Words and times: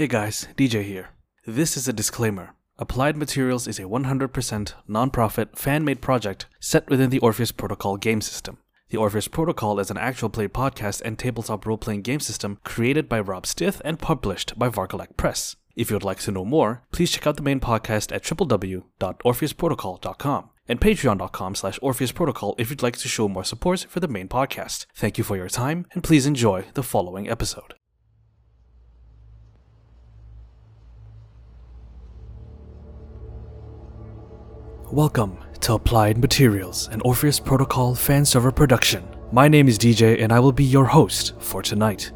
Hey 0.00 0.08
guys, 0.08 0.48
DJ 0.56 0.82
here. 0.82 1.10
This 1.46 1.76
is 1.76 1.86
a 1.86 1.92
disclaimer. 1.92 2.54
Applied 2.78 3.18
Materials 3.18 3.68
is 3.68 3.78
a 3.78 3.82
100% 3.82 4.72
non-profit, 4.88 5.58
fan-made 5.58 6.00
project 6.00 6.46
set 6.58 6.88
within 6.88 7.10
the 7.10 7.18
Orpheus 7.18 7.52
Protocol 7.52 7.98
game 7.98 8.22
system. 8.22 8.56
The 8.88 8.96
Orpheus 8.96 9.28
Protocol 9.28 9.78
is 9.78 9.90
an 9.90 9.98
actual 9.98 10.30
play 10.30 10.48
podcast 10.48 11.02
and 11.02 11.18
tabletop 11.18 11.66
role-playing 11.66 12.00
game 12.00 12.20
system 12.20 12.58
created 12.64 13.10
by 13.10 13.20
Rob 13.20 13.44
Stith 13.44 13.82
and 13.84 13.98
published 13.98 14.58
by 14.58 14.70
Varkalek 14.70 15.18
Press. 15.18 15.56
If 15.76 15.90
you 15.90 15.96
would 15.96 16.02
like 16.02 16.20
to 16.20 16.32
know 16.32 16.46
more, 16.46 16.82
please 16.92 17.10
check 17.10 17.26
out 17.26 17.36
the 17.36 17.42
main 17.42 17.60
podcast 17.60 18.10
at 18.10 18.24
www.orpheusprotocol.com 18.24 20.50
and 20.66 20.80
patreon.com 20.80 21.54
slash 21.54 21.78
orpheusprotocol 21.80 22.54
if 22.56 22.70
you'd 22.70 22.82
like 22.82 22.96
to 22.96 23.06
show 23.06 23.28
more 23.28 23.44
support 23.44 23.84
for 23.86 24.00
the 24.00 24.08
main 24.08 24.28
podcast. 24.28 24.86
Thank 24.94 25.18
you 25.18 25.24
for 25.24 25.36
your 25.36 25.50
time, 25.50 25.84
and 25.92 26.02
please 26.02 26.24
enjoy 26.24 26.64
the 26.72 26.82
following 26.82 27.28
episode. 27.28 27.74
Welcome 34.92 35.38
to 35.60 35.74
Applied 35.74 36.18
Materials, 36.18 36.88
an 36.88 37.00
Orpheus 37.02 37.38
Protocol 37.38 37.94
fan 37.94 38.24
server 38.24 38.50
production. 38.50 39.06
My 39.30 39.46
name 39.46 39.68
is 39.68 39.78
DJ, 39.78 40.20
and 40.20 40.32
I 40.32 40.40
will 40.40 40.50
be 40.50 40.64
your 40.64 40.84
host 40.84 41.34
for 41.38 41.62
tonight. 41.62 42.10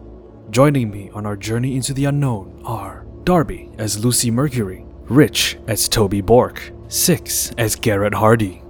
Joining 0.50 0.90
me 0.90 1.08
on 1.14 1.24
our 1.24 1.36
journey 1.36 1.76
into 1.76 1.94
the 1.94 2.06
unknown 2.06 2.60
are 2.64 3.06
Darby 3.22 3.70
as 3.78 4.04
Lucy 4.04 4.28
Mercury, 4.28 4.84
Rich 5.04 5.56
as 5.68 5.88
Toby 5.88 6.20
Bork, 6.20 6.72
Six 6.88 7.52
as 7.58 7.76
Garrett 7.76 8.12
Hardy. 8.12 8.60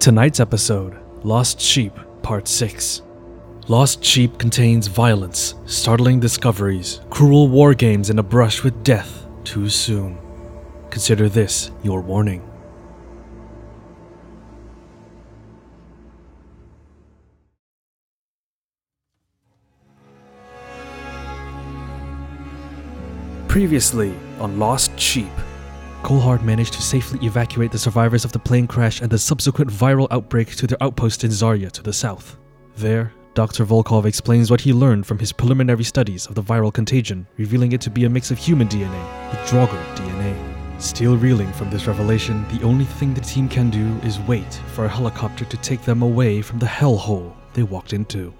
Tonight's 0.00 0.40
episode 0.40 0.98
Lost 1.22 1.60
Sheep, 1.60 1.92
Part 2.24 2.48
6. 2.48 3.02
Lost 3.68 4.04
Sheep 4.04 4.36
contains 4.36 4.88
violence, 4.88 5.54
startling 5.64 6.18
discoveries, 6.18 7.02
cruel 7.08 7.46
war 7.46 7.72
games, 7.72 8.10
and 8.10 8.18
a 8.18 8.24
brush 8.24 8.64
with 8.64 8.82
death 8.82 9.28
too 9.44 9.68
soon. 9.68 10.18
Consider 10.90 11.28
this 11.28 11.70
your 11.84 12.00
warning. 12.00 12.50
Previously 23.54 24.12
on 24.40 24.58
Lost 24.58 24.98
Sheep, 24.98 25.30
Colhard 26.02 26.42
managed 26.42 26.72
to 26.72 26.82
safely 26.82 27.24
evacuate 27.24 27.70
the 27.70 27.78
survivors 27.78 28.24
of 28.24 28.32
the 28.32 28.38
plane 28.40 28.66
crash 28.66 29.00
and 29.00 29.08
the 29.08 29.16
subsequent 29.16 29.70
viral 29.70 30.08
outbreak 30.10 30.56
to 30.56 30.66
their 30.66 30.82
outpost 30.82 31.22
in 31.22 31.30
Zarya 31.30 31.70
to 31.70 31.80
the 31.80 31.92
south. 31.92 32.36
There, 32.74 33.12
Dr. 33.34 33.64
Volkov 33.64 34.06
explains 34.06 34.50
what 34.50 34.60
he 34.60 34.72
learned 34.72 35.06
from 35.06 35.20
his 35.20 35.30
preliminary 35.30 35.84
studies 35.84 36.26
of 36.26 36.34
the 36.34 36.42
viral 36.42 36.74
contagion, 36.74 37.28
revealing 37.36 37.70
it 37.70 37.80
to 37.82 37.90
be 37.90 38.06
a 38.06 38.10
mix 38.10 38.32
of 38.32 38.38
human 38.38 38.66
DNA 38.66 39.30
with 39.30 39.48
Draugr 39.48 39.84
DNA. 39.94 40.82
Still 40.82 41.16
reeling 41.16 41.52
from 41.52 41.70
this 41.70 41.86
revelation, 41.86 42.44
the 42.48 42.64
only 42.64 42.86
thing 42.86 43.14
the 43.14 43.20
team 43.20 43.48
can 43.48 43.70
do 43.70 43.86
is 44.04 44.18
wait 44.22 44.52
for 44.74 44.84
a 44.84 44.88
helicopter 44.88 45.44
to 45.44 45.56
take 45.58 45.82
them 45.82 46.02
away 46.02 46.42
from 46.42 46.58
the 46.58 46.66
hellhole 46.66 47.32
they 47.52 47.62
walked 47.62 47.92
into. 47.92 48.34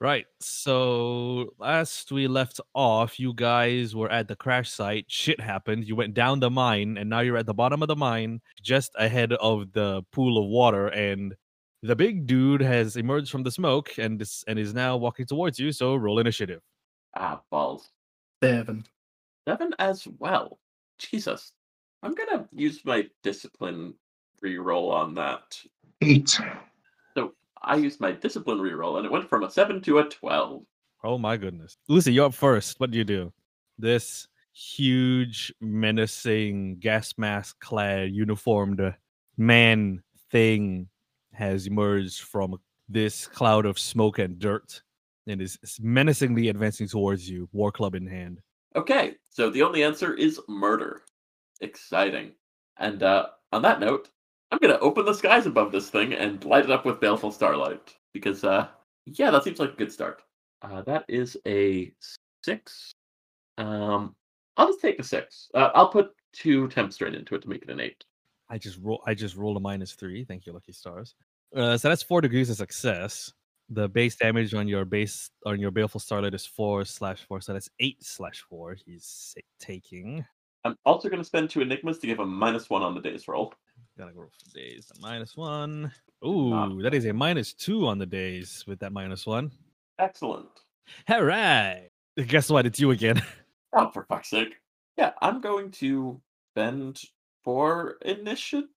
Right. 0.00 0.26
So 0.40 1.54
last 1.58 2.12
we 2.12 2.28
left 2.28 2.60
off, 2.72 3.18
you 3.18 3.34
guys 3.34 3.96
were 3.96 4.10
at 4.10 4.28
the 4.28 4.36
crash 4.36 4.70
site. 4.70 5.06
Shit 5.08 5.40
happened. 5.40 5.86
You 5.88 5.96
went 5.96 6.14
down 6.14 6.38
the 6.38 6.50
mine, 6.50 6.96
and 6.98 7.10
now 7.10 7.20
you're 7.20 7.36
at 7.36 7.46
the 7.46 7.54
bottom 7.54 7.82
of 7.82 7.88
the 7.88 7.96
mine, 7.96 8.40
just 8.62 8.92
ahead 8.96 9.32
of 9.32 9.72
the 9.72 10.02
pool 10.12 10.38
of 10.42 10.48
water. 10.48 10.86
And 10.88 11.34
the 11.82 11.96
big 11.96 12.28
dude 12.28 12.60
has 12.60 12.96
emerged 12.96 13.30
from 13.30 13.42
the 13.42 13.50
smoke 13.50 13.98
and 13.98 14.22
is, 14.22 14.44
and 14.46 14.56
is 14.56 14.72
now 14.72 14.96
walking 14.96 15.26
towards 15.26 15.58
you. 15.58 15.72
So 15.72 15.96
roll 15.96 16.20
initiative. 16.20 16.60
Ah, 17.16 17.40
balls. 17.50 17.88
Seven. 18.42 18.84
Seven 19.48 19.74
as 19.80 20.06
well. 20.20 20.60
Jesus. 20.98 21.52
I'm 22.04 22.14
gonna 22.14 22.48
use 22.52 22.84
my 22.84 23.08
discipline 23.24 23.94
reroll 24.44 24.92
on 24.92 25.14
that. 25.14 25.60
Eight. 26.00 26.38
I 27.62 27.76
used 27.76 28.00
my 28.00 28.12
discipline 28.12 28.58
reroll 28.58 28.96
and 28.96 29.06
it 29.06 29.12
went 29.12 29.28
from 29.28 29.44
a 29.44 29.50
seven 29.50 29.80
to 29.82 29.98
a 29.98 30.04
twelve. 30.04 30.62
Oh 31.04 31.18
my 31.18 31.36
goodness, 31.36 31.76
Lucy, 31.88 32.12
you're 32.12 32.26
up 32.26 32.34
first. 32.34 32.80
What 32.80 32.90
do 32.90 32.98
you 32.98 33.04
do? 33.04 33.32
This 33.78 34.26
huge, 34.52 35.52
menacing, 35.60 36.78
gas 36.80 37.14
mask 37.16 37.60
clad, 37.60 38.10
uniformed 38.10 38.94
man 39.36 40.02
thing 40.30 40.88
has 41.32 41.66
emerged 41.66 42.22
from 42.22 42.58
this 42.88 43.26
cloud 43.26 43.66
of 43.66 43.78
smoke 43.78 44.18
and 44.18 44.38
dirt 44.38 44.82
and 45.26 45.40
is 45.40 45.58
menacingly 45.80 46.48
advancing 46.48 46.88
towards 46.88 47.28
you, 47.28 47.48
war 47.52 47.70
club 47.70 47.94
in 47.94 48.06
hand. 48.06 48.40
Okay, 48.74 49.14
so 49.30 49.50
the 49.50 49.62
only 49.62 49.84
answer 49.84 50.14
is 50.14 50.40
murder. 50.48 51.02
Exciting. 51.60 52.32
And 52.78 53.02
uh, 53.02 53.26
on 53.52 53.62
that 53.62 53.80
note, 53.80 54.08
I'm 54.50 54.58
gonna 54.58 54.78
open 54.80 55.04
the 55.04 55.12
skies 55.14 55.46
above 55.46 55.72
this 55.72 55.90
thing 55.90 56.14
and 56.14 56.42
light 56.44 56.64
it 56.64 56.70
up 56.70 56.84
with 56.84 57.00
baleful 57.00 57.30
starlight 57.30 57.94
because, 58.12 58.44
uh, 58.44 58.68
yeah, 59.06 59.30
that 59.30 59.44
seems 59.44 59.58
like 59.58 59.72
a 59.72 59.76
good 59.76 59.92
start. 59.92 60.22
Uh, 60.62 60.82
that 60.82 61.04
is 61.08 61.36
a 61.46 61.92
six. 62.42 62.92
Um, 63.58 64.14
I'll 64.56 64.68
just 64.68 64.80
take 64.80 64.98
a 64.98 65.04
six. 65.04 65.50
Uh, 65.54 65.70
I'll 65.74 65.88
put 65.88 66.12
two 66.32 66.68
temp 66.68 66.92
strain 66.92 67.14
into 67.14 67.34
it 67.34 67.42
to 67.42 67.48
make 67.48 67.62
it 67.62 67.70
an 67.70 67.80
eight. 67.80 68.04
I 68.48 68.58
just 68.58 68.78
roll. 68.80 69.02
I 69.06 69.14
just 69.14 69.36
rolled 69.36 69.56
a 69.56 69.60
minus 69.60 69.92
three. 69.92 70.24
Thank 70.24 70.46
you, 70.46 70.52
lucky 70.52 70.72
stars. 70.72 71.14
Uh, 71.54 71.76
so 71.76 71.88
that's 71.88 72.02
four 72.02 72.20
degrees 72.20 72.50
of 72.50 72.56
success. 72.56 73.32
The 73.70 73.88
base 73.88 74.16
damage 74.16 74.54
on 74.54 74.66
your 74.66 74.86
base 74.86 75.30
on 75.44 75.60
your 75.60 75.70
baleful 75.70 76.00
starlight 76.00 76.34
is 76.34 76.46
four 76.46 76.84
slash 76.86 77.22
four. 77.28 77.40
So 77.42 77.52
that's 77.52 77.68
eight 77.80 78.02
slash 78.02 78.42
four. 78.48 78.76
He's 78.86 79.34
taking. 79.60 80.24
I'm 80.64 80.76
also 80.86 81.08
gonna 81.08 81.24
spend 81.24 81.50
two 81.50 81.60
enigmas 81.60 81.98
to 81.98 82.06
give 82.06 82.18
a 82.18 82.26
minus 82.26 82.70
one 82.70 82.82
on 82.82 82.94
the 82.94 83.00
day's 83.00 83.28
roll. 83.28 83.52
Gotta 83.98 84.12
go 84.12 84.22
for 84.22 84.54
daze. 84.56 84.92
A 84.96 85.00
minus 85.00 85.36
one. 85.36 85.90
Ooh, 86.24 86.50
Not 86.50 86.82
that 86.82 86.94
is 86.94 87.04
a 87.04 87.12
minus 87.12 87.52
two 87.52 87.84
on 87.88 87.98
the 87.98 88.06
days 88.06 88.62
with 88.66 88.78
that 88.78 88.92
minus 88.92 89.26
one. 89.26 89.50
Excellent. 89.98 90.46
All 91.08 91.24
right. 91.24 91.88
Guess 92.16 92.48
what? 92.50 92.64
It's 92.64 92.78
you 92.80 92.90
again. 92.92 93.20
Oh, 93.74 93.90
for 93.90 94.06
fuck's 94.08 94.30
sake. 94.30 94.56
Yeah, 94.96 95.10
I'm 95.20 95.42
going 95.42 95.70
to 95.72 96.18
spend 96.54 97.02
four 97.44 97.98
initiative 98.00 98.70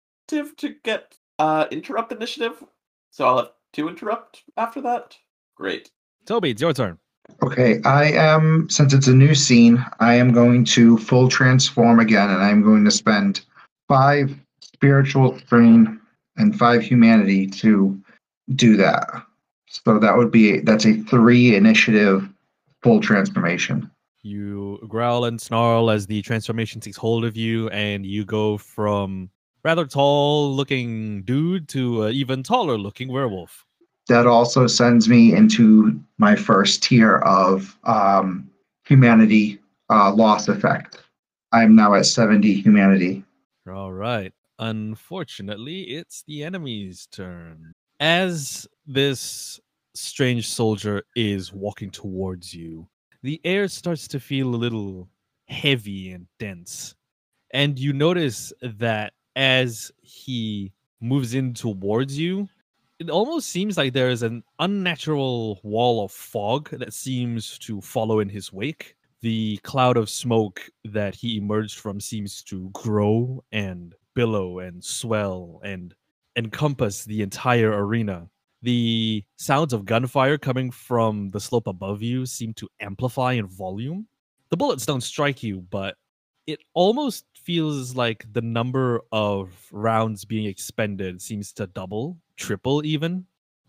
to 0.58 0.76
get 0.84 1.16
uh 1.40 1.68
interrupt 1.72 2.12
initiative. 2.12 2.62
So 3.10 3.26
I'll 3.26 3.38
have 3.38 3.52
two 3.72 3.88
interrupt 3.88 4.44
after 4.58 4.82
that. 4.82 5.16
Great. 5.56 5.92
Toby, 6.26 6.50
it's 6.50 6.62
your 6.62 6.74
turn. 6.74 6.98
Okay, 7.42 7.80
I 7.86 8.12
am, 8.12 8.70
since 8.70 8.94
it's 8.94 9.08
a 9.08 9.14
new 9.16 9.34
scene, 9.34 9.84
I 10.02 10.16
am 10.16 10.34
going 10.34 10.66
to 10.66 10.98
full 10.98 11.30
transform 11.30 12.02
again, 12.02 12.30
and 12.30 12.44
I'm 12.44 12.62
going 12.62 12.84
to 12.84 12.92
spend 12.92 13.46
five 13.88 14.36
spiritual 14.82 15.38
strain 15.38 16.02
and 16.38 16.58
five 16.58 16.82
humanity 16.82 17.46
to 17.46 18.02
do 18.56 18.76
that. 18.76 19.08
So 19.68 20.00
that 20.00 20.18
would 20.18 20.32
be, 20.32 20.60
that's 20.62 20.86
a 20.86 20.96
three 21.04 21.56
initiative 21.56 22.28
full 22.82 23.00
transformation. 23.00 23.92
You 24.24 24.80
growl 24.88 25.26
and 25.26 25.40
snarl 25.40 25.92
as 25.92 26.08
the 26.08 26.24
transformation 26.24 26.82
takes 26.82 26.98
hold 26.98 27.26
of 27.26 27.38
you, 27.38 27.70
and 27.70 28.06
you 28.06 28.26
go 28.26 28.58
from 28.58 29.30
rather 29.64 29.86
tall 29.86 30.52
looking 30.56 31.22
dude 31.24 31.68
to 31.70 32.04
an 32.04 32.14
even 32.14 32.42
taller 32.42 32.78
looking 32.78 33.12
werewolf. 33.12 33.64
That 34.08 34.26
also 34.26 34.66
sends 34.66 35.08
me 35.08 35.34
into 35.34 36.00
my 36.18 36.36
first 36.36 36.84
tier 36.84 37.18
of 37.20 37.78
um, 37.84 38.50
humanity 38.86 39.60
uh, 39.92 40.12
loss 40.12 40.48
effect. 40.48 41.04
I'm 41.52 41.76
now 41.76 41.94
at 41.94 42.08
70 42.08 42.62
humanity. 42.62 43.24
All 43.72 43.92
right. 43.92 44.34
Unfortunately, 44.62 45.82
it's 45.82 46.24
the 46.28 46.44
enemy's 46.44 47.08
turn. 47.08 47.74
As 48.00 48.68
this 48.86 49.60
strange 49.96 50.48
soldier 50.48 51.04
is 51.16 51.52
walking 51.52 51.90
towards 51.90 52.54
you, 52.54 52.88
the 53.24 53.42
air 53.44 53.68
starts 53.68 54.08
to 54.10 54.20
feel 54.20 54.54
a 54.54 54.56
little 54.56 55.10
heavy 55.48 56.12
and 56.12 56.28
dense. 56.38 56.94
And 57.54 57.78
you 57.80 57.92
notice 57.92 58.54
that 58.62 59.14
as 59.36 59.92
he 60.04 60.72
moves 61.02 61.34
in 61.34 61.56
towards 61.56 62.18
you, 62.18 62.48
it 63.00 63.10
almost 63.10 63.50
seems 63.50 63.78
like 63.78 63.94
there 63.94 64.12
is 64.12 64.22
an 64.22 64.44
unnatural 64.60 65.60
wall 65.64 66.06
of 66.06 66.12
fog 66.12 66.70
that 66.70 66.94
seems 66.94 67.58
to 67.60 67.82
follow 67.82 68.20
in 68.20 68.30
his 68.30 68.54
wake. 68.54 68.96
The 69.22 69.58
cloud 69.64 69.98
of 69.98 70.08
smoke 70.08 70.62
that 70.86 71.16
he 71.16 71.38
emerged 71.38 71.80
from 71.80 72.00
seems 72.00 72.44
to 72.44 72.70
grow 72.74 73.44
and 73.52 73.96
billow 74.14 74.60
and 74.60 74.84
swell 74.84 75.62
and 75.64 75.94
encompass 76.36 77.06
the 77.06 77.22
entire 77.22 77.72
arena. 77.72 78.30
The 78.62 79.24
sounds 79.38 79.74
of 79.74 79.86
gunfire 79.86 80.38
coming 80.38 80.72
from 80.72 81.30
the 81.30 81.40
slope 81.40 81.68
above 81.68 82.02
you 82.02 82.26
seem 82.26 82.54
to 82.56 82.70
amplify 82.80 83.34
in 83.34 83.48
volume. 83.48 84.08
The 84.50 84.58
bullets 84.58 84.86
don't 84.86 85.02
strike 85.02 85.42
you, 85.42 85.66
but 85.70 85.98
it 86.46 86.60
almost 86.74 87.26
feels 87.36 87.96
like 87.96 88.26
the 88.32 88.42
number 88.42 89.02
of 89.12 89.50
rounds 89.72 90.26
being 90.26 90.46
expended 90.46 91.22
seems 91.22 91.54
to 91.54 91.68
double, 91.68 92.18
triple 92.38 92.86
even, 92.86 93.26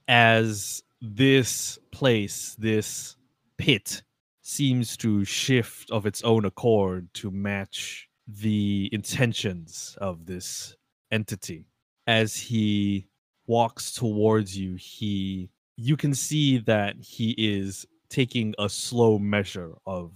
as 0.08 0.82
this 1.00 1.78
place, 1.90 2.56
this 2.58 3.16
pit, 3.56 4.02
seems 4.42 4.96
to 4.98 5.24
shift 5.24 5.90
of 5.90 6.04
its 6.04 6.22
own 6.22 6.44
accord 6.44 7.08
to 7.14 7.30
match 7.30 8.08
the 8.40 8.88
intentions 8.92 9.96
of 10.00 10.26
this 10.26 10.76
entity. 11.10 11.66
As 12.06 12.36
he 12.36 13.06
walks 13.46 13.92
towards 13.92 14.56
you, 14.56 14.74
he 14.74 15.50
you 15.76 15.96
can 15.96 16.14
see 16.14 16.58
that 16.58 16.96
he 17.00 17.34
is 17.38 17.86
taking 18.08 18.54
a 18.58 18.68
slow 18.68 19.18
measure 19.18 19.72
of 19.86 20.12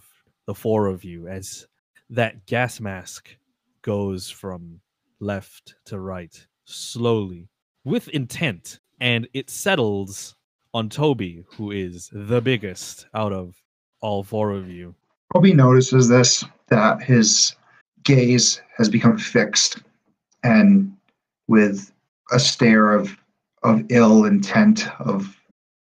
the 0.46 0.54
four 0.54 0.86
of 0.86 1.02
you 1.02 1.26
as 1.26 1.66
that 2.10 2.46
gas 2.46 2.78
mask 2.78 3.36
goes 3.82 4.28
from 4.28 4.80
left 5.18 5.74
to 5.86 5.98
right 5.98 6.46
slowly 6.64 7.48
with 7.84 8.08
intent 8.08 8.80
and 9.00 9.26
it 9.32 9.48
settles 9.48 10.36
on 10.74 10.88
Toby 10.88 11.42
who 11.56 11.70
is 11.70 12.10
the 12.12 12.40
biggest 12.40 13.06
out 13.14 13.32
of 13.32 13.54
all 14.02 14.22
four 14.22 14.52
of 14.52 14.68
you 14.68 14.94
Toby 15.32 15.54
notices 15.54 16.08
this 16.08 16.44
that 16.68 17.02
his 17.02 17.56
gaze 18.06 18.62
has 18.76 18.88
become 18.88 19.18
fixed 19.18 19.82
and 20.42 20.96
with 21.48 21.92
a 22.32 22.38
stare 22.38 22.92
of 22.92 23.18
of 23.62 23.84
ill 23.90 24.24
intent 24.24 24.88
of 25.00 25.36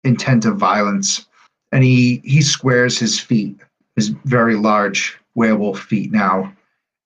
intent 0.04 0.46
of 0.46 0.58
violence. 0.58 1.28
And 1.72 1.84
he 1.84 2.22
he 2.24 2.42
squares 2.42 2.98
his 2.98 3.20
feet 3.20 3.58
his 3.96 4.10
very 4.26 4.56
large 4.56 5.20
werewolf 5.36 5.80
feet 5.80 6.12
now 6.12 6.52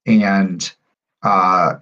and 0.06 0.72
uh 1.24 1.74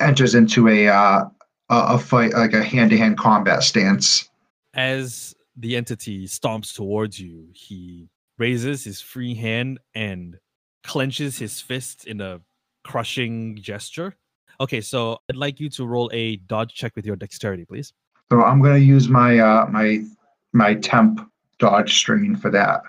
enters 0.00 0.34
into 0.34 0.68
a 0.68 0.88
uh 0.88 1.24
a, 1.72 1.98
fight 1.98 2.32
like 2.32 2.52
a 2.52 2.64
hand-to-hand 2.64 3.16
combat 3.16 3.62
stance. 3.62 4.28
As 4.74 5.36
the 5.56 5.76
entity 5.76 6.26
stomps 6.26 6.74
towards 6.74 7.20
you 7.20 7.48
he 7.52 8.08
raises 8.38 8.82
his 8.84 9.00
free 9.00 9.34
hand 9.34 9.78
and 9.94 10.38
clenches 10.82 11.38
his 11.38 11.60
fist 11.60 12.06
in 12.06 12.20
a 12.20 12.40
crushing 12.84 13.56
gesture. 13.60 14.16
Okay 14.60 14.80
so 14.82 15.18
i'd 15.30 15.36
like 15.36 15.58
you 15.58 15.70
to 15.70 15.86
roll 15.86 16.10
a 16.12 16.36
dodge 16.36 16.74
check 16.74 16.94
with 16.94 17.06
your 17.06 17.16
dexterity 17.16 17.64
please. 17.64 17.92
So 18.30 18.42
I'm 18.42 18.62
going 18.62 18.78
to 18.78 18.84
use 18.84 19.08
my 19.08 19.38
uh, 19.38 19.66
my 19.66 20.04
my 20.52 20.74
temp 20.74 21.28
dodge 21.58 21.94
strain 21.94 22.36
for 22.36 22.50
that, 22.50 22.82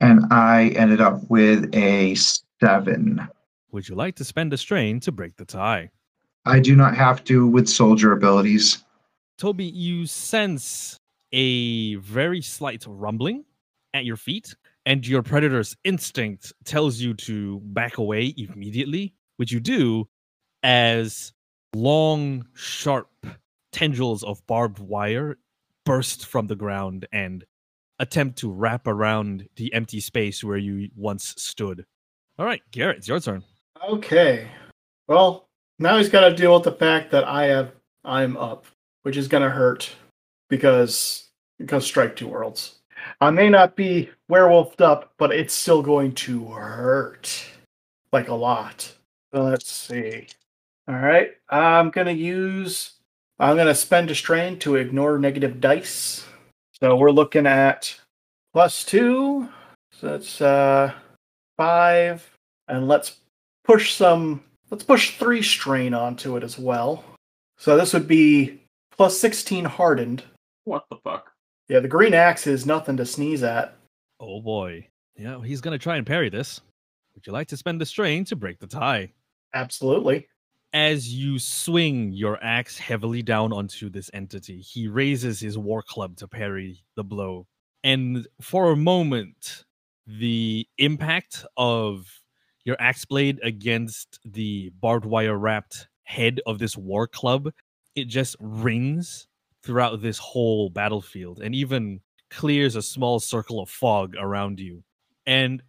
and 0.00 0.24
I 0.32 0.68
ended 0.70 1.00
up 1.00 1.20
with 1.28 1.72
a 1.74 2.14
seven. 2.60 3.26
would 3.70 3.88
you 3.88 3.94
like 3.94 4.16
to 4.16 4.24
spend 4.24 4.52
a 4.52 4.56
strain 4.56 4.98
to 5.00 5.12
break 5.12 5.36
the 5.36 5.44
tie? 5.44 5.90
I 6.44 6.58
do 6.58 6.74
not 6.74 6.96
have 6.96 7.22
to 7.24 7.46
with 7.46 7.68
soldier 7.68 8.12
abilities. 8.12 8.82
Toby, 9.38 9.64
you 9.64 10.06
sense 10.06 10.98
a 11.32 11.94
very 11.96 12.42
slight 12.42 12.84
rumbling 12.86 13.44
at 13.94 14.04
your 14.04 14.16
feet, 14.16 14.54
and 14.86 15.06
your 15.06 15.22
predator's 15.22 15.76
instinct 15.84 16.52
tells 16.64 16.98
you 16.98 17.14
to 17.14 17.60
back 17.60 17.98
away 17.98 18.34
immediately, 18.36 19.14
which 19.40 19.52
you 19.52 19.58
do 19.58 20.06
as 20.62 21.32
long, 21.74 22.44
sharp 22.52 23.08
tendrils 23.72 24.22
of 24.22 24.46
barbed 24.46 24.78
wire 24.78 25.38
burst 25.86 26.26
from 26.26 26.46
the 26.46 26.54
ground 26.54 27.08
and 27.10 27.46
attempt 27.98 28.36
to 28.36 28.52
wrap 28.52 28.86
around 28.86 29.48
the 29.56 29.72
empty 29.72 29.98
space 29.98 30.44
where 30.44 30.58
you 30.58 30.90
once 30.94 31.34
stood. 31.38 31.86
All 32.38 32.44
right, 32.44 32.60
Garrett, 32.70 32.98
it's 32.98 33.08
your 33.08 33.18
turn. 33.18 33.42
Okay. 33.88 34.46
Well, 35.08 35.48
now 35.78 35.96
he's 35.96 36.10
got 36.10 36.28
to 36.28 36.36
deal 36.36 36.52
with 36.52 36.64
the 36.64 36.72
fact 36.72 37.10
that 37.12 37.24
I 37.24 37.46
have 37.46 37.72
I'm 38.04 38.36
up, 38.36 38.66
which 39.04 39.16
is 39.16 39.26
going 39.26 39.42
to 39.42 39.48
hurt 39.48 39.90
because 40.50 41.30
because 41.58 41.86
strike 41.86 42.14
two 42.14 42.28
worlds. 42.28 42.80
I 43.22 43.30
may 43.30 43.48
not 43.48 43.74
be 43.74 44.10
werewolfed 44.30 44.82
up, 44.82 45.14
but 45.16 45.32
it's 45.32 45.54
still 45.54 45.80
going 45.80 46.12
to 46.16 46.44
hurt 46.44 47.42
like 48.12 48.28
a 48.28 48.34
lot. 48.34 48.92
So 49.32 49.42
let's 49.42 49.70
see. 49.70 50.26
All 50.88 50.96
right, 50.96 51.32
I'm 51.48 51.90
gonna 51.90 52.12
use. 52.12 52.92
I'm 53.38 53.56
gonna 53.56 53.74
spend 53.74 54.10
a 54.10 54.14
strain 54.14 54.58
to 54.60 54.76
ignore 54.76 55.18
negative 55.18 55.60
dice. 55.60 56.26
So 56.80 56.96
we're 56.96 57.10
looking 57.10 57.46
at 57.46 57.94
plus 58.52 58.84
two. 58.84 59.48
So 59.92 60.08
that's 60.08 60.40
uh 60.40 60.92
five, 61.56 62.28
and 62.68 62.88
let's 62.88 63.18
push 63.64 63.94
some. 63.94 64.42
Let's 64.70 64.84
push 64.84 65.16
three 65.18 65.42
strain 65.42 65.94
onto 65.94 66.36
it 66.36 66.44
as 66.44 66.58
well. 66.58 67.04
So 67.58 67.76
this 67.76 67.92
would 67.92 68.08
be 68.08 68.60
plus 68.90 69.18
16 69.18 69.64
hardened. 69.64 70.22
What 70.64 70.84
the 70.90 70.96
fuck? 71.02 71.32
Yeah, 71.68 71.80
the 71.80 71.88
green 71.88 72.14
axe 72.14 72.46
is 72.46 72.66
nothing 72.66 72.96
to 72.98 73.04
sneeze 73.04 73.42
at. 73.42 73.76
Oh 74.20 74.40
boy. 74.40 74.86
Yeah, 75.16 75.42
he's 75.42 75.60
going 75.60 75.78
to 75.78 75.82
try 75.82 75.96
and 75.96 76.06
parry 76.06 76.30
this. 76.30 76.60
Would 77.14 77.26
you 77.26 77.32
like 77.32 77.48
to 77.48 77.56
spend 77.56 77.80
the 77.80 77.86
strain 77.86 78.24
to 78.24 78.36
break 78.36 78.58
the 78.58 78.66
tie? 78.66 79.12
Absolutely. 79.54 80.28
as 80.72 81.12
you 81.12 81.38
swing 81.38 82.12
your 82.12 82.42
axe 82.42 82.78
heavily 82.78 83.22
down 83.22 83.52
onto 83.52 83.90
this 83.90 84.10
entity, 84.14 84.60
he 84.60 84.86
raises 84.86 85.40
his 85.40 85.58
war 85.58 85.82
club 85.82 86.16
to 86.16 86.28
parry 86.28 86.84
the 86.94 87.02
blow. 87.04 87.46
And 87.82 88.26
for 88.40 88.70
a 88.70 88.76
moment, 88.76 89.64
the 90.06 90.66
impact 90.78 91.44
of 91.56 92.06
your 92.64 92.76
axe 92.78 93.04
blade 93.04 93.40
against 93.42 94.20
the 94.24 94.70
barbed 94.80 95.06
wire 95.06 95.36
wrapped 95.36 95.88
head 96.04 96.40
of 96.46 96.58
this 96.58 96.76
war 96.76 97.08
club, 97.08 97.50
it 97.96 98.04
just 98.04 98.36
rings 98.38 99.26
throughout 99.64 100.00
this 100.02 100.18
whole 100.18 100.70
battlefield 100.70 101.40
and 101.40 101.54
even 101.54 102.00
clears 102.30 102.76
a 102.76 102.82
small 102.82 103.18
circle 103.18 103.60
of 103.60 103.68
fog 103.68 104.14
around 104.16 104.60
you. 104.60 104.84
And 105.26 105.62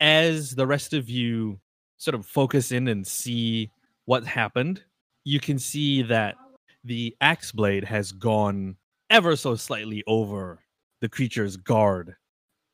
as 0.00 0.52
the 0.56 0.66
rest 0.66 0.92
of 0.94 1.08
you 1.10 1.60
sort 1.96 2.14
of 2.14 2.26
focus 2.26 2.72
in 2.72 2.88
and 2.88 3.06
see 3.06 3.70
what 4.04 4.24
happened, 4.24 4.82
you 5.24 5.40
can 5.40 5.58
see 5.58 6.02
that 6.02 6.36
the 6.84 7.16
axe 7.20 7.52
blade 7.52 7.84
has 7.84 8.12
gone 8.12 8.76
ever 9.10 9.36
so 9.36 9.54
slightly 9.54 10.02
over 10.06 10.60
the 11.00 11.08
creature's 11.08 11.56
guard 11.56 12.16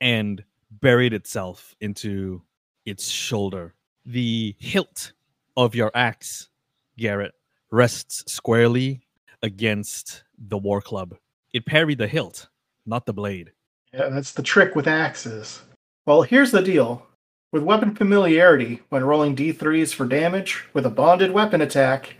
and 0.00 0.42
buried 0.70 1.12
itself 1.12 1.74
into 1.80 2.42
its 2.86 3.08
shoulder. 3.08 3.74
The 4.06 4.54
hilt 4.58 5.12
of 5.56 5.74
your 5.74 5.90
axe, 5.94 6.48
Garrett, 6.96 7.34
rests 7.70 8.32
squarely 8.32 9.02
against 9.42 10.24
the 10.48 10.58
war 10.58 10.80
club. 10.80 11.16
It 11.52 11.66
parried 11.66 11.98
the 11.98 12.06
hilt, 12.06 12.48
not 12.86 13.06
the 13.06 13.12
blade. 13.12 13.52
Yeah, 13.92 14.08
that's 14.08 14.32
the 14.32 14.42
trick 14.42 14.74
with 14.74 14.86
axes. 14.86 15.62
Well, 16.06 16.22
here's 16.22 16.50
the 16.50 16.62
deal. 16.62 17.06
With 17.52 17.64
weapon 17.64 17.96
familiarity, 17.96 18.80
when 18.90 19.02
rolling 19.02 19.34
d3s 19.34 19.92
for 19.92 20.06
damage 20.06 20.64
with 20.72 20.86
a 20.86 20.90
bonded 20.90 21.32
weapon 21.32 21.62
attack, 21.62 22.14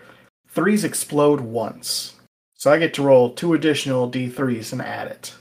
threes 0.49 0.83
explode 0.83 1.41
once. 1.41 2.17
So 2.55 2.73
I 2.73 2.79
get 2.79 2.93
to 2.95 3.03
roll 3.03 3.33
two 3.33 3.55
additional 3.55 4.11
d3s 4.11 4.73
and 4.73 4.83
add 4.83 5.07
it. 5.07 5.33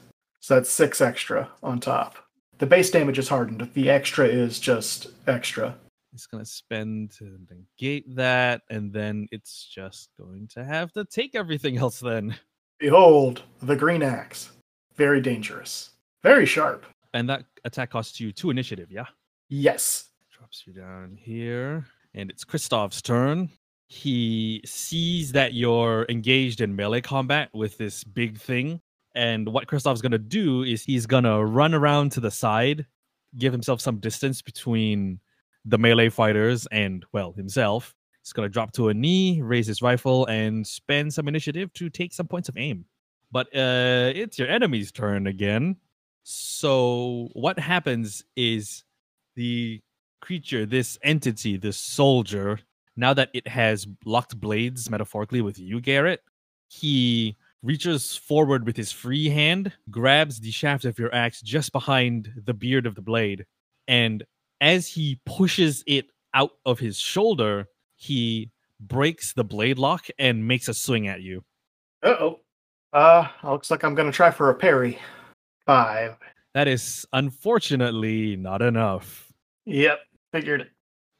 So 0.41 0.53
that's 0.53 0.69
six 0.69 1.01
extra 1.01 1.49
on 1.63 1.79
top. 1.79 2.17
The 2.59 2.67
base 2.67 2.91
damage 2.91 3.17
is 3.17 3.29
hardened. 3.29 3.67
The 3.73 3.89
extra 3.89 4.27
is 4.27 4.59
just 4.59 5.07
extra. 5.25 5.75
It's 6.13 6.27
going 6.27 6.43
to 6.43 6.49
spend 6.49 7.09
to 7.17 7.39
negate 7.49 8.15
that, 8.15 8.61
and 8.69 8.93
then 8.93 9.27
it's 9.31 9.67
just 9.73 10.09
going 10.19 10.47
to 10.49 10.63
have 10.63 10.91
to 10.93 11.05
take 11.05 11.33
everything 11.33 11.77
else 11.77 11.99
then. 11.99 12.35
Behold, 12.77 13.41
the 13.63 13.75
green 13.75 14.03
axe. 14.03 14.51
Very 14.95 15.19
dangerous. 15.19 15.91
Very 16.21 16.45
sharp. 16.45 16.85
And 17.15 17.27
that 17.27 17.45
attack 17.63 17.89
costs 17.89 18.19
you 18.19 18.31
two 18.31 18.51
initiative, 18.51 18.91
yeah? 18.91 19.05
Yes. 19.49 20.05
Drops 20.31 20.63
you 20.65 20.73
down 20.73 21.17
here. 21.19 21.85
And 22.13 22.29
it's 22.29 22.45
Kristoff's 22.45 23.01
turn. 23.01 23.49
He 23.87 24.61
sees 24.65 25.31
that 25.31 25.53
you're 25.53 26.05
engaged 26.09 26.61
in 26.61 26.75
melee 26.75 27.01
combat 27.01 27.49
with 27.53 27.77
this 27.77 28.03
big 28.03 28.37
thing. 28.37 28.79
And 29.15 29.49
what 29.49 29.67
Kristoff's 29.67 30.01
going 30.01 30.11
to 30.11 30.19
do 30.19 30.61
is 30.63 30.83
he's 30.83 31.07
going 31.07 31.23
to 31.23 31.43
run 31.43 31.73
around 31.73 32.11
to 32.11 32.19
the 32.19 32.29
side, 32.29 32.85
give 33.37 33.51
himself 33.51 33.81
some 33.81 33.97
distance 33.97 34.41
between 34.43 35.19
the 35.65 35.79
melee 35.79 36.09
fighters 36.09 36.67
and, 36.71 37.03
well, 37.11 37.33
himself. 37.33 37.95
He's 38.21 38.33
going 38.33 38.47
to 38.47 38.53
drop 38.53 38.71
to 38.73 38.89
a 38.89 38.93
knee, 38.93 39.41
raise 39.41 39.65
his 39.65 39.81
rifle, 39.81 40.27
and 40.27 40.65
spend 40.65 41.11
some 41.11 41.27
initiative 41.27 41.73
to 41.73 41.89
take 41.89 42.13
some 42.13 42.27
points 42.27 42.49
of 42.49 42.57
aim. 42.57 42.85
But 43.31 43.47
uh, 43.55 44.11
it's 44.13 44.37
your 44.37 44.47
enemy's 44.47 44.91
turn 44.91 45.25
again. 45.25 45.77
So 46.23 47.29
what 47.33 47.57
happens 47.57 48.23
is 48.35 48.83
the 49.39 49.79
creature, 50.19 50.65
this 50.65 50.99
entity, 51.01 51.55
this 51.55 51.77
soldier, 51.77 52.59
now 52.97 53.13
that 53.13 53.29
it 53.33 53.47
has 53.47 53.87
locked 54.03 54.37
blades 54.37 54.89
metaphorically 54.89 55.39
with 55.39 55.57
you, 55.57 55.79
Garrett, 55.79 56.19
he 56.67 57.37
reaches 57.63 58.17
forward 58.17 58.65
with 58.65 58.75
his 58.75 58.91
free 58.91 59.29
hand, 59.29 59.71
grabs 59.89 60.41
the 60.41 60.51
shaft 60.51 60.83
of 60.83 60.99
your 60.99 61.15
axe 61.15 61.41
just 61.41 61.71
behind 61.71 62.29
the 62.45 62.53
beard 62.53 62.85
of 62.85 62.95
the 62.95 63.01
blade, 63.01 63.45
and 63.87 64.25
as 64.59 64.87
he 64.87 65.21
pushes 65.25 65.85
it 65.87 66.07
out 66.33 66.51
of 66.65 66.79
his 66.79 66.99
shoulder, 66.99 67.65
he 67.95 68.51
breaks 68.81 69.31
the 69.31 69.45
blade 69.45 69.79
lock 69.79 70.07
and 70.19 70.45
makes 70.45 70.67
a 70.67 70.73
swing 70.73 71.07
at 71.07 71.21
you. 71.21 71.45
Uh 72.03 72.15
oh. 72.19 72.39
Uh, 72.91 73.25
looks 73.43 73.71
like 73.71 73.83
I'm 73.85 73.95
gonna 73.95 74.11
try 74.11 74.31
for 74.31 74.49
a 74.49 74.55
parry. 74.55 74.99
Five. 75.65 76.17
That 76.53 76.67
is 76.67 77.05
unfortunately 77.13 78.35
not 78.35 78.61
enough. 78.61 79.28
Yep. 79.69 79.99
Figured. 80.31 80.69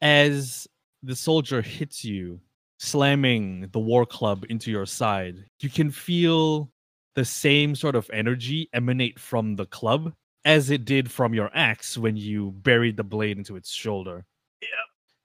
As 0.02 0.66
the 1.02 1.16
soldier 1.16 1.62
hits 1.62 2.04
you, 2.04 2.40
slamming 2.78 3.68
the 3.72 3.78
war 3.78 4.06
club 4.06 4.44
into 4.48 4.70
your 4.70 4.86
side, 4.86 5.44
you 5.60 5.68
can 5.68 5.90
feel 5.90 6.70
the 7.14 7.24
same 7.24 7.74
sort 7.74 7.94
of 7.94 8.10
energy 8.12 8.68
emanate 8.72 9.18
from 9.18 9.56
the 9.56 9.66
club 9.66 10.12
as 10.44 10.70
it 10.70 10.84
did 10.84 11.10
from 11.10 11.34
your 11.34 11.50
axe 11.54 11.98
when 11.98 12.16
you 12.16 12.52
buried 12.52 12.96
the 12.96 13.04
blade 13.04 13.36
into 13.36 13.56
its 13.56 13.70
shoulder. 13.70 14.24
Yep. 14.62 14.70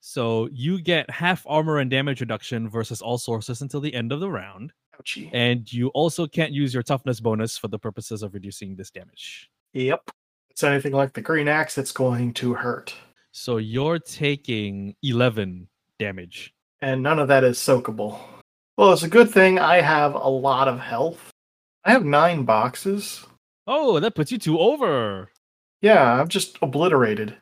So 0.02 0.50
you 0.52 0.82
get 0.82 1.10
half 1.10 1.46
armor 1.48 1.80
and 1.80 1.90
damage 1.90 2.22
reduction 2.22 2.68
versus 2.70 3.02
all 3.02 3.18
sources 3.18 3.62
until 3.62 3.80
the 3.80 3.94
end 3.94 4.12
of 4.12 4.20
the 4.20 4.30
round. 4.30 4.74
Ouchie. 5.02 5.30
And 5.34 5.72
you 5.72 5.88
also 5.90 6.28
can't 6.28 6.52
use 6.52 6.74
your 6.74 6.84
toughness 6.84 7.20
bonus 7.20 7.58
for 7.58 7.68
the 7.68 7.80
purposes 7.80 8.24
of 8.24 8.34
reducing 8.34 8.76
this 8.76 8.92
damage. 8.92 9.50
Yep. 9.74 10.04
If 10.08 10.14
it's 10.52 10.64
anything 10.64 10.94
like 10.94 11.14
the 11.14 11.22
green 11.22 11.48
axe, 11.48 11.78
it's 11.78 11.92
going 11.92 12.34
to 12.36 12.54
hurt. 12.54 12.94
So 13.38 13.58
you're 13.58 14.00
taking 14.00 14.96
11 15.04 15.68
damage. 16.00 16.54
And 16.82 17.04
none 17.04 17.20
of 17.20 17.28
that 17.28 17.44
is 17.44 17.58
soakable. 17.58 18.18
Well, 18.78 18.94
it's 18.94 19.04
a 19.04 19.10
good 19.10 19.30
thing 19.30 19.60
I 19.60 19.82
have 19.82 20.16
a 20.16 20.30
lot 20.30 20.70
of 20.70 20.80
health. 20.80 21.32
I 21.84 21.92
have 21.92 22.06
nine 22.06 22.46
boxes. 22.46 23.26
Oh, 23.68 24.00
that 24.00 24.16
puts 24.16 24.32
you 24.32 24.38
two 24.38 24.58
over. 24.58 25.32
Yeah, 25.82 26.14
I'm 26.14 26.30
just 26.30 26.58
obliterated. 26.62 27.36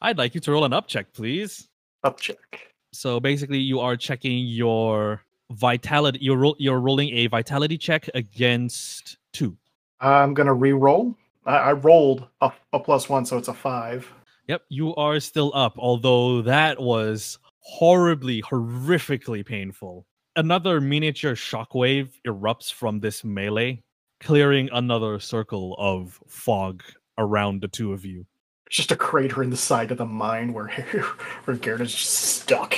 I'd 0.00 0.16
like 0.16 0.36
you 0.36 0.40
to 0.42 0.52
roll 0.52 0.64
an 0.64 0.72
up 0.72 0.86
check, 0.86 1.12
please. 1.12 1.68
Up 2.04 2.20
check. 2.20 2.72
So 2.92 3.18
basically, 3.18 3.58
you 3.58 3.80
are 3.80 3.96
checking 3.96 4.46
your 4.46 5.24
vitality. 5.50 6.20
You're 6.22 6.36
ro- 6.36 6.56
you're 6.58 6.78
rolling 6.78 7.08
a 7.16 7.26
vitality 7.26 7.78
check 7.78 8.08
against 8.14 9.18
two. 9.32 9.56
I'm 9.98 10.34
gonna 10.34 10.54
re-roll. 10.54 11.16
I, 11.44 11.56
I 11.56 11.72
rolled 11.72 12.28
a, 12.40 12.52
a 12.72 12.78
plus 12.78 13.08
one, 13.08 13.26
so 13.26 13.38
it's 13.38 13.48
a 13.48 13.54
five. 13.54 14.08
Yep, 14.52 14.64
you 14.68 14.94
are 14.96 15.18
still 15.18 15.50
up, 15.54 15.78
although 15.78 16.42
that 16.42 16.78
was 16.78 17.38
horribly, 17.60 18.42
horrifically 18.42 19.46
painful. 19.46 20.04
Another 20.36 20.78
miniature 20.78 21.34
shockwave 21.34 22.10
erupts 22.26 22.70
from 22.70 23.00
this 23.00 23.24
melee, 23.24 23.82
clearing 24.20 24.68
another 24.70 25.18
circle 25.20 25.74
of 25.78 26.20
fog 26.28 26.82
around 27.16 27.62
the 27.62 27.68
two 27.68 27.94
of 27.94 28.04
you. 28.04 28.26
It's 28.66 28.76
just 28.76 28.92
a 28.92 28.96
crater 28.96 29.42
in 29.42 29.48
the 29.48 29.56
side 29.56 29.90
of 29.90 29.96
the 29.96 30.04
mine 30.04 30.52
where 30.52 30.68
where 31.44 31.56
Garrett 31.56 31.80
is 31.80 31.94
just 31.94 32.12
stuck. 32.12 32.76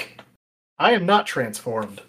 I 0.78 0.93
am 0.93 1.07
not 1.07 1.26
transformed. 1.26 2.02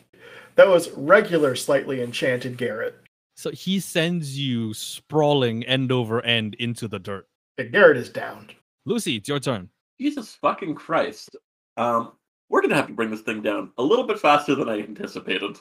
That 0.57 0.67
was 0.67 0.91
regular, 0.91 1.55
slightly 1.55 2.03
enchanted 2.03 2.55
Garrett. 2.55 2.97
So 3.35 3.49
he 3.49 3.79
sends 3.79 4.37
you 4.37 4.75
sprawling 4.75 5.63
end 5.63 5.91
over 5.91 6.23
end 6.23 6.53
into 6.59 6.87
the 6.87 6.99
dirt. 6.99 7.27
And 7.57 7.71
Garrett 7.71 7.97
is 7.97 8.09
down. 8.09 8.51
Lucy, 8.85 9.17
it's 9.17 9.27
your 9.27 9.39
turn. 9.39 9.69
Jesus 9.99 10.35
fucking 10.35 10.75
Christ. 10.75 11.35
Um, 11.77 12.13
we're 12.49 12.61
gonna 12.61 12.75
have 12.75 12.87
to 12.87 12.93
bring 12.93 13.09
this 13.09 13.21
thing 13.21 13.41
down 13.41 13.71
a 13.77 13.83
little 13.83 14.05
bit 14.05 14.19
faster 14.19 14.55
than 14.55 14.69
I 14.69 14.79
anticipated. 14.79 15.57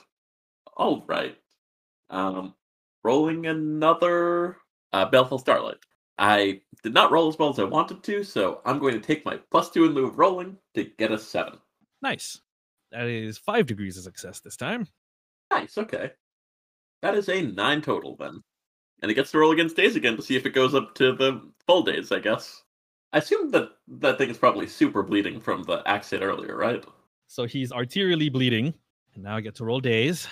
All 0.77 1.05
right. 1.07 1.37
Um, 2.11 2.55
rolling 3.03 3.47
another 3.47 4.59
uh, 4.93 5.07
Baleful 5.07 5.39
Starlight. 5.39 5.79
I 6.19 6.61
did 6.83 6.95
not 6.95 7.11
roll 7.11 7.29
as 7.29 7.39
well 7.39 7.51
as 7.51 7.59
I 7.59 7.65
wanted 7.65 8.03
to, 8.05 8.23
so 8.23 8.61
I'm 8.65 8.79
going 8.79 8.95
to 8.95 9.01
take 9.01 9.25
my 9.25 9.39
plus 9.51 9.71
two 9.71 9.85
in 9.85 9.93
lieu 9.93 10.07
of 10.07 10.19
rolling 10.19 10.57
to 10.75 10.85
get 10.85 11.11
a 11.11 11.19
seven. 11.19 11.59
Nice. 12.03 12.41
That 12.93 13.07
is 13.07 13.39
five 13.39 13.67
degrees 13.67 13.97
of 13.97 14.05
success 14.05 14.41
this 14.41 14.57
time. 14.57 14.87
Nice, 15.51 15.77
okay. 15.79 16.13
That 17.03 17.17
is 17.17 17.29
a 17.29 17.43
nine 17.43 17.83
total 17.83 18.17
then. 18.17 18.43
And 19.03 19.11
it 19.11 19.15
gets 19.15 19.33
to 19.33 19.39
roll 19.39 19.53
against 19.53 19.77
daze 19.77 19.97
again 19.97 20.17
to 20.17 20.23
see 20.23 20.37
if 20.37 20.47
it 20.47 20.55
goes 20.55 20.75
up 20.75 20.95
to 20.97 21.13
the 21.13 21.41
full 21.67 21.83
daze, 21.83 22.13
I 22.13 22.21
guess. 22.21 22.63
I 23.15 23.19
assume 23.19 23.53
that 23.53 23.71
that 24.01 24.19
thing 24.19 24.29
is 24.29 24.37
probably 24.37 24.67
super 24.67 25.05
bleeding 25.05 25.41
from 25.41 25.63
the 25.63 25.85
accident 25.87 26.29
earlier, 26.29 26.57
right? 26.57 26.85
So 27.29 27.45
he's 27.45 27.71
arterially 27.71 28.31
bleeding. 28.31 28.75
And 29.15 29.23
now 29.23 29.37
I 29.37 29.41
get 29.41 29.55
to 29.57 29.65
roll 29.65 29.79
daze. 29.79 30.27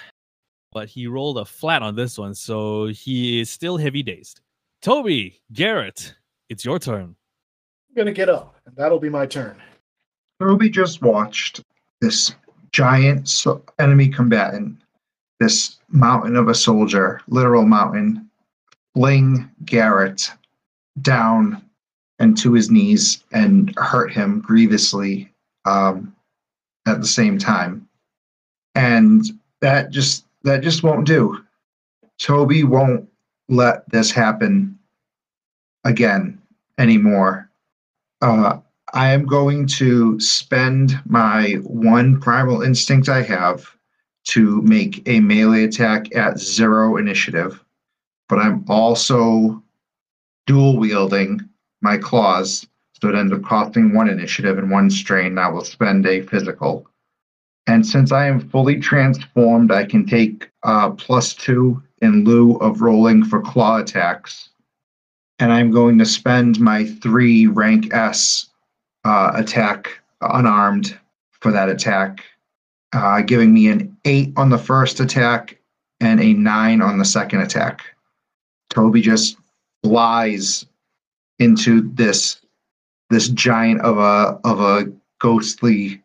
But 0.73 0.89
he 0.89 1.07
rolled 1.07 1.39
a 1.39 1.45
flat 1.45 1.83
on 1.83 1.95
this 1.95 2.19
one, 2.19 2.35
so 2.35 2.87
he 2.87 3.41
is 3.41 3.51
still 3.51 3.77
heavy 3.77 4.03
dazed. 4.03 4.41
Toby, 4.81 5.41
Garrett, 5.53 6.17
it's 6.49 6.65
your 6.65 6.81
turn. 6.81 7.15
I'm 7.89 7.95
gonna 7.97 8.11
get 8.11 8.29
up, 8.29 8.57
and 8.67 8.75
that'll 8.75 8.99
be 8.99 9.11
my 9.11 9.27
turn. 9.27 9.62
Ruby 10.41 10.69
just 10.69 11.03
watched 11.03 11.62
this 12.01 12.35
giant 12.73 13.29
so- 13.29 13.62
enemy 13.79 14.09
combatant, 14.09 14.83
this 15.39 15.79
mountain 15.89 16.35
of 16.35 16.49
a 16.49 16.55
soldier, 16.55 17.21
literal 17.29 17.65
mountain, 17.65 18.29
fling 18.95 19.49
Garrett 19.67 20.33
down 21.01 21.62
and 22.23 22.38
to 22.38 22.52
his 22.52 22.71
knees 22.71 23.25
and 23.33 23.75
hurt 23.76 24.12
him 24.12 24.41
grievously 24.41 25.29
um, 25.64 26.14
at 26.87 27.00
the 27.00 27.07
same 27.07 27.37
time. 27.37 27.88
And 28.76 29.25
that 29.61 29.91
just 29.91 30.25
that 30.45 30.62
just 30.62 30.85
won't 30.85 31.05
do. 31.05 31.45
Toby 32.21 32.62
won't 32.62 33.09
let 33.49 33.91
this 33.91 34.12
happen 34.12 34.79
again 35.85 36.41
anymore. 36.79 37.50
Uh, 38.21 38.59
I 38.95 39.09
am 39.12 39.26
going 39.26 39.67
to 39.79 40.21
spend 40.21 41.00
my 41.05 41.55
one 41.64 42.21
primal 42.21 42.62
instinct 42.62 43.09
I 43.09 43.23
have 43.23 43.76
to 44.29 44.62
make 44.62 45.02
a 45.09 45.19
melee 45.19 45.64
attack 45.64 46.14
at 46.14 46.38
zero 46.38 46.99
initiative, 46.99 47.64
but 48.29 48.38
I'm 48.38 48.64
also 48.69 49.61
dual 50.47 50.76
wielding 50.76 51.49
my 51.83 51.97
claws, 51.97 52.67
so 53.01 53.09
it 53.09 53.15
ends 53.15 53.33
up 53.33 53.43
costing 53.43 53.93
one 53.93 54.09
initiative 54.09 54.59
and 54.59 54.71
one 54.71 54.91
strain. 54.91 55.27
And 55.27 55.41
I 55.41 55.49
will 55.49 55.65
spend 55.65 56.07
a 56.07 56.23
physical. 56.23 56.87
And 57.67 57.87
since 57.87 58.11
I 58.12 58.27
am 58.27 58.49
fully 58.49 58.81
transformed, 58.81 59.71
I 59.71 59.85
can 59.85 60.07
take 60.07 60.51
uh, 60.62 60.91
plus 60.91 61.35
two 61.35 61.83
in 62.01 62.25
lieu 62.25 62.57
of 62.57 62.81
rolling 62.81 63.25
for 63.25 63.41
claw 63.41 63.79
attacks. 63.79 64.51
And 65.39 65.53
I'm 65.53 65.71
going 65.71 65.99
to 65.99 66.07
spend 66.07 66.61
my 66.61 66.85
three 66.85 67.47
rank 67.47 67.93
S 67.93 68.49
uh, 69.05 69.33
attack 69.35 70.01
unarmed 70.21 70.99
for 71.41 71.51
that 71.53 71.69
attack, 71.69 72.25
uh, 72.93 73.23
giving 73.23 73.53
me 73.53 73.69
an 73.69 73.97
eight 74.05 74.33
on 74.37 74.51
the 74.51 74.59
first 74.59 75.01
attack 75.01 75.59
and 76.01 76.21
a 76.21 76.33
nine 76.35 76.81
on 76.81 76.99
the 76.99 77.05
second 77.05 77.41
attack. 77.41 77.83
Toby 78.71 79.01
just 79.01 79.37
flies 79.83 80.67
into 81.43 81.91
this 81.95 82.41
this 83.11 83.29
giant 83.29 83.81
of 83.83 83.99
a 83.99 84.39
of 84.45 84.61
a 84.61 84.91
ghostly 85.19 86.03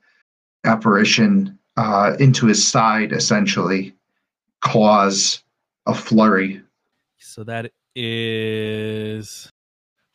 apparition 0.65 1.57
uh, 1.77 2.15
into 2.19 2.47
his 2.47 2.65
side, 2.65 3.13
essentially, 3.13 3.95
cause 4.61 5.43
a 5.85 5.93
flurry. 5.93 6.61
So 7.19 7.43
that 7.43 7.71
is 7.95 9.51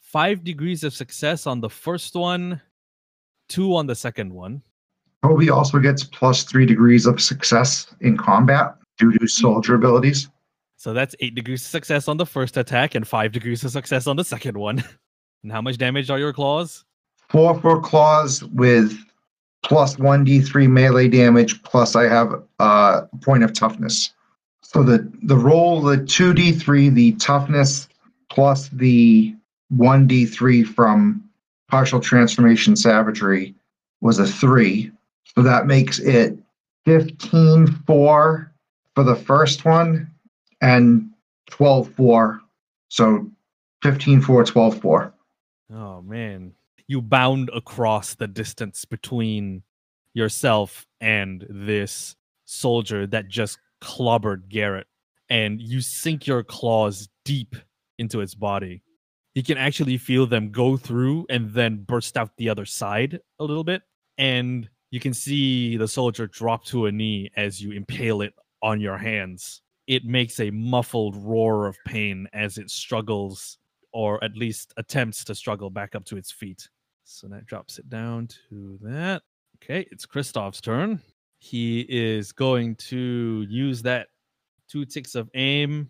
five 0.01 0.45
degrees 0.45 0.85
of 0.85 0.93
success 0.93 1.47
on 1.47 1.61
the 1.61 1.71
first 1.71 2.15
one, 2.15 2.61
two 3.49 3.75
on 3.75 3.87
the 3.87 3.95
second 3.95 4.33
one. 4.33 4.63
Toby 5.23 5.51
also 5.51 5.79
gets 5.79 6.05
plus 6.05 6.43
three 6.43 6.67
degrees 6.67 7.07
of 7.07 7.21
success 7.21 7.95
in 8.01 8.17
combat 8.17 8.75
due 8.99 9.13
to 9.13 9.27
soldier 9.29 9.77
abilities. 9.77 10.29
So 10.77 10.93
that's 10.93 11.15
eight 11.21 11.37
degrees 11.37 11.63
of 11.63 11.69
success 11.69 12.09
on 12.09 12.17
the 12.17 12.27
first 12.27 12.57
attack 12.57 12.97
and 12.97 13.07
five 13.07 13.31
degrees 13.31 13.65
of 13.65 13.71
success 13.71 14.09
on 14.09 14.17
the 14.17 14.25
second 14.25 14.57
one. 14.57 14.83
And 15.43 15.51
how 15.51 15.61
much 15.61 15.79
damage 15.79 16.09
are 16.11 16.19
your 16.19 16.33
claws? 16.33 16.85
Four 17.29 17.61
for 17.61 17.81
claws 17.81 18.45
with 18.45 18.97
plus 19.63 19.99
one 19.99 20.25
d3 20.25 20.69
melee 20.69 21.09
damage. 21.09 21.63
Plus, 21.63 21.97
I 21.97 22.05
have 22.05 22.33
uh, 22.61 23.03
a 23.13 23.17
point 23.19 23.43
of 23.43 23.53
toughness. 23.53 24.13
So 24.63 24.83
the 24.83 25.11
the 25.23 25.37
roll, 25.37 25.81
the 25.81 26.05
two 26.05 26.33
d3, 26.33 26.95
the 26.95 27.13
toughness 27.13 27.89
plus 28.31 28.69
the 28.69 29.35
one 29.69 30.07
d3 30.09 30.67
from 30.67 31.23
partial 31.69 32.01
transformation 32.01 32.77
savagery 32.77 33.55
was 34.01 34.19
a 34.19 34.27
three. 34.27 34.91
So 35.35 35.43
that 35.43 35.67
makes 35.67 35.99
it 35.99 36.39
15 36.85 37.67
4 37.87 38.53
for 38.95 39.05
the 39.05 39.17
first 39.17 39.65
one 39.65 40.11
and 40.61 41.11
12 41.51 41.89
4. 41.95 42.41
So 42.89 43.31
15 43.83 44.21
4, 44.21 44.45
12 44.45 44.81
4. 44.81 45.15
Oh 45.71 46.03
man. 46.03 46.55
You 46.89 47.01
bound 47.01 47.51
across 47.55 48.15
the 48.15 48.27
distance 48.27 48.85
between 48.85 49.63
yourself 50.15 50.87
and 51.01 51.47
this 51.49 52.17
soldier 52.45 53.07
that 53.07 53.29
just 53.29 53.59
clobbered 53.83 54.49
Garrett. 54.49 54.87
And 55.31 55.61
you 55.61 55.81
sink 55.81 56.27
your 56.27 56.43
claws 56.43 57.09
deep 57.25 57.57
into 57.99 58.21
its 58.21 58.35
body. 58.35 58.83
You 59.35 59.43
can 59.43 59.57
actually 59.57 59.97
feel 59.97 60.27
them 60.27 60.51
go 60.51 60.77
through 60.77 61.27
and 61.31 61.51
then 61.53 61.85
burst 61.85 62.19
out 62.19 62.37
the 62.37 62.51
other 62.51 62.67
side 62.67 63.21
a 63.39 63.45
little 63.45 63.65
bit. 63.65 63.83
And 64.19 64.69
you 64.91 65.01
can 65.01 65.15
see 65.15 65.79
the 65.79 65.89
soldier 65.89 66.27
drop 66.27 66.67
to 66.67 66.87
a 66.87 66.93
knee 66.93 67.31
as 67.37 67.63
you 67.63 67.73
impale 67.73 68.21
it 68.21 68.35
on 68.63 68.81
your 68.81 68.99
hands. 68.99 69.63
It 69.87 70.05
makes 70.05 70.39
a 70.39 70.51
muffled 70.51 71.17
roar 71.17 71.67
of 71.67 71.77
pain 71.87 72.29
as 72.35 72.59
it 72.59 72.71
struggles 72.71 73.57
or 73.93 74.23
at 74.23 74.37
least 74.37 74.73
attempts 74.77 75.25
to 75.25 75.35
struggle 75.35 75.71
back 75.71 75.95
up 75.95 76.05
to 76.07 76.17
its 76.17 76.31
feet. 76.31 76.69
So 77.05 77.29
that 77.29 77.47
drops 77.47 77.79
it 77.79 77.89
down 77.89 78.29
to 78.49 78.79
that. 78.83 79.23
Okay, 79.63 79.87
it's 79.91 80.07
Kristoff's 80.07 80.61
turn. 80.61 81.01
He 81.39 81.81
is 81.89 82.33
going 82.33 82.77
to 82.77 83.47
use 83.49 83.83
that 83.83 84.09
two 84.69 84.85
ticks 84.85 85.15
of 85.15 85.29
aim 85.35 85.89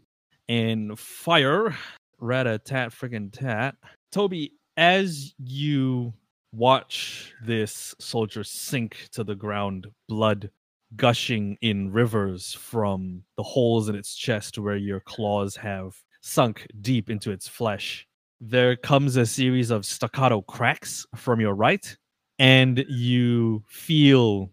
and 0.49 0.99
fire. 0.99 1.77
Rat 2.19 2.47
a 2.47 2.59
tat 2.59 2.91
friggin' 2.93 3.33
tat. 3.33 3.75
Toby, 4.11 4.53
as 4.77 5.35
you 5.39 6.13
watch 6.53 7.35
this 7.43 7.95
soldier 7.99 8.45
sink 8.45 9.09
to 9.13 9.25
the 9.25 9.35
ground, 9.35 9.89
blood 10.09 10.51
gushing 10.97 11.57
in 11.63 11.91
rivers 11.91 12.53
from 12.53 13.25
the 13.37 13.43
holes 13.43 13.89
in 13.89 13.95
its 13.95 14.15
chest 14.15 14.59
where 14.59 14.77
your 14.77 15.01
claws 15.01 15.57
have 15.57 15.97
sunk 16.23 16.67
deep 16.81 17.11
into 17.11 17.31
its 17.31 17.47
flesh. 17.47 18.07
There 18.41 18.75
comes 18.75 19.17
a 19.17 19.27
series 19.27 19.71
of 19.71 19.85
staccato 19.85 20.41
cracks 20.41 21.07
from 21.15 21.41
your 21.41 21.55
right, 21.55 21.97
and 22.39 22.85
you 22.89 23.63
feel 23.69 24.51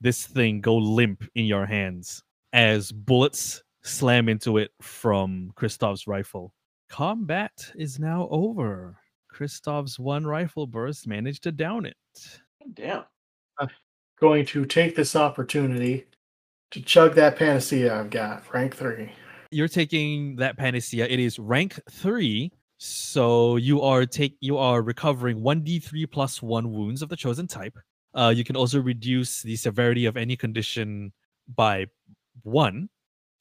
this 0.00 0.26
thing 0.26 0.60
go 0.60 0.76
limp 0.76 1.24
in 1.34 1.46
your 1.46 1.64
hands 1.64 2.22
as 2.52 2.92
bullets 2.92 3.62
slam 3.82 4.28
into 4.28 4.58
it 4.58 4.70
from 4.80 5.52
Kristoff's 5.56 6.06
rifle. 6.06 6.52
Combat 6.88 7.72
is 7.74 7.98
now 7.98 8.28
over. 8.30 8.98
Kristoff's 9.32 9.98
one 9.98 10.26
rifle 10.26 10.66
burst 10.66 11.06
managed 11.06 11.44
to 11.44 11.52
down 11.52 11.86
it. 11.86 11.96
Damn. 12.74 13.04
I'm 13.58 13.68
Going 14.20 14.46
to 14.46 14.64
take 14.66 14.94
this 14.94 15.16
opportunity 15.16 16.06
to 16.70 16.80
chug 16.80 17.14
that 17.16 17.36
panacea 17.36 17.98
I've 17.98 18.10
got, 18.10 18.52
rank 18.54 18.76
three. 18.76 19.10
You're 19.52 19.68
taking 19.68 20.36
that 20.36 20.56
panacea. 20.56 21.04
It 21.04 21.20
is 21.20 21.38
rank 21.38 21.78
three, 21.90 22.50
so 22.78 23.56
you 23.56 23.82
are 23.82 24.06
take 24.06 24.36
you 24.40 24.56
are 24.56 24.80
recovering 24.80 25.42
one 25.42 25.60
d3 25.62 26.10
plus 26.10 26.40
one 26.40 26.72
wounds 26.72 27.02
of 27.02 27.10
the 27.10 27.16
chosen 27.16 27.46
type. 27.46 27.78
Uh, 28.14 28.32
you 28.34 28.44
can 28.44 28.56
also 28.56 28.80
reduce 28.80 29.42
the 29.42 29.56
severity 29.56 30.06
of 30.06 30.16
any 30.16 30.36
condition 30.36 31.12
by 31.54 31.84
one, 32.44 32.88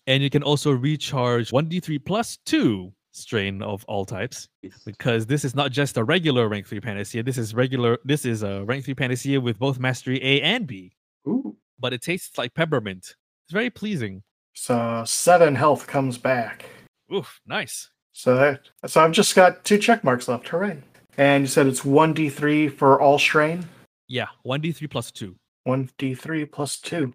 and 0.05 0.21
you 0.21 0.29
can 0.29 0.43
also 0.43 0.71
recharge 0.71 1.53
one 1.53 1.69
d3 1.69 2.03
plus 2.05 2.37
two 2.45 2.91
strain 3.13 3.61
of 3.61 3.85
all 3.85 4.05
types 4.05 4.49
because 4.85 5.25
this 5.25 5.45
is 5.45 5.55
not 5.55 5.71
just 5.71 5.97
a 5.97 6.03
regular 6.03 6.47
rank 6.47 6.65
3 6.65 6.79
panacea 6.79 7.21
this 7.21 7.37
is 7.37 7.53
regular 7.53 7.97
this 8.05 8.23
is 8.23 8.41
a 8.41 8.63
rank 8.63 8.85
3 8.85 8.93
panacea 8.93 9.39
with 9.39 9.59
both 9.59 9.79
mastery 9.79 10.17
a 10.23 10.41
and 10.41 10.65
b 10.65 10.93
Ooh. 11.27 11.57
but 11.77 11.91
it 11.91 12.01
tastes 12.01 12.37
like 12.37 12.53
peppermint 12.53 13.15
it's 13.43 13.51
very 13.51 13.69
pleasing 13.69 14.23
So 14.53 15.03
seven 15.05 15.55
health 15.55 15.87
comes 15.87 16.17
back. 16.17 16.65
oof 17.13 17.39
nice 17.45 17.89
So 18.13 18.35
that 18.35 18.61
so 18.85 19.01
I've 19.03 19.11
just 19.11 19.35
got 19.35 19.63
two 19.63 19.77
check 19.77 20.03
marks 20.03 20.27
left. 20.27 20.47
Hooray! 20.49 20.77
And 21.17 21.43
you 21.43 21.47
said 21.47 21.67
it's 21.67 21.83
one 21.85 22.13
d 22.13 22.29
three 22.29 22.67
for 22.69 22.99
all 23.01 23.19
strain. 23.19 23.67
yeah 24.07 24.27
1d3 24.45 24.89
plus 24.89 25.11
2 25.11 25.35
One 25.65 25.89
d 25.97 26.15
three 26.15 26.45
plus 26.45 26.79
two. 26.79 27.13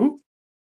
Ooh, 0.00 0.20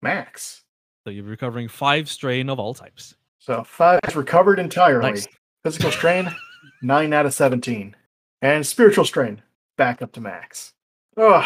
max. 0.02 0.62
so 1.04 1.10
you're 1.10 1.24
recovering 1.24 1.68
5 1.68 2.08
strain 2.08 2.48
of 2.50 2.58
all 2.58 2.74
types 2.74 3.14
So 3.38 3.64
five 3.64 4.00
is 4.08 4.16
recovered 4.16 4.58
entirely. 4.58 5.10
Nice. 5.12 5.28
Physical 5.64 5.90
strain, 5.90 6.30
nine 6.82 7.12
out 7.12 7.26
of 7.26 7.34
seventeen, 7.34 7.94
and 8.40 8.66
spiritual 8.66 9.04
strain 9.04 9.42
back 9.76 10.00
up 10.02 10.12
to 10.12 10.20
max. 10.20 10.72
Ugh, 11.18 11.44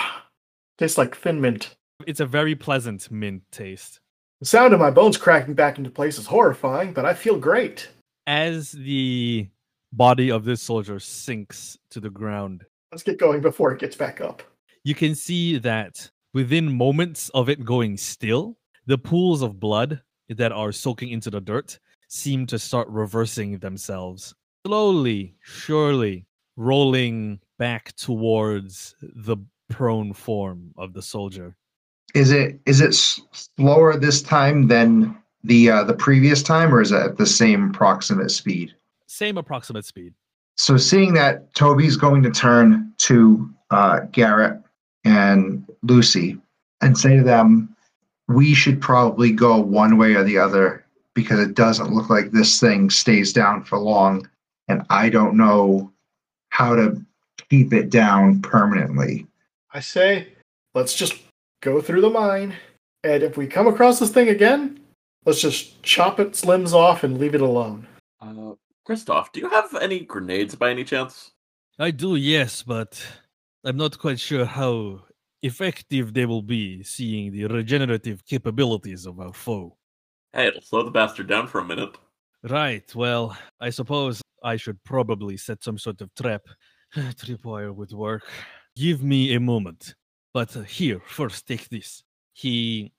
tastes 0.78 0.98
like 0.98 1.16
thin 1.16 1.40
mint. 1.40 1.74
it's 2.06 2.20
a 2.20 2.26
very 2.26 2.54
pleasant 2.54 3.10
mint 3.10 3.42
taste 3.50 3.98
The 4.40 4.46
sound 4.46 4.74
of 4.74 4.80
my 4.80 4.90
bones 4.90 5.16
cracking 5.16 5.54
back 5.54 5.78
into 5.78 5.90
place 5.90 6.18
is 6.18 6.26
horrifying, 6.26 6.92
but 6.92 7.04
I 7.04 7.14
feel 7.14 7.38
great. 7.38 7.88
as 8.26 8.72
the 8.72 9.48
body 9.92 10.30
of 10.30 10.44
this 10.44 10.60
soldier 10.60 10.98
sinks 10.98 11.78
to 11.90 12.00
the 12.00 12.10
ground 12.10 12.64
Let's 12.90 13.02
get 13.04 13.18
going 13.18 13.40
before 13.40 13.72
it 13.72 13.80
gets 13.80 13.96
back 13.96 14.20
up. 14.20 14.42
you 14.84 14.94
can 14.94 15.14
see 15.14 15.58
that 15.58 16.10
within 16.32 16.76
moments 16.76 17.28
of 17.30 17.48
it 17.48 17.64
going 17.64 17.96
still, 17.96 18.56
the 18.86 18.98
pools 18.98 19.42
of 19.42 19.60
blood 19.60 20.00
that 20.28 20.52
are 20.52 20.72
soaking 20.72 21.10
into 21.10 21.30
the 21.30 21.40
dirt 21.40 21.78
seem 22.08 22.46
to 22.46 22.58
start 22.58 22.88
reversing 22.88 23.58
themselves. 23.58 24.34
Slowly, 24.66 25.36
surely, 25.42 26.26
rolling 26.56 27.40
back 27.58 27.94
towards 27.96 28.94
the 29.00 29.36
prone 29.70 30.12
form 30.12 30.72
of 30.76 30.92
the 30.92 31.02
soldier. 31.02 31.56
Is 32.14 32.30
it 32.30 32.60
is 32.66 32.80
it 32.80 32.94
slower 32.94 33.96
this 33.96 34.22
time 34.22 34.68
than 34.68 35.16
the 35.42 35.70
uh, 35.70 35.84
the 35.84 35.94
previous 35.94 36.42
time, 36.42 36.74
or 36.74 36.80
is 36.80 36.92
it 36.92 37.00
at 37.00 37.18
the 37.18 37.26
same 37.26 37.70
approximate 37.70 38.30
speed? 38.30 38.74
Same 39.06 39.36
approximate 39.36 39.84
speed. 39.84 40.14
So 40.56 40.76
seeing 40.76 41.14
that 41.14 41.54
Toby's 41.54 41.96
going 41.96 42.22
to 42.22 42.30
turn 42.30 42.92
to 42.98 43.50
uh, 43.70 44.00
Garrett 44.12 44.60
and 45.04 45.68
Lucy 45.82 46.38
and 46.80 46.96
say 46.96 47.16
to 47.16 47.22
them, 47.22 47.74
"We 48.28 48.54
should 48.54 48.80
probably 48.80 49.32
go 49.32 49.60
one 49.60 49.98
way 49.98 50.14
or 50.14 50.24
the 50.24 50.38
other 50.38 50.84
because 51.14 51.40
it 51.40 51.54
doesn't 51.54 51.92
look 51.92 52.10
like 52.10 52.30
this 52.30 52.58
thing 52.58 52.90
stays 52.90 53.32
down 53.32 53.64
for 53.64 53.78
long, 53.78 54.28
and 54.68 54.82
I 54.88 55.08
don't 55.10 55.36
know 55.36 55.92
how 56.50 56.74
to 56.74 57.04
keep 57.50 57.72
it 57.72 57.90
down 57.90 58.40
permanently." 58.40 59.26
I 59.72 59.80
say, 59.80 60.28
let's 60.74 60.94
just 60.94 61.16
go 61.64 61.80
through 61.80 62.02
the 62.02 62.10
mine, 62.10 62.54
and 63.02 63.22
if 63.22 63.36
we 63.36 63.46
come 63.46 63.66
across 63.66 63.98
this 63.98 64.10
thing 64.10 64.28
again, 64.28 64.78
let's 65.24 65.40
just 65.40 65.82
chop 65.82 66.20
its 66.20 66.44
limbs 66.44 66.74
off 66.74 67.02
and 67.02 67.18
leave 67.18 67.34
it 67.34 67.40
alone. 67.40 67.86
Uh, 68.20 68.52
Kristoff, 68.86 69.32
do 69.32 69.40
you 69.40 69.48
have 69.48 69.74
any 69.80 70.00
grenades 70.00 70.54
by 70.54 70.70
any 70.70 70.84
chance? 70.84 71.32
I 71.78 71.90
do, 71.90 72.16
yes, 72.16 72.62
but 72.62 73.04
I'm 73.64 73.78
not 73.78 73.98
quite 73.98 74.20
sure 74.20 74.44
how 74.44 75.00
effective 75.42 76.12
they 76.12 76.26
will 76.26 76.42
be 76.42 76.82
seeing 76.82 77.32
the 77.32 77.46
regenerative 77.46 78.24
capabilities 78.26 79.06
of 79.06 79.18
our 79.18 79.32
foe. 79.32 79.76
Hey, 80.32 80.48
it'll 80.48 80.60
slow 80.60 80.82
the 80.82 80.90
bastard 80.90 81.28
down 81.28 81.46
for 81.46 81.60
a 81.60 81.64
minute. 81.64 81.96
Right. 82.42 82.94
Well, 82.94 83.36
I 83.60 83.70
suppose 83.70 84.20
I 84.42 84.56
should 84.56 84.82
probably 84.84 85.38
set 85.38 85.64
some 85.64 85.78
sort 85.78 86.02
of 86.02 86.14
trap. 86.14 86.42
Tripwire 86.94 87.74
would 87.74 87.92
work. 87.92 88.24
Give 88.76 89.02
me 89.02 89.34
a 89.34 89.40
moment. 89.40 89.94
But 90.34 90.54
uh, 90.56 90.62
here, 90.62 91.00
first, 91.06 91.46
take 91.46 91.68
this. 91.70 92.02
He 92.32 92.92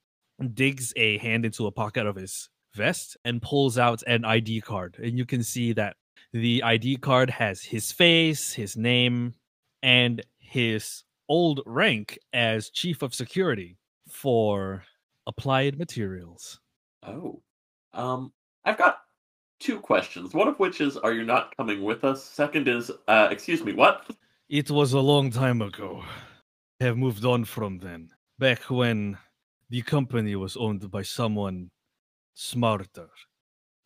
digs 0.54 0.94
a 0.96 1.18
hand 1.20 1.46
into 1.46 1.68
a 1.68 1.72
pocket 1.72 2.08
of 2.08 2.16
his 2.16 2.50
vest 2.74 3.18
and 3.26 3.42
pulls 3.42 3.78
out 3.78 4.02
an 4.08 4.24
ID 4.26 4.62
card. 4.62 4.96
And 5.04 5.18
you 5.18 5.26
can 5.26 5.44
see 5.44 5.74
that 5.74 5.98
the 6.32 6.64
ID 6.64 6.98
card 6.98 7.30
has 7.30 7.62
his 7.62 7.92
face, 7.92 8.54
his 8.54 8.78
name, 8.78 9.34
and 9.84 10.26
his 10.40 11.04
old 11.28 11.62
rank 11.66 12.18
as 12.34 12.70
chief 12.70 13.02
of 13.02 13.14
security 13.14 13.78
for 14.08 14.84
applied 15.28 15.78
materials. 15.78 16.62
Oh. 17.04 17.42
Um, 17.94 18.32
I've 18.64 18.78
got 18.78 19.00
two 19.60 19.80
questions. 19.80 20.34
One 20.34 20.48
of 20.48 20.58
which 20.60 20.80
is, 20.80 20.96
are 20.96 21.14
you 21.14 21.26
not 21.26 21.56
coming 21.58 21.84
with 21.84 22.06
us? 22.06 22.24
Second 22.24 22.70
is, 22.70 22.92
uh, 23.10 23.28
excuse 23.30 23.64
me, 23.64 23.74
what? 23.74 24.10
It 24.48 24.72
was 24.72 24.94
a 24.94 25.00
long 25.00 25.32
time 25.32 25.62
ago. 25.62 26.04
Have 26.82 26.98
moved 26.98 27.24
on 27.24 27.46
from 27.46 27.80
then. 27.80 28.10
Back 28.38 28.70
when 28.70 29.18
the 29.70 29.82
company 29.82 30.36
was 30.36 30.58
owned 30.58 30.92
by 30.92 31.04
someone 31.04 31.72
smarter, 32.34 33.08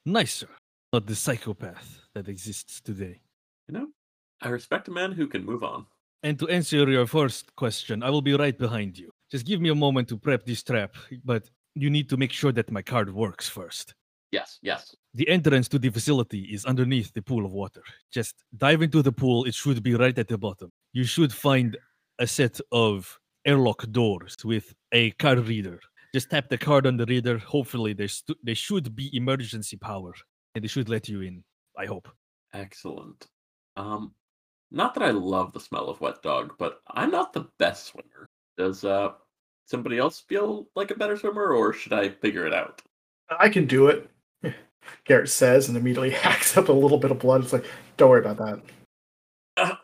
nicer, 0.08 0.50
not 0.92 1.06
the 1.06 1.16
psychopath 1.16 2.00
that 2.16 2.28
exists 2.28 2.82
today. 2.82 3.22
You 3.68 3.74
know, 3.74 3.88
I 4.42 4.50
respect 4.50 4.88
a 4.88 4.92
man 4.92 5.12
who 5.12 5.28
can 5.28 5.46
move 5.46 5.64
on. 5.64 5.86
And 6.24 6.40
to 6.40 6.50
answer 6.50 6.90
your 6.90 7.06
first 7.06 7.56
question, 7.56 8.02
I 8.02 8.10
will 8.10 8.24
be 8.24 8.34
right 8.34 8.58
behind 8.58 8.98
you. 8.98 9.12
Just 9.30 9.46
give 9.46 9.62
me 9.62 9.70
a 9.70 9.76
moment 9.76 10.10
to 10.10 10.18
prep 10.18 10.44
this 10.46 10.64
trap, 10.64 10.96
but 11.24 11.48
you 11.76 11.92
need 11.92 12.10
to 12.10 12.18
make 12.18 12.32
sure 12.32 12.52
that 12.52 12.72
my 12.72 12.82
card 12.82 13.14
works 13.14 13.48
first. 13.48 13.94
Yes, 14.32 14.58
yes. 14.62 14.96
The 15.14 15.30
entrance 15.30 15.68
to 15.70 15.80
the 15.80 15.90
facility 15.90 16.42
is 16.42 16.66
underneath 16.66 17.14
the 17.14 17.22
pool 17.22 17.46
of 17.46 17.52
water. 17.52 17.84
Just 18.12 18.44
dive 18.58 18.82
into 18.82 19.04
the 19.04 19.12
pool, 19.12 19.46
it 19.46 19.54
should 19.54 19.82
be 19.84 19.96
right 19.96 20.18
at 20.18 20.28
the 20.28 20.38
bottom. 20.38 20.72
You 20.94 21.04
should 21.04 21.32
find 21.32 21.78
a 22.20 22.28
set 22.28 22.60
of 22.72 23.18
airlock 23.46 23.90
doors 23.92 24.38
with 24.44 24.74
a 24.92 25.12
card 25.12 25.40
reader. 25.48 25.80
Just 26.14 26.30
tap 26.30 26.50
the 26.50 26.58
card 26.58 26.86
on 26.86 26.98
the 26.98 27.06
reader. 27.06 27.38
Hopefully, 27.38 27.94
there 27.94 28.08
stu- 28.08 28.36
there 28.44 28.56
should 28.56 28.96
be 28.96 29.16
emergency 29.16 29.78
power, 29.78 30.14
and 30.54 30.64
they 30.64 30.68
should 30.68 30.90
let 30.90 31.08
you 31.08 31.22
in. 31.22 31.44
I 31.78 31.86
hope. 31.86 32.10
Excellent. 32.54 33.28
Um, 33.78 34.14
not 34.72 34.94
that 34.96 35.04
I 35.04 35.12
love 35.12 35.54
the 35.54 35.60
smell 35.60 35.90
of 35.90 36.02
wet 36.02 36.22
dog, 36.22 36.56
but 36.58 36.82
I'm 36.88 37.12
not 37.12 37.34
the 37.34 37.48
best 37.58 37.88
swimmer. 37.88 38.28
Does 38.58 38.84
uh 38.84 39.14
somebody 39.66 40.00
else 40.00 40.20
feel 40.20 40.68
like 40.76 40.92
a 40.92 40.96
better 40.96 41.16
swimmer, 41.16 41.54
or 41.54 41.74
should 41.74 41.94
I 41.94 42.10
figure 42.10 42.46
it 42.46 42.54
out? 42.54 42.82
I 43.40 43.50
can 43.50 43.68
do 43.68 43.88
it, 43.88 44.10
Garrett 45.06 45.30
says, 45.30 45.68
and 45.68 45.78
immediately 45.78 46.10
hacks 46.26 46.58
up 46.58 46.70
a 46.70 46.74
little 46.74 46.98
bit 46.98 47.12
of 47.12 47.20
blood. 47.20 47.44
It's 47.44 47.54
like, 47.54 47.66
don't 47.98 48.10
worry 48.10 48.26
about 48.26 48.38
that. 48.38 48.62
At 49.58 49.78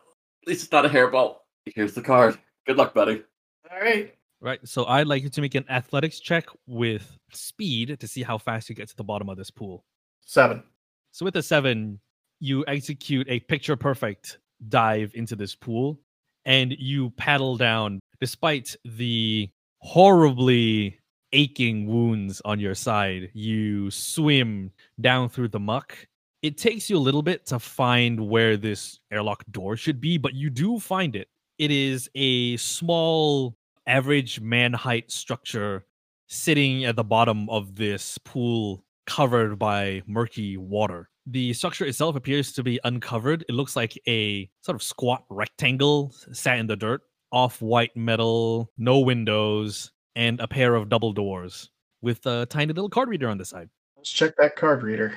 least 0.48 0.64
it's 0.64 0.72
not 0.72 0.86
a 0.86 0.90
hairball. 0.90 1.38
Here's 1.74 1.94
the 1.94 2.02
card. 2.02 2.38
Good 2.68 2.78
luck, 2.78 2.94
buddy. 2.94 3.24
All 3.72 3.80
right. 3.80 4.14
Right. 4.42 4.60
So 4.68 4.86
I'd 4.86 5.08
like 5.08 5.24
you 5.24 5.30
to 5.30 5.42
make 5.42 5.56
an 5.56 5.66
athletics 5.70 6.20
check 6.20 6.46
with 6.68 7.18
speed 7.32 8.00
to 8.00 8.08
see 8.08 8.22
how 8.22 8.38
fast 8.38 8.70
you 8.70 8.76
get 8.76 8.90
to 8.90 8.96
the 8.96 9.04
bottom 9.04 9.30
of 9.30 9.38
this 9.38 9.50
pool. 9.50 9.86
Seven. 10.22 10.64
So 11.12 11.26
with 11.26 11.36
a 11.38 11.44
seven, 11.44 12.00
you 12.40 12.64
execute 12.68 13.28
a 13.30 13.40
picture 13.40 13.76
perfect 13.76 14.40
dive 14.70 15.12
into 15.16 15.36
this 15.36 15.56
pool 15.56 16.00
and 16.46 16.76
you 16.78 17.10
paddle 17.12 17.58
down 17.58 18.00
despite 18.20 18.76
the 18.86 19.50
horribly 19.80 21.00
aching 21.34 21.88
wounds 21.88 22.42
on 22.46 22.60
your 22.60 22.76
side. 22.76 23.30
You 23.34 23.90
swim 23.92 24.72
down 25.02 25.30
through 25.30 25.50
the 25.50 25.60
muck. 25.60 25.98
It 26.42 26.58
takes 26.58 26.90
you 26.90 26.98
a 26.98 27.00
little 27.00 27.24
bit 27.24 27.46
to 27.48 27.60
find 27.60 28.30
where 28.30 28.58
this 28.58 29.00
airlock 29.12 29.44
door 29.52 29.76
should 29.76 30.00
be, 30.00 30.18
but 30.18 30.34
you 30.34 30.50
do 30.50 30.80
find 30.80 31.16
it. 31.16 31.28
It 31.58 31.72
is 31.72 32.10
a 32.16 32.58
small, 32.58 33.56
average 33.88 34.42
man 34.42 34.74
height 34.74 35.10
structure 35.10 35.86
sitting 36.28 36.84
at 36.84 36.98
the 36.98 37.04
bottom 37.04 37.50
of 37.50 37.76
this 37.76 38.18
pool 38.18 38.84
covered 39.08 39.58
by 39.58 40.02
murky 40.06 40.58
water. 40.58 41.10
The 41.28 41.54
structure 41.54 41.86
itself 41.86 42.18
appears 42.18 42.52
to 42.54 42.64
be 42.64 42.80
uncovered. 42.84 43.46
It 43.48 43.54
looks 43.54 43.76
like 43.76 43.98
a 44.06 44.50
sort 44.62 44.76
of 44.76 44.84
squat 44.84 45.24
rectangle 45.30 46.14
sat 46.34 46.60
in 46.60 46.68
the 46.68 46.76
dirt, 46.76 47.02
off 47.32 47.62
white 47.62 47.96
metal, 47.96 48.70
no 48.78 49.00
windows, 49.00 49.92
and 50.16 50.42
a 50.42 50.48
pair 50.48 50.76
of 50.76 50.90
double 50.90 51.14
doors 51.14 51.70
with 52.02 52.26
a 52.26 52.46
tiny 52.48 52.74
little 52.74 52.90
card 52.90 53.08
reader 53.08 53.30
on 53.30 53.38
the 53.38 53.46
side. 53.46 53.70
Let's 53.96 54.10
check 54.10 54.34
that 54.40 54.58
card 54.58 54.84
reader. 54.84 55.14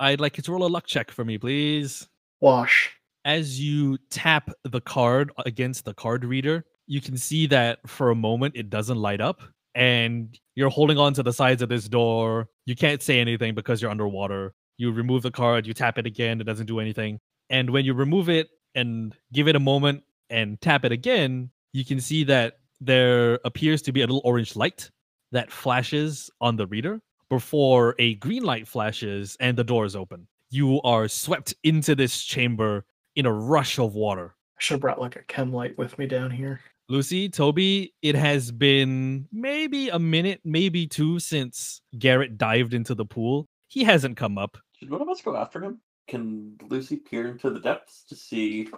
I'd 0.00 0.20
like 0.20 0.36
you 0.36 0.42
to 0.42 0.52
roll 0.52 0.66
a 0.66 0.68
luck 0.68 0.86
check 0.86 1.12
for 1.12 1.24
me, 1.24 1.38
please. 1.38 2.08
Wash. 2.40 2.97
As 3.28 3.60
you 3.60 3.98
tap 4.08 4.48
the 4.64 4.80
card 4.80 5.32
against 5.44 5.84
the 5.84 5.92
card 5.92 6.24
reader, 6.24 6.64
you 6.86 7.02
can 7.02 7.18
see 7.18 7.46
that 7.48 7.86
for 7.86 8.08
a 8.08 8.14
moment 8.14 8.56
it 8.56 8.70
doesn't 8.70 8.96
light 8.96 9.20
up, 9.20 9.42
and 9.74 10.34
you're 10.54 10.70
holding 10.70 10.96
on 10.96 11.12
to 11.12 11.22
the 11.22 11.34
sides 11.34 11.60
of 11.60 11.68
this 11.68 11.90
door. 11.90 12.48
You 12.64 12.74
can't 12.74 13.02
say 13.02 13.20
anything 13.20 13.54
because 13.54 13.82
you're 13.82 13.90
underwater. 13.90 14.54
You 14.78 14.92
remove 14.92 15.20
the 15.20 15.30
card, 15.30 15.66
you 15.66 15.74
tap 15.74 15.98
it 15.98 16.06
again, 16.06 16.40
it 16.40 16.44
doesn't 16.44 16.64
do 16.64 16.80
anything. 16.80 17.18
And 17.50 17.68
when 17.68 17.84
you 17.84 17.92
remove 17.92 18.30
it 18.30 18.48
and 18.74 19.14
give 19.30 19.46
it 19.46 19.56
a 19.56 19.60
moment 19.60 20.04
and 20.30 20.58
tap 20.62 20.86
it 20.86 20.92
again, 20.92 21.50
you 21.74 21.84
can 21.84 22.00
see 22.00 22.24
that 22.24 22.60
there 22.80 23.40
appears 23.44 23.82
to 23.82 23.92
be 23.92 24.00
a 24.00 24.06
little 24.06 24.22
orange 24.24 24.56
light 24.56 24.90
that 25.32 25.52
flashes 25.52 26.30
on 26.40 26.56
the 26.56 26.66
reader 26.66 27.02
before 27.28 27.94
a 27.98 28.14
green 28.14 28.42
light 28.42 28.66
flashes 28.66 29.36
and 29.38 29.58
the 29.58 29.64
door 29.64 29.84
is 29.84 29.94
open. 29.94 30.26
You 30.48 30.80
are 30.80 31.08
swept 31.08 31.54
into 31.62 31.94
this 31.94 32.24
chamber 32.24 32.86
in 33.18 33.26
a 33.26 33.32
rush 33.32 33.80
of 33.80 33.96
water. 33.96 34.36
I 34.56 34.60
should 34.60 34.74
have 34.74 34.80
brought 34.80 35.00
like 35.00 35.16
a 35.16 35.22
chem 35.22 35.52
light 35.52 35.76
with 35.76 35.98
me 35.98 36.06
down 36.06 36.30
here. 36.30 36.60
Lucy, 36.88 37.28
Toby, 37.28 37.92
it 38.00 38.14
has 38.14 38.52
been 38.52 39.26
maybe 39.32 39.88
a 39.88 39.98
minute, 39.98 40.40
maybe 40.44 40.86
two 40.86 41.18
since 41.18 41.82
Garrett 41.98 42.38
dived 42.38 42.72
into 42.72 42.94
the 42.94 43.04
pool. 43.04 43.46
He 43.66 43.82
hasn't 43.82 44.16
come 44.16 44.38
up. 44.38 44.56
Should 44.78 44.90
one 44.90 45.02
of 45.02 45.08
us 45.08 45.20
go 45.20 45.36
after 45.36 45.62
him? 45.62 45.80
Can 46.06 46.56
Lucy 46.68 46.96
peer 46.96 47.26
into 47.26 47.50
the 47.50 47.58
depths 47.58 48.04
to 48.08 48.14
see 48.14 48.68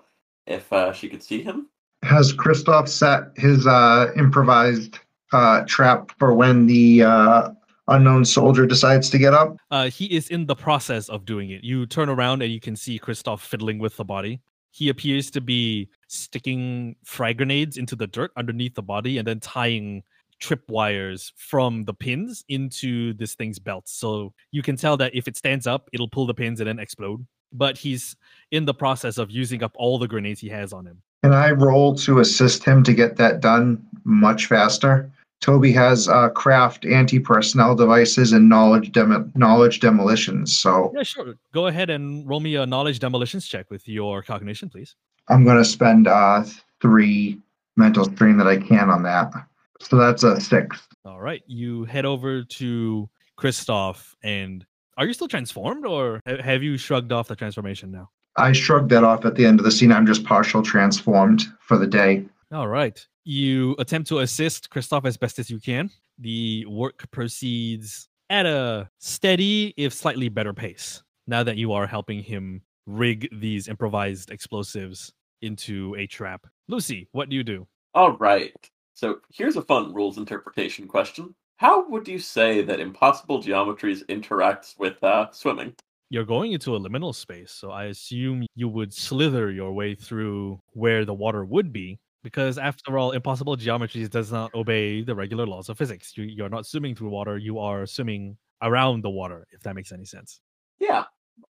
if 0.47 0.73
uh, 0.73 0.93
she 0.95 1.11
could 1.11 1.23
see 1.23 1.43
him? 1.43 1.69
Has 2.03 2.33
Christoph 2.33 2.89
set 2.89 3.25
his 3.37 3.67
uh, 3.67 4.07
improvised 4.17 4.99
uh, 5.33 5.65
trap 5.67 6.13
for 6.19 6.33
when 6.33 6.67
the 6.67 7.03
uh, 7.03 7.51
unknown 7.91 8.25
soldier 8.25 8.67
decides 8.67 9.11
to 9.11 9.19
get 9.19 9.35
up? 9.35 9.57
Uh, 9.71 9.91
he 9.91 10.07
is 10.07 10.29
in 10.29 10.47
the 10.47 10.57
process 10.57 11.09
of 11.09 11.25
doing 11.25 11.51
it. 11.51 11.63
You 11.63 11.87
turn 11.87 12.09
around 12.09 12.43
and 12.43 12.53
you 12.53 12.61
can 12.61 12.77
see 12.77 12.99
Christoph 12.99 13.43
fiddling 13.43 13.79
with 13.79 13.97
the 13.97 14.05
body. 14.05 14.41
He 14.71 14.89
appears 14.89 15.31
to 15.33 15.41
be 15.41 15.89
sticking 16.07 16.97
frag 17.05 17.39
grenades 17.39 17.77
into 17.77 17.97
the 17.97 18.07
dirt 18.07 18.31
underneath 18.37 18.75
the 18.75 18.83
body 18.83 19.19
and 19.19 19.27
then 19.27 19.41
tying 19.41 20.03
trip 20.39 20.63
wires 20.69 21.33
from 21.37 21.85
the 21.85 21.93
pins 21.93 22.45
into 22.49 23.13
this 23.15 23.35
thing's 23.35 23.59
belt. 23.59 23.89
So 23.89 24.33
you 24.53 24.63
can 24.63 24.77
tell 24.77 24.97
that 24.97 25.15
if 25.15 25.29
it 25.29 25.37
stands 25.37 25.67
up, 25.67 25.89
it'll 25.93 26.09
pull 26.09 26.27
the 26.27 26.35
pins 26.35 26.61
and 26.61 26.69
then 26.69 26.79
explode. 26.79 27.27
But 27.53 27.77
he's 27.77 28.17
in 28.53 28.65
the 28.65 28.75
process 28.75 29.19
of 29.19 29.31
using 29.31 29.63
up 29.63 29.73
all 29.77 29.99
the 29.99 30.09
grenades 30.09 30.41
he 30.41 30.49
has 30.49 30.73
on 30.73 30.87
him. 30.87 31.03
Can 31.23 31.35
I 31.35 31.51
roll 31.51 31.95
to 31.97 32.21
assist 32.21 32.65
him 32.65 32.83
to 32.85 32.95
get 32.95 33.17
that 33.17 33.41
done 33.41 33.85
much 34.05 34.47
faster? 34.47 35.11
Toby 35.41 35.73
has 35.73 36.09
uh, 36.09 36.29
craft 36.29 36.85
anti-personnel 36.85 37.75
devices 37.75 38.33
and 38.33 38.49
knowledge 38.49 38.93
demo- 38.93 39.31
knowledge 39.35 39.81
demolitions. 39.81 40.57
So 40.57 40.93
Yeah, 40.95 41.03
sure. 41.03 41.35
Go 41.53 41.67
ahead 41.67 41.89
and 41.91 42.29
roll 42.29 42.41
me 42.41 42.57
a 42.57 42.67
knowledge 42.67 42.99
demolitions 42.99 43.47
check 43.47 43.71
with 43.71 43.89
your 43.89 44.23
cognition, 44.23 44.69
please. 44.69 44.97
I'm 45.29 45.45
going 45.45 45.57
to 45.57 45.65
spend 45.65 46.09
uh, 46.09 46.45
three 46.81 47.41
mental 47.77 48.05
strain 48.05 48.37
that 48.37 48.47
I 48.47 48.59
can 48.59 48.91
on 48.91 49.03
that. 49.05 49.33
So 49.81 49.97
that's 49.97 50.23
a 50.23 50.41
six. 50.41 50.87
All 51.05 51.21
right. 51.21 51.43
You 51.47 51.85
head 51.85 52.05
over 52.05 52.45
to 52.45 53.09
Christoph 53.37 54.15
and 54.23 54.67
are 54.99 55.07
you 55.07 55.15
still 55.15 55.29
transformed 55.29 55.87
or 55.87 56.21
have 56.27 56.63
you 56.63 56.77
shrugged 56.77 57.13
off 57.13 57.29
the 57.29 57.37
transformation 57.37 57.91
now? 57.91 58.11
I 58.37 58.53
shrugged 58.53 58.91
that 58.91 59.05
off 59.05 59.25
at 59.25 59.35
the 59.35 59.47
end 59.47 59.59
of 59.59 59.65
the 59.65 59.73
scene. 59.73 59.91
I'm 59.91 60.07
just 60.07 60.25
partial 60.25 60.63
transformed 60.63 61.45
for 61.61 61.79
the 61.79 61.87
day. 61.87 62.27
All 62.53 62.67
right. 62.67 63.07
You 63.25 63.77
attempt 63.79 64.09
to 64.09 64.21
assist 64.21 64.71
Christoph 64.71 65.05
as 65.05 65.17
best 65.17 65.39
as 65.39 65.51
you 65.51 65.61
can. 65.61 65.89
The 66.19 66.67
work 66.67 67.09
proceeds 67.13 68.09
at 68.29 68.45
a 68.45 68.91
steady, 68.99 69.73
if 69.77 69.93
slightly 69.93 70.29
better 70.29 70.53
pace, 70.53 71.03
now 71.29 71.45
that 71.45 71.57
you 71.57 71.73
are 71.73 71.87
helping 71.87 72.23
him 72.23 72.63
rig 72.87 73.29
these 73.33 73.69
improvised 73.69 74.31
explosives 74.31 75.13
into 75.43 75.95
a 75.97 76.09
trap. 76.09 76.45
Lucy, 76.67 77.09
what 77.13 77.29
do 77.29 77.37
you 77.37 77.45
do? 77.45 77.69
All 77.95 78.17
right. 78.17 78.53
So 78.95 79.21
here's 79.33 79.57
a 79.57 79.63
fun 79.63 79.95
rules 79.95 80.19
interpretation 80.19 80.89
question. 80.89 81.35
How 81.57 81.89
would 81.89 82.09
you 82.09 82.19
say 82.19 82.63
that 82.63 82.81
impossible 82.81 83.41
geometries 83.41 84.05
interacts 84.07 84.77
with 84.77 85.03
uh, 85.05 85.31
swimming? 85.31 85.75
You're 86.09 86.25
going 86.25 86.53
into 86.53 86.75
a 86.75 86.81
liminal 86.81 87.15
space, 87.15 87.53
so 87.53 87.71
I 87.71 87.85
assume 87.85 88.45
you 88.57 88.69
would 88.69 88.93
slither 88.93 89.53
your 89.53 89.73
way 89.73 89.95
through 89.95 90.59
where 90.73 91.05
the 91.05 91.15
water 91.15 91.45
would 91.45 91.73
be, 91.73 92.01
because 92.23 92.59
after 92.59 92.99
all, 92.99 93.13
impossible 93.13 93.57
geometries 93.57 94.11
does 94.11 94.31
not 94.33 94.55
obey 94.55 95.03
the 95.03 95.15
regular 95.15 95.47
laws 95.47 95.69
of 95.69 95.79
physics. 95.79 96.17
You, 96.17 96.25
you're 96.25 96.49
not 96.49 96.67
swimming 96.67 96.95
through 96.95 97.11
water; 97.11 97.39
you 97.39 97.59
are 97.59 97.87
swimming 97.87 98.37
around 98.63 99.03
the 99.03 99.11
water. 99.11 99.47
If 99.53 99.63
that 99.63 99.75
makes 99.75 99.93
any 99.93 100.05
sense. 100.05 100.41
Yeah. 100.79 101.05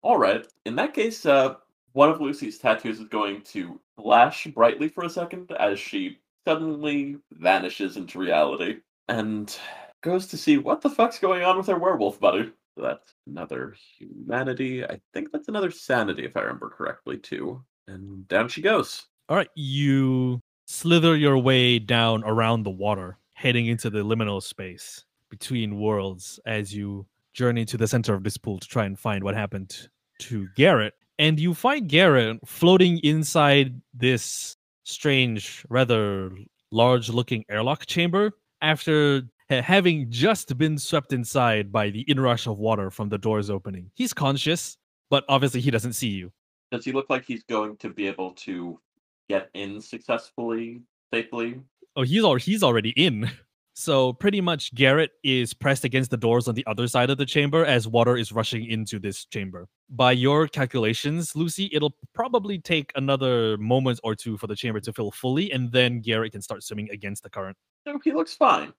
All 0.02 0.18
right. 0.18 0.46
In 0.64 0.76
that 0.76 0.94
case, 0.94 1.26
uh, 1.26 1.54
one 1.92 2.10
of 2.10 2.20
Lucy's 2.20 2.58
tattoos 2.58 3.00
is 3.00 3.08
going 3.08 3.42
to 3.42 3.80
flash 3.96 4.46
brightly 4.48 4.88
for 4.88 5.04
a 5.04 5.10
second 5.10 5.50
as 5.52 5.78
she 5.78 6.18
suddenly 6.46 7.16
vanishes 7.32 7.96
into 7.96 8.18
reality 8.18 8.76
and 9.08 9.58
goes 10.02 10.26
to 10.28 10.36
see 10.36 10.58
what 10.58 10.80
the 10.80 10.90
fuck's 10.90 11.18
going 11.18 11.42
on 11.42 11.56
with 11.56 11.66
her 11.66 11.78
werewolf 11.78 12.20
buddy. 12.20 12.52
So 12.76 12.84
that's 12.84 13.14
another 13.26 13.74
humanity. 13.98 14.84
I 14.84 15.00
think 15.14 15.32
that's 15.32 15.48
another 15.48 15.70
sanity, 15.70 16.24
if 16.24 16.36
I 16.36 16.40
remember 16.40 16.68
correctly, 16.68 17.16
too. 17.18 17.64
And 17.88 18.28
down 18.28 18.48
she 18.48 18.62
goes. 18.62 19.06
All 19.28 19.36
right, 19.36 19.48
you 19.54 20.40
slither 20.66 21.16
your 21.16 21.38
way 21.38 21.78
down 21.78 22.22
around 22.24 22.64
the 22.64 22.70
water, 22.70 23.18
heading 23.34 23.66
into 23.66 23.88
the 23.88 24.00
liminal 24.00 24.42
space 24.42 25.04
between 25.30 25.80
worlds 25.80 26.38
as 26.46 26.74
you 26.74 27.06
journey 27.32 27.64
to 27.64 27.76
the 27.76 27.86
center 27.86 28.14
of 28.14 28.24
this 28.24 28.36
pool 28.36 28.58
to 28.58 28.66
try 28.66 28.84
and 28.84 28.98
find 28.98 29.22
what 29.22 29.34
happened 29.34 29.88
to 30.18 30.48
Garrett. 30.56 30.94
And 31.18 31.38
you 31.38 31.54
find 31.54 31.88
Garrett 31.88 32.38
floating 32.46 32.98
inside 32.98 33.80
this 33.94 34.56
strange, 34.84 35.64
rather 35.68 36.30
large 36.70 37.08
looking 37.08 37.44
airlock 37.48 37.86
chamber 37.86 38.32
after 38.60 39.22
having 39.48 40.10
just 40.10 40.58
been 40.58 40.78
swept 40.78 41.12
inside 41.12 41.70
by 41.70 41.90
the 41.90 42.04
inrush 42.08 42.46
of 42.46 42.58
water 42.58 42.90
from 42.90 43.08
the 43.08 43.18
doors 43.18 43.50
opening. 43.50 43.90
He's 43.94 44.12
conscious, 44.12 44.76
but 45.10 45.24
obviously 45.28 45.60
he 45.60 45.70
doesn't 45.70 45.92
see 45.92 46.08
you. 46.08 46.32
Does 46.72 46.84
he 46.84 46.92
look 46.92 47.08
like 47.08 47.24
he's 47.24 47.44
going 47.44 47.76
to 47.78 47.90
be 47.90 48.08
able 48.08 48.32
to 48.32 48.80
get 49.28 49.50
in 49.54 49.80
successfully, 49.80 50.82
safely? 51.12 51.60
Oh, 51.96 52.02
he's 52.02 52.24
al- 52.24 52.34
he's 52.36 52.62
already 52.62 52.90
in. 52.90 53.30
So 53.78 54.14
pretty 54.14 54.40
much 54.40 54.74
Garrett 54.74 55.10
is 55.22 55.52
pressed 55.52 55.84
against 55.84 56.10
the 56.10 56.16
doors 56.16 56.48
on 56.48 56.54
the 56.54 56.64
other 56.66 56.88
side 56.88 57.10
of 57.10 57.18
the 57.18 57.26
chamber 57.26 57.62
as 57.62 57.86
water 57.86 58.16
is 58.16 58.32
rushing 58.32 58.64
into 58.70 58.98
this 58.98 59.26
chamber. 59.26 59.68
By 59.90 60.12
your 60.12 60.48
calculations, 60.48 61.36
Lucy, 61.36 61.68
it'll 61.74 61.94
probably 62.14 62.58
take 62.58 62.90
another 62.94 63.58
moment 63.58 64.00
or 64.02 64.14
two 64.14 64.38
for 64.38 64.46
the 64.46 64.56
chamber 64.56 64.80
to 64.80 64.94
fill 64.94 65.10
fully, 65.10 65.52
and 65.52 65.70
then 65.70 66.00
Garrett 66.00 66.32
can 66.32 66.40
start 66.40 66.62
swimming 66.62 66.88
against 66.90 67.22
the 67.22 67.28
current. 67.28 67.54
No, 67.84 68.00
he 68.02 68.12
looks 68.12 68.32
fine. 68.32 68.72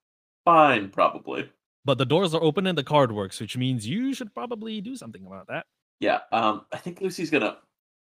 Fine, 0.45 0.89
probably. 0.89 1.47
But 1.85 1.99
the 1.99 2.05
doors 2.05 2.33
are 2.33 2.41
open 2.41 2.65
and 2.65 2.75
the 2.75 2.83
card 2.83 3.11
works, 3.11 3.39
which 3.39 3.55
means 3.55 3.87
you 3.87 4.15
should 4.15 4.33
probably 4.33 4.81
do 4.81 4.95
something 4.95 5.23
about 5.27 5.45
that. 5.49 5.67
Yeah, 5.99 6.21
um, 6.31 6.65
I 6.73 6.77
think 6.77 7.01
Lucy's 7.01 7.29
gonna 7.29 7.57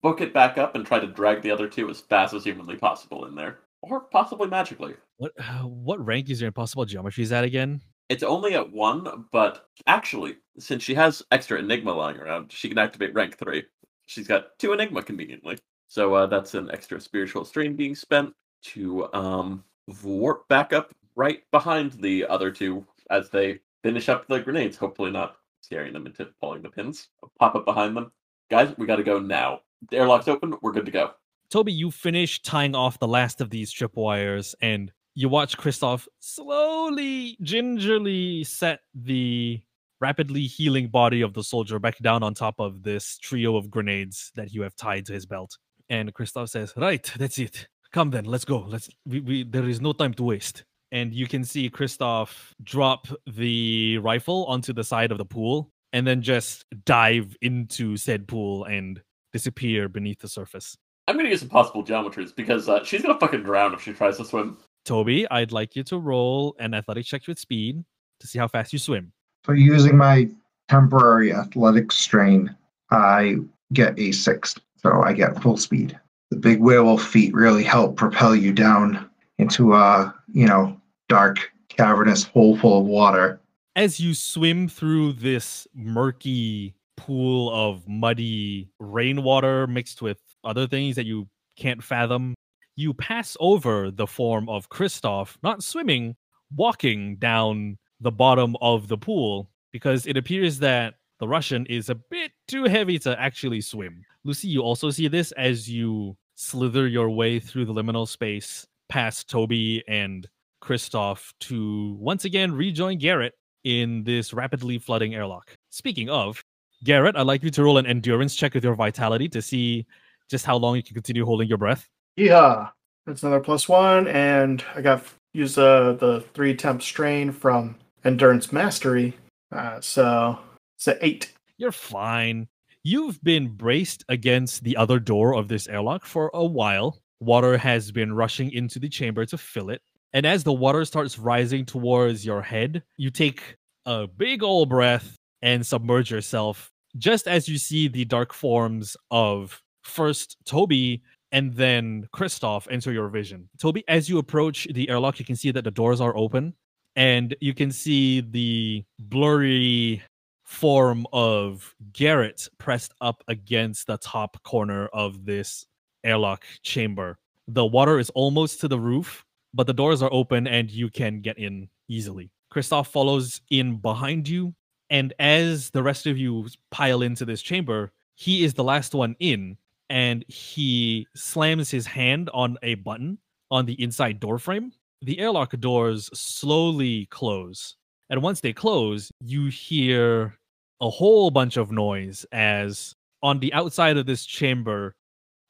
book 0.01 0.21
it 0.21 0.33
back 0.33 0.57
up 0.57 0.75
and 0.75 0.85
try 0.85 0.99
to 0.99 1.07
drag 1.07 1.41
the 1.41 1.51
other 1.51 1.67
two 1.67 1.89
as 1.89 1.99
fast 2.01 2.33
as 2.33 2.43
humanly 2.43 2.75
possible 2.75 3.25
in 3.25 3.35
there, 3.35 3.59
or 3.81 4.01
possibly 4.01 4.47
magically. 4.47 4.95
What 5.17 5.33
what 5.63 6.03
rank 6.05 6.29
is 6.29 6.41
your 6.41 6.47
impossible 6.47 6.85
geometries 6.85 7.31
at 7.31 7.43
again? 7.43 7.81
It's 8.09 8.23
only 8.23 8.55
at 8.55 8.71
one, 8.71 9.25
but 9.31 9.67
actually, 9.87 10.37
since 10.59 10.83
she 10.83 10.93
has 10.95 11.23
extra 11.31 11.59
Enigma 11.59 11.93
lying 11.93 12.17
around, 12.17 12.51
she 12.51 12.67
can 12.67 12.77
activate 12.77 13.13
rank 13.13 13.37
three. 13.37 13.63
She's 14.05 14.27
got 14.27 14.59
two 14.59 14.73
Enigma 14.73 15.01
conveniently, 15.01 15.57
so 15.87 16.13
uh, 16.15 16.25
that's 16.25 16.53
an 16.53 16.69
extra 16.71 16.99
spiritual 16.99 17.45
strain 17.45 17.75
being 17.75 17.95
spent 17.95 18.33
to 18.63 19.11
um, 19.13 19.63
warp 20.03 20.47
back 20.49 20.73
up 20.73 20.91
right 21.15 21.43
behind 21.51 21.93
the 21.93 22.25
other 22.27 22.51
two 22.51 22.85
as 23.09 23.29
they 23.29 23.59
finish 23.81 24.09
up 24.09 24.27
the 24.27 24.39
grenades. 24.39 24.75
Hopefully, 24.75 25.11
not 25.11 25.37
scaring 25.61 25.93
them 25.93 26.05
into 26.05 26.27
pulling 26.41 26.61
the 26.61 26.69
pins. 26.69 27.07
Pop 27.39 27.55
up 27.55 27.63
behind 27.63 27.95
them, 27.95 28.11
guys, 28.49 28.75
we 28.77 28.85
got 28.85 28.97
to 28.97 29.03
go 29.03 29.19
now. 29.19 29.61
Airlock's 29.91 30.27
open. 30.27 30.55
We're 30.61 30.71
good 30.71 30.85
to 30.85 30.91
go. 30.91 31.11
Toby, 31.49 31.73
you 31.73 31.91
finish 31.91 32.41
tying 32.41 32.75
off 32.75 32.99
the 32.99 33.07
last 33.07 33.41
of 33.41 33.49
these 33.49 33.73
tripwires 33.73 34.55
and 34.61 34.91
you 35.15 35.27
watch 35.27 35.57
Kristoff 35.57 36.07
slowly, 36.19 37.37
gingerly 37.41 38.45
set 38.45 38.79
the 38.95 39.61
rapidly 39.99 40.43
healing 40.43 40.87
body 40.87 41.21
of 41.21 41.33
the 41.33 41.43
soldier 41.43 41.77
back 41.77 41.97
down 41.99 42.23
on 42.23 42.33
top 42.33 42.55
of 42.59 42.83
this 42.83 43.17
trio 43.17 43.55
of 43.57 43.69
grenades 43.69 44.31
that 44.35 44.53
you 44.53 44.61
have 44.61 44.75
tied 44.75 45.05
to 45.07 45.13
his 45.13 45.25
belt. 45.25 45.57
And 45.89 46.13
Kristoff 46.13 46.49
says, 46.49 46.73
Right, 46.77 47.03
that's 47.17 47.37
it. 47.37 47.67
Come 47.91 48.11
then, 48.11 48.23
let's 48.23 48.45
go. 48.45 48.59
Let's 48.59 48.89
we, 49.05 49.19
we 49.19 49.43
there 49.43 49.67
is 49.67 49.81
no 49.81 49.91
time 49.91 50.13
to 50.15 50.23
waste. 50.23 50.63
And 50.93 51.13
you 51.13 51.27
can 51.27 51.43
see 51.43 51.69
Kristoff 51.69 52.53
drop 52.63 53.07
the 53.25 53.97
rifle 53.97 54.45
onto 54.45 54.73
the 54.73 54.83
side 54.83 55.11
of 55.11 55.17
the 55.17 55.25
pool 55.25 55.71
and 55.93 56.07
then 56.07 56.21
just 56.21 56.65
dive 56.85 57.35
into 57.41 57.97
said 57.97 58.27
pool 58.27 58.63
and 58.65 59.01
disappear 59.31 59.89
beneath 59.89 60.19
the 60.19 60.27
surface. 60.27 60.77
I'm 61.07 61.17
gonna 61.17 61.29
use 61.29 61.43
impossible 61.43 61.83
geometries 61.83 62.35
because 62.35 62.69
uh, 62.69 62.83
she's 62.83 63.01
gonna 63.01 63.19
fucking 63.19 63.43
drown 63.43 63.73
if 63.73 63.81
she 63.81 63.93
tries 63.93 64.17
to 64.17 64.25
swim. 64.25 64.57
Toby, 64.85 65.29
I'd 65.29 65.51
like 65.51 65.75
you 65.75 65.83
to 65.83 65.97
roll 65.97 66.55
an 66.59 66.73
athletic 66.73 67.05
check 67.05 67.27
with 67.27 67.39
speed 67.39 67.83
to 68.19 68.27
see 68.27 68.39
how 68.39 68.47
fast 68.47 68.73
you 68.73 68.79
swim. 68.79 69.11
So 69.45 69.53
using 69.53 69.97
my 69.97 70.29
temporary 70.69 71.33
athletic 71.33 71.91
strain, 71.91 72.55
I 72.91 73.37
get 73.73 73.97
a 73.99 74.11
six. 74.11 74.55
So 74.77 75.01
I 75.03 75.13
get 75.13 75.41
full 75.41 75.57
speed. 75.57 75.99
The 76.29 76.37
big 76.37 76.59
werewolf 76.59 77.03
feet 77.03 77.33
really 77.33 77.63
help 77.63 77.97
propel 77.97 78.35
you 78.35 78.53
down 78.53 79.09
into 79.37 79.73
a, 79.73 80.13
you 80.31 80.47
know, 80.47 80.79
dark, 81.09 81.51
cavernous 81.69 82.23
hole 82.23 82.57
full 82.57 82.79
of 82.79 82.85
water. 82.85 83.39
As 83.75 83.99
you 83.99 84.13
swim 84.13 84.67
through 84.67 85.13
this 85.13 85.67
murky 85.73 86.75
pool 87.01 87.51
of 87.51 87.87
muddy 87.87 88.69
rainwater 88.79 89.65
mixed 89.65 90.03
with 90.03 90.19
other 90.43 90.67
things 90.67 90.95
that 90.95 91.05
you 91.07 91.27
can't 91.57 91.83
fathom, 91.83 92.35
you 92.75 92.93
pass 92.93 93.35
over 93.39 93.89
the 93.89 94.05
form 94.05 94.47
of 94.47 94.69
Kristoff, 94.69 95.35
not 95.41 95.63
swimming, 95.63 96.15
walking 96.55 97.15
down 97.17 97.77
the 97.99 98.11
bottom 98.11 98.55
of 98.61 98.87
the 98.87 98.97
pool 98.97 99.49
because 99.71 100.05
it 100.05 100.15
appears 100.15 100.59
that 100.59 100.93
the 101.19 101.27
Russian 101.27 101.65
is 101.65 101.89
a 101.89 101.95
bit 101.95 102.31
too 102.47 102.65
heavy 102.65 102.99
to 102.99 103.19
actually 103.19 103.61
swim. 103.61 104.03
Lucy, 104.23 104.47
you 104.47 104.61
also 104.61 104.91
see 104.91 105.07
this 105.07 105.31
as 105.33 105.67
you 105.67 106.15
slither 106.35 106.87
your 106.87 107.09
way 107.09 107.39
through 107.39 107.65
the 107.65 107.73
liminal 107.73 108.07
space 108.07 108.67
past 108.89 109.27
Toby 109.27 109.83
and 109.87 110.27
Kristoff 110.63 111.31
to 111.41 111.95
once 111.99 112.25
again 112.25 112.51
rejoin 112.51 112.99
Garrett 112.99 113.33
in 113.63 114.03
this 114.03 114.33
rapidly 114.33 114.77
flooding 114.77 115.15
airlock. 115.15 115.55
Speaking 115.71 116.09
of, 116.09 116.43
Garrett, 116.83 117.15
I'd 117.15 117.27
like 117.27 117.43
you 117.43 117.51
to 117.51 117.63
roll 117.63 117.77
an 117.77 117.85
endurance 117.85 118.35
check 118.35 118.53
with 118.53 118.63
your 118.63 118.75
vitality 118.75 119.29
to 119.29 119.41
see 119.41 119.85
just 120.29 120.45
how 120.45 120.57
long 120.57 120.75
you 120.75 120.83
can 120.83 120.93
continue 120.93 121.25
holding 121.25 121.47
your 121.47 121.57
breath. 121.57 121.87
Yeah, 122.15 122.69
that's 123.05 123.23
another 123.23 123.39
plus 123.39 123.69
one, 123.69 124.07
and 124.07 124.63
I 124.75 124.81
got 124.81 125.03
use 125.33 125.57
uh, 125.57 125.93
the 125.99 126.21
three 126.33 126.55
temp 126.55 126.81
strain 126.81 127.31
from 127.31 127.75
endurance 128.03 128.51
mastery. 128.51 129.15
Uh, 129.51 129.79
so 129.81 130.39
it's 130.77 130.87
an 130.87 130.97
eight. 131.01 131.33
You're 131.57 131.71
fine. 131.71 132.47
You've 132.83 133.23
been 133.23 133.49
braced 133.49 134.03
against 134.09 134.63
the 134.63 134.75
other 134.77 134.99
door 134.99 135.35
of 135.35 135.47
this 135.47 135.67
airlock 135.67 136.05
for 136.05 136.31
a 136.33 136.43
while. 136.43 136.99
Water 137.19 137.57
has 137.57 137.91
been 137.91 138.13
rushing 138.13 138.51
into 138.51 138.79
the 138.79 138.89
chamber 138.89 139.25
to 139.27 139.37
fill 139.37 139.69
it. 139.69 139.81
And 140.13 140.25
as 140.25 140.43
the 140.43 140.51
water 140.51 140.83
starts 140.85 141.19
rising 141.19 141.65
towards 141.65 142.25
your 142.25 142.41
head, 142.41 142.81
you 142.97 143.11
take 143.11 143.55
a 143.85 144.07
big 144.07 144.41
old 144.41 144.69
breath 144.69 145.15
and 145.41 145.65
submerge 145.65 146.11
yourself 146.11 146.71
just 146.97 147.27
as 147.27 147.47
you 147.47 147.57
see 147.57 147.87
the 147.87 148.05
dark 148.05 148.33
forms 148.33 148.97
of 149.11 149.61
first 149.83 150.37
Toby 150.45 151.01
and 151.31 151.53
then 151.53 152.07
Kristoff 152.13 152.67
enter 152.69 152.91
your 152.91 153.07
vision. 153.07 153.49
Toby, 153.59 153.83
as 153.87 154.09
you 154.09 154.17
approach 154.17 154.67
the 154.73 154.89
airlock, 154.89 155.19
you 155.19 155.25
can 155.25 155.35
see 155.35 155.51
that 155.51 155.63
the 155.63 155.71
doors 155.71 156.01
are 156.01 156.15
open 156.17 156.53
and 156.95 157.35
you 157.39 157.53
can 157.53 157.71
see 157.71 158.21
the 158.21 158.83
blurry 158.99 160.01
form 160.43 161.07
of 161.13 161.73
Garrett 161.93 162.49
pressed 162.57 162.93
up 162.99 163.23
against 163.29 163.87
the 163.87 163.97
top 163.97 164.41
corner 164.43 164.87
of 164.87 165.25
this 165.25 165.65
airlock 166.03 166.43
chamber. 166.63 167.17
The 167.47 167.65
water 167.65 167.99
is 167.99 168.09
almost 168.11 168.59
to 168.61 168.67
the 168.67 168.79
roof, 168.79 169.25
but 169.53 169.67
the 169.67 169.73
doors 169.73 170.01
are 170.01 170.11
open 170.11 170.47
and 170.47 170.69
you 170.69 170.89
can 170.89 171.21
get 171.21 171.37
in 171.37 171.69
easily. 171.87 172.31
Kristoff 172.53 172.87
follows 172.87 173.39
in 173.49 173.77
behind 173.77 174.27
you, 174.27 174.53
and 174.91 175.13
as 175.19 175.69
the 175.69 175.81
rest 175.81 176.05
of 176.05 176.17
you 176.17 176.47
pile 176.69 177.01
into 177.01 177.23
this 177.23 177.41
chamber, 177.41 177.93
he 178.15 178.43
is 178.43 178.53
the 178.53 178.63
last 178.63 178.93
one 178.93 179.15
in, 179.19 179.57
and 179.89 180.25
he 180.27 181.07
slams 181.15 181.71
his 181.71 181.87
hand 181.87 182.29
on 182.33 182.57
a 182.61 182.75
button 182.75 183.17
on 183.49 183.65
the 183.65 183.81
inside 183.81 184.19
door 184.19 184.37
frame. 184.37 184.73
The 185.01 185.17
airlock 185.17 185.57
doors 185.61 186.09
slowly 186.13 187.05
close. 187.05 187.77
And 188.09 188.21
once 188.21 188.41
they 188.41 188.51
close, 188.51 189.09
you 189.21 189.45
hear 189.45 190.37
a 190.81 190.89
whole 190.89 191.31
bunch 191.31 191.55
of 191.55 191.71
noise 191.71 192.25
as 192.33 192.93
on 193.23 193.39
the 193.39 193.53
outside 193.53 193.95
of 193.95 194.05
this 194.05 194.25
chamber, 194.25 194.95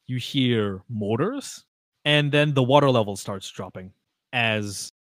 you 0.06 0.18
hear 0.18 0.82
motors, 0.88 1.64
and 2.04 2.30
then 2.30 2.54
the 2.54 2.62
water 2.62 2.90
level 2.90 3.16
starts 3.16 3.50
dropping 3.50 3.92
as 4.32 4.92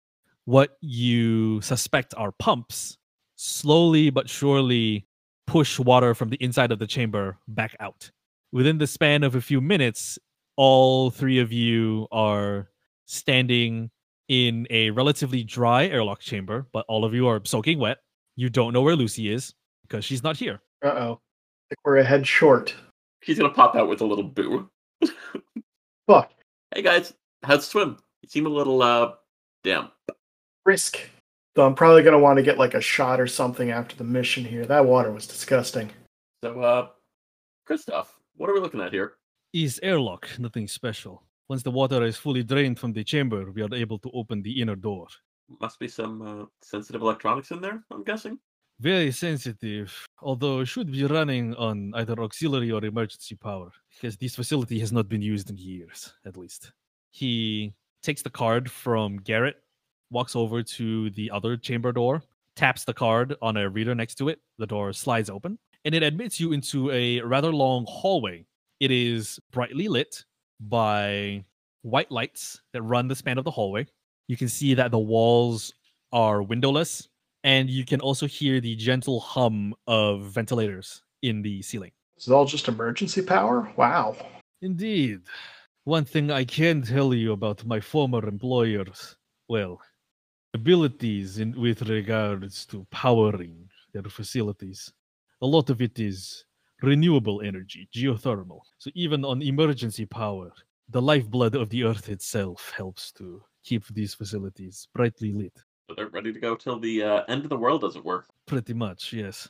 what 0.46 0.78
you 0.80 1.60
suspect 1.60 2.14
are 2.16 2.32
pumps 2.32 2.96
slowly 3.40 4.10
but 4.10 4.28
surely 4.28 5.06
push 5.46 5.78
water 5.78 6.14
from 6.14 6.28
the 6.28 6.36
inside 6.36 6.70
of 6.70 6.78
the 6.78 6.86
chamber 6.86 7.38
back 7.48 7.74
out. 7.80 8.10
Within 8.52 8.78
the 8.78 8.86
span 8.86 9.22
of 9.22 9.34
a 9.34 9.40
few 9.40 9.60
minutes, 9.60 10.18
all 10.56 11.10
three 11.10 11.38
of 11.38 11.50
you 11.50 12.06
are 12.12 12.68
standing 13.06 13.90
in 14.28 14.66
a 14.68 14.90
relatively 14.90 15.42
dry 15.42 15.86
airlock 15.86 16.20
chamber, 16.20 16.66
but 16.72 16.84
all 16.86 17.04
of 17.04 17.14
you 17.14 17.26
are 17.26 17.40
soaking 17.44 17.78
wet. 17.78 17.98
You 18.36 18.50
don't 18.50 18.72
know 18.74 18.82
where 18.82 18.94
Lucy 18.94 19.32
is 19.32 19.54
because 19.82 20.04
she's 20.04 20.22
not 20.22 20.36
here. 20.36 20.60
Uh 20.84 20.88
oh. 20.88 21.20
Like 21.70 21.78
we're 21.84 21.96
a 21.96 22.04
head 22.04 22.26
short. 22.26 22.74
He's 23.22 23.38
gonna 23.38 23.50
pop 23.50 23.74
out 23.74 23.88
with 23.88 24.02
a 24.02 24.06
little 24.06 24.24
boo. 24.24 24.68
Fuck. 26.06 26.32
hey 26.74 26.82
guys, 26.82 27.14
how's 27.42 27.66
swim? 27.66 27.96
You 28.22 28.28
seem 28.28 28.46
a 28.46 28.50
little 28.50 28.82
uh 28.82 29.12
damn. 29.64 29.90
Risk. 30.66 31.00
So 31.56 31.66
I'm 31.66 31.74
probably 31.74 32.02
gonna 32.02 32.18
want 32.18 32.36
to 32.38 32.42
get 32.42 32.58
like 32.58 32.74
a 32.74 32.80
shot 32.80 33.20
or 33.20 33.26
something 33.26 33.70
after 33.70 33.96
the 33.96 34.04
mission 34.04 34.44
here. 34.44 34.64
That 34.66 34.86
water 34.86 35.10
was 35.10 35.26
disgusting. 35.26 35.90
So 36.42 36.60
uh 36.60 36.88
Kristoff, 37.68 38.06
what 38.36 38.48
are 38.50 38.54
we 38.54 38.60
looking 38.60 38.80
at 38.80 38.92
here? 38.92 39.14
Is 39.52 39.80
airlock 39.82 40.28
nothing 40.38 40.68
special? 40.68 41.24
Once 41.48 41.64
the 41.64 41.70
water 41.70 42.04
is 42.04 42.16
fully 42.16 42.44
drained 42.44 42.78
from 42.78 42.92
the 42.92 43.02
chamber, 43.02 43.50
we 43.50 43.62
are 43.62 43.74
able 43.74 43.98
to 43.98 44.10
open 44.14 44.40
the 44.42 44.60
inner 44.60 44.76
door. 44.76 45.08
Must 45.60 45.78
be 45.80 45.88
some 45.88 46.22
uh, 46.22 46.44
sensitive 46.62 47.02
electronics 47.02 47.50
in 47.50 47.60
there, 47.60 47.82
I'm 47.90 48.04
guessing. 48.04 48.38
Very 48.78 49.10
sensitive, 49.10 50.06
although 50.22 50.60
it 50.60 50.66
should 50.66 50.92
be 50.92 51.04
running 51.04 51.54
on 51.56 51.92
either 51.96 52.20
auxiliary 52.22 52.70
or 52.70 52.84
emergency 52.84 53.34
power, 53.34 53.72
because 53.90 54.16
this 54.16 54.36
facility 54.36 54.78
has 54.78 54.92
not 54.92 55.08
been 55.08 55.20
used 55.20 55.50
in 55.50 55.58
years, 55.58 56.14
at 56.24 56.36
least. 56.36 56.70
He 57.10 57.74
takes 58.02 58.22
the 58.22 58.30
card 58.30 58.70
from 58.70 59.16
Garrett, 59.18 59.56
walks 60.10 60.34
over 60.36 60.62
to 60.62 61.10
the 61.10 61.30
other 61.30 61.56
chamber 61.56 61.92
door, 61.92 62.22
taps 62.56 62.84
the 62.84 62.94
card 62.94 63.34
on 63.40 63.56
a 63.56 63.68
reader 63.68 63.94
next 63.94 64.16
to 64.16 64.28
it. 64.28 64.40
The 64.58 64.66
door 64.66 64.92
slides 64.92 65.30
open, 65.30 65.58
and 65.84 65.94
it 65.94 66.02
admits 66.02 66.40
you 66.40 66.52
into 66.52 66.90
a 66.90 67.20
rather 67.20 67.52
long 67.52 67.86
hallway. 67.88 68.44
It 68.80 68.90
is 68.90 69.38
brightly 69.50 69.88
lit 69.88 70.24
by 70.60 71.44
white 71.82 72.10
lights 72.10 72.60
that 72.72 72.82
run 72.82 73.08
the 73.08 73.14
span 73.14 73.38
of 73.38 73.44
the 73.44 73.50
hallway. 73.50 73.86
You 74.28 74.36
can 74.36 74.48
see 74.48 74.74
that 74.74 74.90
the 74.90 74.98
walls 74.98 75.72
are 76.12 76.42
windowless, 76.42 77.08
and 77.44 77.70
you 77.70 77.84
can 77.84 78.00
also 78.00 78.26
hear 78.26 78.60
the 78.60 78.76
gentle 78.76 79.20
hum 79.20 79.74
of 79.86 80.22
ventilators 80.22 81.02
in 81.22 81.42
the 81.42 81.62
ceiling. 81.62 81.92
Is 82.16 82.28
all 82.28 82.44
just 82.44 82.68
emergency 82.68 83.22
power? 83.22 83.72
Wow. 83.76 84.16
Indeed. 84.60 85.20
One 85.84 86.04
thing 86.04 86.30
I 86.30 86.44
can 86.44 86.82
tell 86.82 87.14
you 87.14 87.32
about 87.32 87.64
my 87.64 87.80
former 87.80 88.26
employers, 88.28 89.16
well, 89.48 89.80
abilities 90.54 91.38
in 91.38 91.58
with 91.60 91.82
regards 91.82 92.66
to 92.66 92.86
powering 92.90 93.68
their 93.92 94.02
facilities. 94.02 94.92
A 95.42 95.46
lot 95.46 95.70
of 95.70 95.80
it 95.80 95.98
is 95.98 96.44
renewable 96.82 97.40
energy, 97.42 97.88
geothermal. 97.94 98.60
So 98.78 98.90
even 98.94 99.24
on 99.24 99.42
emergency 99.42 100.06
power, 100.06 100.52
the 100.88 101.02
lifeblood 101.02 101.54
of 101.54 101.70
the 101.70 101.84
earth 101.84 102.08
itself 102.08 102.72
helps 102.76 103.12
to 103.12 103.42
keep 103.62 103.86
these 103.88 104.14
facilities 104.14 104.88
brightly 104.94 105.32
lit. 105.32 105.52
So 105.88 105.94
they're 105.96 106.08
ready 106.08 106.32
to 106.32 106.40
go 106.40 106.54
till 106.56 106.78
the 106.78 107.02
uh, 107.02 107.22
end 107.28 107.44
of 107.44 107.50
the 107.50 107.56
world, 107.56 107.84
as 107.84 107.96
it 107.96 108.04
were. 108.04 108.24
Pretty 108.46 108.74
much, 108.74 109.12
yes. 109.12 109.48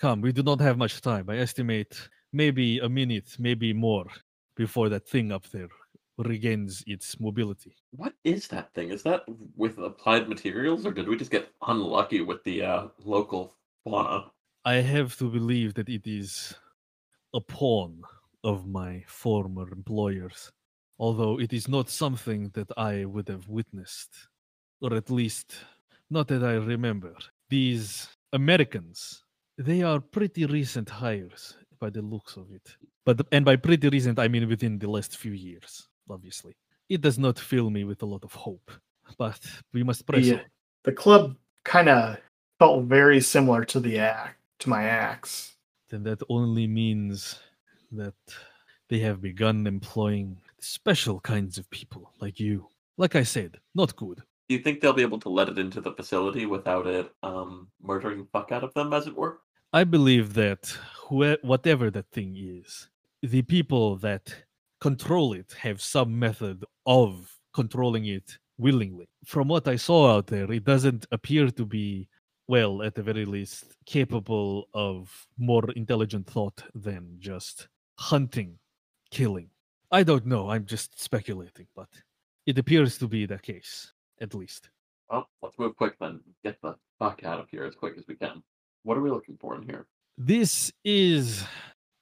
Come, 0.00 0.20
we 0.20 0.32
do 0.32 0.42
not 0.42 0.60
have 0.60 0.78
much 0.78 1.00
time. 1.00 1.28
I 1.28 1.38
estimate 1.38 2.08
maybe 2.32 2.78
a 2.78 2.88
minute, 2.88 3.36
maybe 3.38 3.72
more, 3.72 4.06
before 4.56 4.88
that 4.90 5.08
thing 5.08 5.32
up 5.32 5.48
there 5.50 5.68
regains 6.26 6.82
its 6.86 7.20
mobility. 7.20 7.74
What 7.92 8.14
is 8.24 8.48
that 8.48 8.72
thing? 8.74 8.90
Is 8.90 9.02
that 9.04 9.22
with 9.56 9.78
applied 9.78 10.28
materials, 10.28 10.84
or 10.84 10.92
did 10.92 11.08
we 11.08 11.16
just 11.16 11.30
get 11.30 11.50
unlucky 11.66 12.20
with 12.20 12.42
the 12.44 12.62
uh, 12.62 12.88
local 13.04 13.54
fauna? 13.84 14.30
I 14.64 14.76
have 14.76 15.16
to 15.18 15.30
believe 15.30 15.74
that 15.74 15.88
it 15.88 16.06
is 16.06 16.54
a 17.34 17.40
pawn 17.40 18.02
of 18.44 18.66
my 18.66 19.04
former 19.06 19.70
employers, 19.70 20.50
although 20.98 21.38
it 21.38 21.52
is 21.52 21.68
not 21.68 21.88
something 21.88 22.50
that 22.54 22.70
I 22.76 23.04
would 23.04 23.28
have 23.28 23.48
witnessed, 23.48 24.28
or 24.80 24.94
at 24.94 25.10
least 25.10 25.54
not 26.10 26.28
that 26.28 26.42
I 26.42 26.54
remember. 26.54 27.14
These 27.48 28.08
Americans, 28.32 29.24
they 29.56 29.82
are 29.82 30.00
pretty 30.00 30.46
recent 30.46 30.88
hires 30.88 31.56
by 31.78 31.90
the 31.90 32.02
looks 32.02 32.36
of 32.36 32.50
it. 32.52 32.76
But 33.06 33.26
and 33.32 33.44
by 33.44 33.56
pretty 33.56 33.88
recent, 33.88 34.18
I 34.18 34.28
mean 34.28 34.48
within 34.48 34.78
the 34.78 34.90
last 34.90 35.16
few 35.16 35.32
years, 35.32 35.88
obviously. 36.10 36.56
It 36.88 37.00
does 37.00 37.18
not 37.18 37.38
fill 37.38 37.70
me 37.70 37.84
with 37.84 38.02
a 38.02 38.06
lot 38.06 38.24
of 38.24 38.32
hope, 38.32 38.70
but 39.18 39.38
we 39.72 39.82
must 39.82 40.06
press 40.06 40.24
The, 40.26 40.34
on. 40.34 40.44
the 40.84 40.92
club 40.92 41.36
kind 41.64 41.88
of 41.88 42.16
felt 42.58 42.84
very 42.84 43.20
similar 43.20 43.64
to 43.66 43.80
the 43.80 43.98
act 43.98 44.36
to 44.60 44.68
my 44.68 44.84
axe. 44.84 45.54
then 45.90 46.02
that 46.02 46.20
only 46.28 46.66
means 46.66 47.38
that 47.92 48.14
they 48.88 48.98
have 49.00 49.20
begun 49.22 49.66
employing 49.66 50.36
special 50.58 51.20
kinds 51.20 51.56
of 51.58 51.68
people 51.70 52.12
like 52.20 52.40
you. 52.40 52.66
Like 52.96 53.14
I 53.14 53.22
said, 53.22 53.58
not 53.74 53.94
good. 53.96 54.18
Do 54.48 54.54
you 54.54 54.60
think 54.62 54.80
they'll 54.80 54.92
be 54.94 55.02
able 55.02 55.20
to 55.20 55.28
let 55.28 55.48
it 55.48 55.58
into 55.58 55.80
the 55.80 55.92
facility 55.92 56.46
without 56.46 56.86
it 56.86 57.10
um, 57.22 57.68
murdering 57.82 58.18
the 58.20 58.28
fuck 58.32 58.50
out 58.50 58.64
of 58.64 58.72
them, 58.74 58.92
as 58.92 59.06
it 59.06 59.14
were? 59.14 59.38
I 59.72 59.84
believe 59.84 60.32
that 60.34 60.74
whoe- 61.08 61.36
whatever 61.42 61.90
that 61.90 62.10
thing 62.10 62.34
is, 62.36 62.88
the 63.22 63.42
people 63.42 63.96
that 63.96 64.34
control 64.80 65.32
it 65.32 65.54
have 65.60 65.80
some 65.80 66.18
method 66.18 66.64
of 66.86 67.36
controlling 67.54 68.06
it 68.06 68.38
willingly. 68.58 69.08
From 69.24 69.48
what 69.48 69.68
I 69.68 69.76
saw 69.76 70.16
out 70.16 70.26
there, 70.26 70.50
it 70.52 70.64
doesn't 70.64 71.06
appear 71.12 71.50
to 71.50 71.64
be, 71.64 72.08
well, 72.46 72.82
at 72.82 72.94
the 72.94 73.02
very 73.02 73.24
least, 73.24 73.76
capable 73.86 74.68
of 74.74 75.26
more 75.38 75.70
intelligent 75.72 76.26
thought 76.26 76.62
than 76.74 77.16
just 77.18 77.68
hunting, 77.98 78.58
killing. 79.10 79.50
I 79.90 80.02
don't 80.02 80.26
know, 80.26 80.50
I'm 80.50 80.66
just 80.66 81.00
speculating, 81.00 81.66
but 81.74 81.88
it 82.46 82.58
appears 82.58 82.98
to 82.98 83.08
be 83.08 83.26
the 83.26 83.38
case, 83.38 83.92
at 84.20 84.34
least. 84.34 84.70
Well, 85.10 85.28
let's 85.42 85.58
move 85.58 85.76
quick 85.76 85.94
then. 85.98 86.20
Get 86.44 86.60
the 86.62 86.76
fuck 86.98 87.24
out 87.24 87.40
of 87.40 87.48
here 87.48 87.64
as 87.64 87.74
quick 87.74 87.94
as 87.96 88.04
we 88.06 88.16
can. 88.16 88.42
What 88.82 88.96
are 88.98 89.00
we 89.00 89.10
looking 89.10 89.38
for 89.40 89.56
in 89.56 89.62
here? 89.62 89.86
This 90.16 90.72
is 90.84 91.44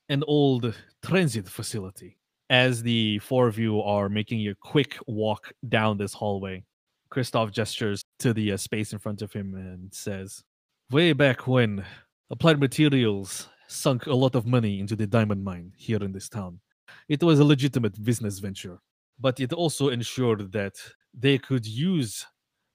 an 0.08 0.22
old 0.26 0.74
transit 1.04 1.48
facility. 1.48 2.18
As 2.48 2.82
the 2.82 3.18
four 3.18 3.48
of 3.48 3.58
you 3.58 3.82
are 3.82 4.08
making 4.08 4.46
a 4.46 4.54
quick 4.54 4.96
walk 5.08 5.52
down 5.68 5.98
this 5.98 6.12
hallway, 6.12 6.64
Christoph 7.10 7.50
gestures 7.50 8.04
to 8.20 8.32
the 8.32 8.52
uh, 8.52 8.56
space 8.56 8.92
in 8.92 9.00
front 9.00 9.22
of 9.22 9.32
him 9.32 9.54
and 9.54 9.92
says, 9.92 10.42
Way 10.90 11.12
back 11.12 11.48
when 11.48 11.84
Applied 12.30 12.60
Materials 12.60 13.48
sunk 13.66 14.06
a 14.06 14.14
lot 14.14 14.36
of 14.36 14.46
money 14.46 14.78
into 14.78 14.94
the 14.94 15.06
diamond 15.06 15.42
mine 15.42 15.72
here 15.76 16.02
in 16.02 16.12
this 16.12 16.28
town, 16.28 16.60
it 17.08 17.22
was 17.22 17.40
a 17.40 17.44
legitimate 17.44 18.02
business 18.04 18.38
venture, 18.38 18.78
but 19.18 19.40
it 19.40 19.52
also 19.52 19.88
ensured 19.88 20.52
that 20.52 20.74
they 21.12 21.38
could 21.38 21.66
use 21.66 22.26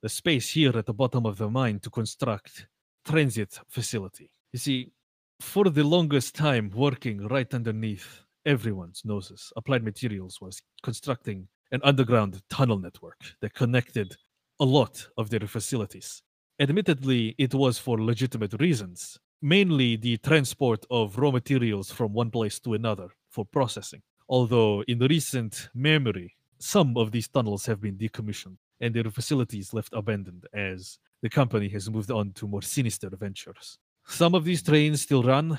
the 0.02 0.10
space 0.10 0.50
here 0.50 0.78
at 0.78 0.86
the 0.86 0.94
bottom 0.94 1.26
of 1.26 1.38
the 1.38 1.50
mine 1.50 1.80
to 1.80 1.90
construct 1.90 2.68
transit 3.06 3.58
facility. 3.70 4.32
You 4.52 4.60
see, 4.60 4.92
for 5.40 5.66
the 5.70 5.84
longest 5.84 6.36
time 6.36 6.72
working 6.72 7.28
right 7.28 7.52
underneath 7.54 8.22
everyone's 8.46 9.04
noses, 9.06 9.52
Applied 9.56 9.84
Materials 9.84 10.40
was 10.42 10.62
constructing 10.84 11.48
an 11.72 11.82
underground 11.84 12.42
tunnel 12.50 12.78
network 12.78 13.20
that 13.42 13.54
connected 13.54 14.16
a 14.60 14.66
lot 14.66 15.08
of 15.18 15.30
their 15.30 15.48
facilities. 15.48 16.22
Admittedly, 16.60 17.36
it 17.38 17.54
was 17.54 17.78
for 17.78 18.00
legitimate 18.00 18.54
reasons, 18.60 19.18
mainly 19.42 19.96
the 19.96 20.18
transport 20.18 20.86
of 20.92 21.18
raw 21.18 21.32
materials 21.32 21.92
from 21.92 22.14
one 22.14 22.30
place 22.30 22.60
to 22.60 22.74
another 22.74 23.10
for 23.30 23.46
processing. 23.46 24.02
Although, 24.30 24.84
in 24.88 25.00
recent 25.00 25.70
memory, 25.74 26.36
some 26.60 26.96
of 26.98 27.12
these 27.12 27.28
tunnels 27.28 27.66
have 27.66 27.82
been 27.82 27.98
decommissioned 27.98 28.58
and 28.80 28.94
their 28.94 29.10
facilities 29.12 29.74
left 29.74 29.94
abandoned 29.94 30.46
as 30.54 31.00
the 31.22 31.30
company 31.30 31.70
has 31.70 31.90
moved 31.90 32.12
on 32.12 32.32
to 32.34 32.48
more 32.48 32.62
sinister 32.62 33.10
ventures. 33.10 33.78
Some 34.08 34.36
of 34.36 34.44
these 34.44 34.64
trains 34.64 35.02
still 35.02 35.24
run, 35.24 35.58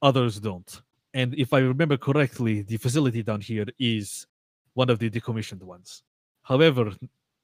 others 0.00 0.40
don't. 0.40 0.82
And 1.14 1.34
if 1.34 1.52
I 1.52 1.58
remember 1.58 1.96
correctly, 1.96 2.62
the 2.62 2.78
facility 2.78 3.22
down 3.22 3.40
here 3.40 3.66
is 3.78 4.26
one 4.74 4.88
of 4.88 4.98
the 4.98 5.10
decommissioned 5.10 5.62
ones. 5.62 6.02
However, 6.42 6.92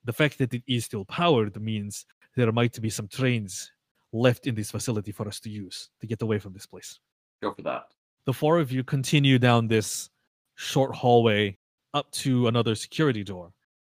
the 0.05 0.13
fact 0.13 0.39
that 0.39 0.55
it 0.55 0.63
is 0.67 0.85
still 0.87 1.05
powered 1.05 1.61
means 1.61 2.07
there 2.35 2.51
might 2.53 2.81
be 2.81 2.91
some 2.91 3.09
trains 3.09 3.73
left 4.13 4.47
in 4.47 4.55
this 4.55 4.71
facility 4.71 5.13
for 5.13 5.29
us 5.29 5.39
to 5.41 5.51
use 5.51 5.91
to 6.01 6.07
get 6.07 6.23
away 6.23 6.39
from 6.39 6.53
this 6.53 6.67
place. 6.67 6.99
Go 7.43 7.53
for 7.53 7.63
that. 7.63 7.93
The 8.25 8.33
four 8.33 8.59
of 8.59 8.73
you 8.73 8.85
continue 8.85 9.39
down 9.39 9.69
this 9.69 10.11
short 10.55 10.95
hallway 10.95 11.59
up 11.95 12.11
to 12.13 12.49
another 12.49 12.75
security 12.75 13.23
door. 13.23 13.53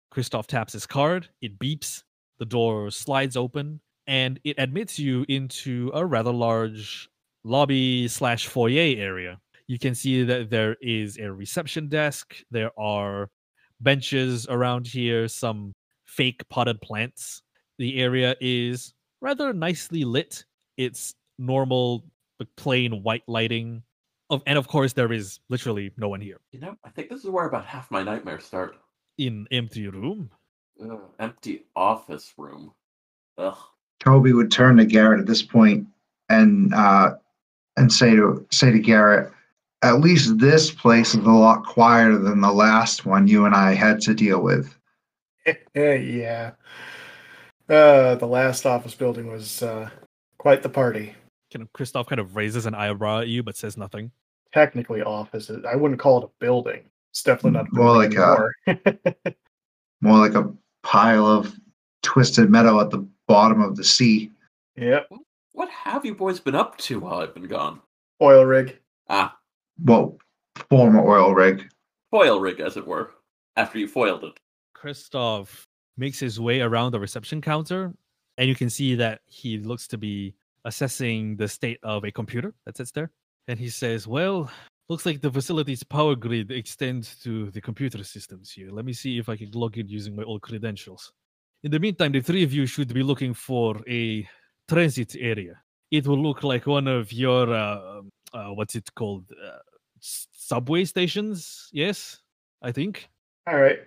Christoph 0.09 0.47
taps 0.47 0.73
his 0.73 0.85
card, 0.85 1.27
it 1.41 1.59
beeps, 1.59 2.03
the 2.37 2.45
door 2.45 2.91
slides 2.91 3.35
open, 3.35 3.81
and 4.07 4.39
it 4.43 4.55
admits 4.57 4.97
you 4.99 5.25
into 5.27 5.91
a 5.93 6.05
rather 6.05 6.31
large 6.31 7.09
lobby 7.43 8.07
slash 8.07 8.47
foyer 8.47 8.95
area. 8.97 9.39
You 9.67 9.79
can 9.79 9.95
see 9.95 10.23
that 10.23 10.49
there 10.49 10.77
is 10.81 11.17
a 11.17 11.31
reception 11.31 11.87
desk, 11.87 12.35
there 12.51 12.71
are 12.79 13.29
benches 13.81 14.47
around 14.47 14.87
here, 14.87 15.27
some 15.27 15.73
fake 16.05 16.47
potted 16.49 16.81
plants. 16.81 17.41
The 17.77 17.99
area 17.99 18.35
is 18.39 18.93
rather 19.21 19.53
nicely 19.53 20.03
lit. 20.03 20.45
It's 20.77 21.15
normal, 21.37 22.05
but 22.37 22.47
plain 22.55 23.03
white 23.03 23.23
lighting. 23.27 23.83
Of, 24.29 24.41
and 24.45 24.57
of 24.57 24.67
course, 24.67 24.93
there 24.93 25.11
is 25.11 25.39
literally 25.49 25.91
no 25.97 26.09
one 26.09 26.21
here. 26.21 26.39
You 26.51 26.59
know, 26.59 26.75
I 26.83 26.89
think 26.89 27.09
this 27.09 27.23
is 27.23 27.29
where 27.29 27.45
about 27.45 27.65
half 27.65 27.91
my 27.91 28.03
nightmares 28.03 28.45
start. 28.45 28.75
In 29.17 29.47
empty 29.51 29.87
room, 29.87 30.29
Ugh, 30.83 30.99
empty 31.19 31.65
office 31.75 32.33
room. 32.37 32.73
Ugh. 33.37 33.57
Toby 33.99 34.33
would 34.33 34.51
turn 34.51 34.77
to 34.77 34.85
Garrett 34.85 35.21
at 35.21 35.25
this 35.25 35.41
point 35.41 35.87
and 36.29 36.73
uh, 36.73 37.15
and 37.77 37.91
say 37.91 38.15
to 38.15 38.45
say 38.51 38.71
to 38.71 38.79
Garrett, 38.79 39.31
at 39.87 39.99
least 39.99 40.37
this 40.39 40.71
place 40.71 41.09
is 41.15 41.25
a 41.25 41.29
lot 41.31 41.65
quieter 41.65 42.17
than 42.17 42.41
the 42.41 42.51
last 42.51 43.05
one 43.05 43.27
you 43.27 43.45
and 43.45 43.55
I 43.55 43.73
had 43.73 44.01
to 44.01 44.13
deal 44.13 44.41
with. 44.41 44.75
yeah. 45.75 46.51
Uh, 47.69 48.15
the 48.15 48.27
last 48.27 48.65
office 48.65 48.93
building 48.95 49.27
was 49.31 49.63
uh, 49.63 49.89
quite 50.37 50.61
the 50.63 50.69
party. 50.69 51.15
kind 51.51 51.63
of 51.63 51.71
Christoph 51.73 52.07
kind 52.07 52.19
of 52.19 52.35
raises 52.35 52.65
an 52.65 52.75
eyebrow 52.75 53.21
at 53.21 53.27
you 53.27 53.43
but 53.43 53.55
says 53.57 53.75
nothing. 53.77 54.11
Technically, 54.53 55.01
offices. 55.01 55.65
I 55.65 55.75
wouldn't 55.75 55.99
call 55.99 56.19
it 56.19 56.25
a 56.25 56.29
building. 56.39 56.83
It's 57.11 57.23
definitely 57.23 57.51
not 57.51 57.67
a 57.71 57.75
More 57.75 58.07
building 58.07 58.17
like 58.19 58.79
a- 58.85 59.35
More 60.01 60.17
like 60.19 60.35
a 60.35 60.53
pile 60.83 61.25
of 61.25 61.53
twisted 62.03 62.49
metal 62.49 62.79
at 62.79 62.91
the 62.91 63.07
bottom 63.27 63.61
of 63.61 63.75
the 63.75 63.83
sea. 63.83 64.31
yep. 64.75 65.09
What 65.53 65.69
have 65.69 66.05
you 66.05 66.13
boys 66.13 66.39
been 66.39 66.53
up 66.55 66.77
to 66.79 66.99
while 66.99 67.19
I've 67.21 67.33
been 67.33 67.47
gone? 67.47 67.79
Oil 68.21 68.43
rig. 68.45 68.77
Ah, 69.09 69.37
Well, 69.83 70.17
former 70.69 70.99
oil 71.05 71.33
rig. 71.33 71.67
foil 72.11 72.39
rig, 72.39 72.59
as 72.59 72.77
it 72.77 72.85
were. 72.87 73.11
After 73.57 73.79
you 73.79 73.87
foiled 73.87 74.23
it. 74.23 74.37
Christoph 74.73 75.65
makes 75.97 76.19
his 76.19 76.39
way 76.39 76.61
around 76.61 76.91
the 76.91 76.99
reception 76.99 77.41
counter, 77.41 77.93
and 78.37 78.47
you 78.49 78.55
can 78.55 78.69
see 78.69 78.95
that 78.95 79.21
he 79.25 79.57
looks 79.59 79.87
to 79.87 79.97
be 79.97 80.35
assessing 80.65 81.35
the 81.37 81.47
state 81.47 81.79
of 81.83 82.03
a 82.03 82.11
computer 82.11 82.53
that 82.65 82.77
sits 82.77 82.91
there. 82.91 83.11
And 83.47 83.57
he 83.59 83.69
says, 83.69 84.07
Well, 84.07 84.49
looks 84.89 85.05
like 85.05 85.21
the 85.21 85.31
facility's 85.31 85.83
power 85.83 86.15
grid 86.15 86.51
extends 86.51 87.15
to 87.23 87.49
the 87.51 87.61
computer 87.61 88.03
systems 88.03 88.51
here. 88.51 88.69
Let 88.71 88.85
me 88.85 88.93
see 88.93 89.17
if 89.17 89.29
I 89.29 89.35
can 89.37 89.51
log 89.51 89.77
in 89.77 89.87
using 89.87 90.15
my 90.15 90.23
old 90.23 90.41
credentials. 90.41 91.11
In 91.63 91.71
the 91.71 91.79
meantime, 91.79 92.11
the 92.11 92.21
three 92.21 92.43
of 92.43 92.53
you 92.53 92.65
should 92.65 92.93
be 92.93 93.03
looking 93.03 93.33
for 93.33 93.81
a 93.87 94.27
transit 94.67 95.15
area. 95.19 95.61
It 95.91 96.05
will 96.07 96.21
look 96.21 96.43
like 96.43 96.67
one 96.67 96.87
of 96.87 97.11
your, 97.13 97.51
uh, 97.53 98.01
uh, 98.33 98.49
what's 98.53 98.75
it 98.75 98.89
called? 98.95 99.25
Uh, 99.31 99.57
s- 99.57 99.74
subway 100.31 100.85
stations? 100.85 101.69
Yes, 101.71 102.19
I 102.61 102.71
think 102.71 103.09
All 103.47 103.57
right. 103.59 103.79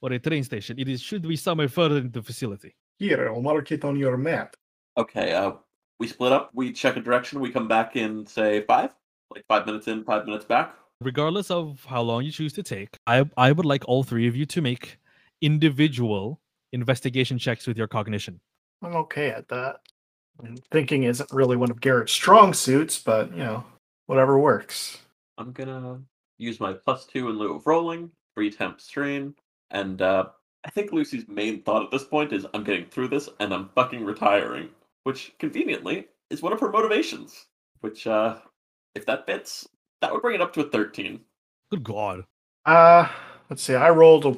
or 0.00 0.12
a 0.12 0.18
train 0.18 0.44
station. 0.44 0.78
It 0.78 0.88
is 0.88 1.00
should 1.00 1.22
be 1.22 1.36
somewhere 1.36 1.68
further 1.68 1.98
in 1.98 2.10
the 2.10 2.22
facility. 2.22 2.74
Here, 2.98 3.28
I'll 3.28 3.42
mark 3.42 3.72
it 3.72 3.84
on 3.84 3.96
your 3.96 4.16
map. 4.16 4.54
Okay, 4.96 5.32
uh, 5.32 5.52
we 5.98 6.06
split 6.06 6.32
up. 6.32 6.50
We 6.54 6.72
check 6.72 6.96
a 6.96 7.00
direction. 7.00 7.40
We 7.40 7.50
come 7.50 7.68
back 7.68 7.96
in, 7.96 8.26
say, 8.26 8.62
five? 8.62 8.90
Like 9.34 9.44
five 9.48 9.66
minutes 9.66 9.88
in, 9.88 10.04
five 10.04 10.26
minutes 10.26 10.44
back? 10.44 10.74
Regardless 11.00 11.50
of 11.50 11.84
how 11.84 12.02
long 12.02 12.24
you 12.24 12.30
choose 12.30 12.52
to 12.52 12.62
take, 12.62 12.90
I 13.06 13.24
I 13.36 13.52
would 13.52 13.66
like 13.66 13.84
all 13.88 14.02
three 14.04 14.28
of 14.28 14.36
you 14.36 14.46
to 14.46 14.60
make 14.60 14.98
individual 15.40 16.40
investigation 16.72 17.38
checks 17.38 17.66
with 17.66 17.76
your 17.76 17.88
cognition. 17.88 18.40
I'm 18.82 18.94
okay 18.96 19.30
at 19.30 19.48
that. 19.48 19.80
And 20.42 20.60
thinking 20.70 21.04
isn't 21.04 21.30
really 21.32 21.56
one 21.56 21.70
of 21.70 21.80
Garrett's 21.80 22.12
strong 22.12 22.54
suits, 22.54 22.98
but 22.98 23.30
you 23.32 23.38
know, 23.44 23.64
whatever 24.06 24.38
works. 24.38 24.98
I'm 25.38 25.52
gonna 25.52 26.00
use 26.38 26.60
my 26.60 26.72
plus 26.72 27.06
two 27.06 27.30
in 27.30 27.38
lieu 27.38 27.54
of 27.54 27.66
rolling, 27.66 28.10
three 28.34 28.50
temp 28.50 28.80
strain, 28.80 29.34
and 29.70 30.02
uh, 30.02 30.26
I 30.64 30.70
think 30.70 30.92
Lucy's 30.92 31.26
main 31.28 31.62
thought 31.62 31.84
at 31.84 31.90
this 31.90 32.04
point 32.04 32.32
is 32.32 32.46
I'm 32.54 32.64
getting 32.64 32.86
through 32.86 33.08
this 33.08 33.28
and 33.40 33.52
I'm 33.52 33.70
fucking 33.74 34.04
retiring, 34.04 34.68
which 35.04 35.32
conveniently 35.38 36.06
is 36.30 36.42
one 36.42 36.52
of 36.52 36.60
her 36.60 36.70
motivations. 36.70 37.46
Which, 37.80 38.06
uh, 38.06 38.36
if 38.94 39.04
that 39.06 39.26
fits, 39.26 39.66
That 40.00 40.12
would 40.12 40.22
bring 40.22 40.36
it 40.36 40.40
up 40.40 40.52
to 40.54 40.60
a 40.60 40.70
13. 40.70 41.20
Good 41.70 41.84
God. 41.84 42.24
Uh, 42.64 43.08
let's 43.50 43.62
see. 43.62 43.74
I 43.74 43.90
rolled 43.90 44.26
a, 44.26 44.36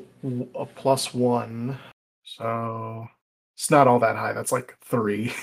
a 0.58 0.66
plus 0.66 1.12
one, 1.12 1.78
so 2.22 3.06
it's 3.56 3.70
not 3.70 3.86
all 3.86 3.98
that 3.98 4.16
high. 4.16 4.32
That's 4.32 4.52
like 4.52 4.76
three. 4.82 5.32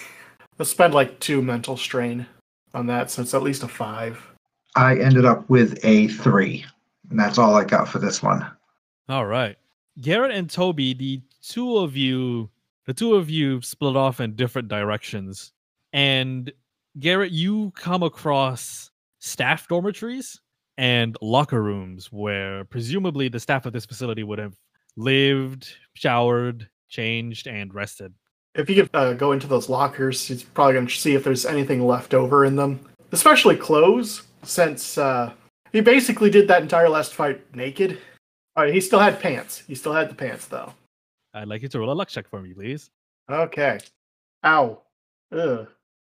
Let's 0.59 0.69
spend 0.69 0.93
like 0.93 1.19
two 1.19 1.41
mental 1.41 1.75
strain 1.75 2.27
on 2.75 2.85
that, 2.87 3.09
so 3.09 3.23
it's 3.23 3.33
at 3.33 3.41
least 3.41 3.63
a 3.63 3.67
five. 3.67 4.30
I 4.75 4.97
ended 4.97 5.25
up 5.25 5.49
with 5.49 5.79
a 5.83 6.07
three, 6.07 6.65
and 7.09 7.19
that's 7.19 7.37
all 7.37 7.55
I 7.55 7.65
got 7.65 7.89
for 7.89 7.99
this 7.99 8.23
one. 8.23 8.45
All 9.09 9.25
right. 9.25 9.57
Garrett 9.99 10.31
and 10.31 10.49
Toby, 10.49 10.93
the 10.93 11.21
two 11.41 11.77
of 11.77 11.97
you, 11.97 12.49
the 12.85 12.93
two 12.93 13.15
of 13.15 13.29
you 13.29 13.61
split 13.61 13.97
off 13.97 14.21
in 14.21 14.35
different 14.35 14.69
directions. 14.69 15.51
And 15.91 16.51
Garrett, 16.99 17.31
you 17.31 17.71
come 17.71 18.03
across 18.03 18.89
staff 19.19 19.67
dormitories 19.67 20.39
and 20.77 21.17
locker 21.21 21.61
rooms 21.61 22.11
where 22.11 22.63
presumably 22.65 23.27
the 23.27 23.39
staff 23.39 23.65
of 23.65 23.73
this 23.73 23.85
facility 23.85 24.23
would 24.23 24.39
have 24.39 24.55
lived, 24.95 25.67
showered, 25.93 26.69
changed, 26.89 27.47
and 27.47 27.73
rested. 27.73 28.13
If 28.55 28.69
you 28.69 28.83
could 28.83 28.89
uh, 28.93 29.13
go 29.13 29.31
into 29.31 29.47
those 29.47 29.69
lockers, 29.69 30.27
he's 30.27 30.43
probably 30.43 30.73
going 30.73 30.87
to 30.87 30.93
see 30.93 31.13
if 31.15 31.23
there's 31.23 31.45
anything 31.45 31.85
left 31.85 32.13
over 32.13 32.43
in 32.43 32.55
them, 32.55 32.79
especially 33.11 33.55
clothes, 33.55 34.23
since 34.43 34.97
uh, 34.97 35.33
he 35.71 35.81
basically 35.81 36.29
did 36.29 36.47
that 36.47 36.61
entire 36.61 36.89
last 36.89 37.13
fight 37.13 37.55
naked. 37.55 37.99
All 38.55 38.63
right, 38.63 38.73
he 38.73 38.81
still 38.81 38.99
had 38.99 39.19
pants. 39.19 39.63
He 39.67 39.75
still 39.75 39.93
had 39.93 40.09
the 40.09 40.15
pants, 40.15 40.47
though. 40.47 40.73
I'd 41.33 41.47
like 41.47 41.61
you 41.61 41.69
to 41.69 41.79
roll 41.79 41.91
a 41.91 41.93
luck 41.93 42.09
check 42.09 42.27
for 42.27 42.41
me, 42.41 42.53
please. 42.53 42.89
Okay. 43.29 43.79
Ow. 44.43 44.81
Ugh. 45.31 45.67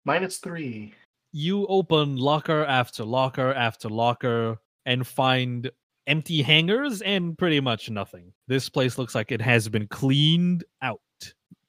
Minus 0.06 0.38
three. 0.38 0.94
You 1.34 1.66
open 1.68 2.18
locker 2.18 2.64
after 2.66 3.04
locker 3.04 3.54
after 3.54 3.90
locker 3.90 4.60
and 4.86 5.06
find 5.06 5.70
empty 6.06 6.42
hangars 6.42 7.02
and 7.02 7.38
pretty 7.38 7.60
much 7.60 7.90
nothing. 7.90 8.32
This 8.48 8.70
place 8.70 8.98
looks 8.98 9.16
like 9.16 9.32
it 9.32 9.42
has 9.42 9.68
been 9.68 9.88
cleaned 9.88 10.64
out. 10.82 11.02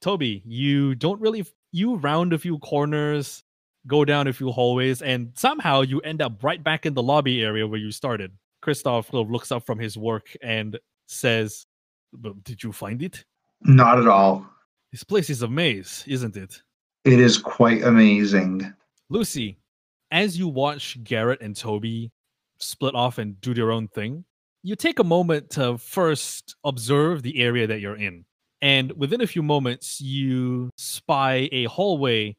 Toby, 0.01 0.41
you 0.45 0.95
don't 0.95 1.19
really 1.19 1.45
you 1.71 1.95
round 1.97 2.33
a 2.33 2.37
few 2.37 2.57
corners, 2.59 3.43
go 3.89 4.05
down 4.05 4.27
a 4.27 4.33
few 4.33 4.51
hallways, 4.51 5.01
and 5.01 5.31
somehow 5.35 5.81
you 5.81 5.99
end 6.01 6.21
up 6.21 6.41
right 6.41 6.63
back 6.63 6.85
in 6.85 6.93
the 6.93 7.03
lobby 7.03 7.43
area 7.43 7.67
where 7.67 7.79
you 7.79 7.91
started. 7.91 8.31
Christoph 8.61 9.11
looks 9.11 9.51
up 9.51 9.65
from 9.65 9.79
his 9.79 9.97
work 9.97 10.35
and 10.41 10.79
says, 11.07 11.65
Did 12.43 12.63
you 12.63 12.71
find 12.71 13.01
it? 13.01 13.25
Not 13.61 13.99
at 13.99 14.07
all. 14.07 14.45
This 14.91 15.03
place 15.03 15.29
is 15.29 15.41
a 15.41 15.47
maze, 15.47 16.03
isn't 16.07 16.37
it? 16.37 16.61
It 17.03 17.19
is 17.19 17.37
quite 17.37 17.83
amazing. 17.83 18.73
Lucy, 19.09 19.57
as 20.11 20.37
you 20.37 20.47
watch 20.47 21.03
Garrett 21.03 21.41
and 21.41 21.55
Toby 21.55 22.11
split 22.59 22.95
off 22.95 23.17
and 23.17 23.39
do 23.41 23.53
their 23.53 23.71
own 23.71 23.87
thing, 23.87 24.25
you 24.63 24.75
take 24.75 24.99
a 24.99 25.03
moment 25.03 25.49
to 25.51 25.77
first 25.77 26.55
observe 26.63 27.23
the 27.23 27.41
area 27.41 27.67
that 27.67 27.79
you're 27.79 27.95
in. 27.95 28.25
And 28.61 28.91
within 28.93 29.21
a 29.21 29.27
few 29.27 29.41
moments, 29.41 30.01
you 30.01 30.69
spy 30.77 31.47
a 31.51 31.65
hallway 31.65 32.35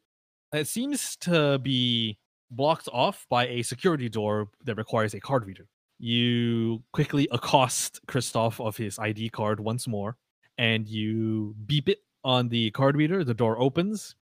that 0.53 0.66
seems 0.66 1.16
to 1.16 1.59
be 1.59 2.18
blocked 2.51 2.88
off 2.92 3.26
by 3.28 3.46
a 3.46 3.62
security 3.62 4.09
door 4.09 4.48
that 4.64 4.76
requires 4.76 5.14
a 5.14 5.20
card 5.20 5.46
reader. 5.46 5.66
You 5.98 6.82
quickly 6.92 7.28
accost 7.30 8.01
Christoph 8.07 8.61
of 8.61 8.76
his 8.76 8.98
ID 8.98 9.30
card 9.30 9.61
once 9.61 9.86
more, 9.86 10.16
and 10.59 10.88
you 10.88 11.55
beep 11.66 11.88
it 11.88 11.98
on 12.24 12.48
the 12.48 12.70
card 12.72 12.96
reader. 12.96 13.22
The 13.22 13.34
door 13.34 13.61
opens, 13.61 14.14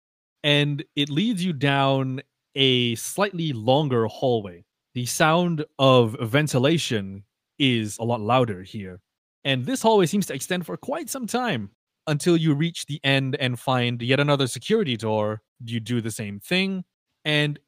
and 0.42 0.84
it 0.96 1.08
leads 1.08 1.44
you 1.44 1.52
down 1.52 2.20
a 2.54 2.94
slightly 2.96 3.52
longer 3.52 4.06
hallway. 4.06 4.64
The 4.94 5.06
sound 5.06 5.64
of 5.78 6.16
ventilation 6.20 7.24
is 7.58 7.96
a 7.98 8.04
lot 8.04 8.20
louder 8.20 8.62
here. 8.62 9.00
And 9.44 9.64
this 9.64 9.82
hallway 9.82 10.06
seems 10.06 10.26
to 10.26 10.34
extend 10.34 10.66
for 10.66 10.76
quite 10.76 11.08
some 11.08 11.26
time 11.26 11.70
until 12.08 12.36
you 12.36 12.54
reach 12.54 12.86
the 12.86 13.00
end 13.04 13.36
and 13.36 13.60
find 13.60 14.02
yet 14.02 14.18
another 14.18 14.48
security 14.48 14.96
door. 14.96 15.42
You 15.64 15.78
do 15.78 16.00
the 16.00 16.10
same 16.10 16.40
thing. 16.40 16.84
And 17.24 17.58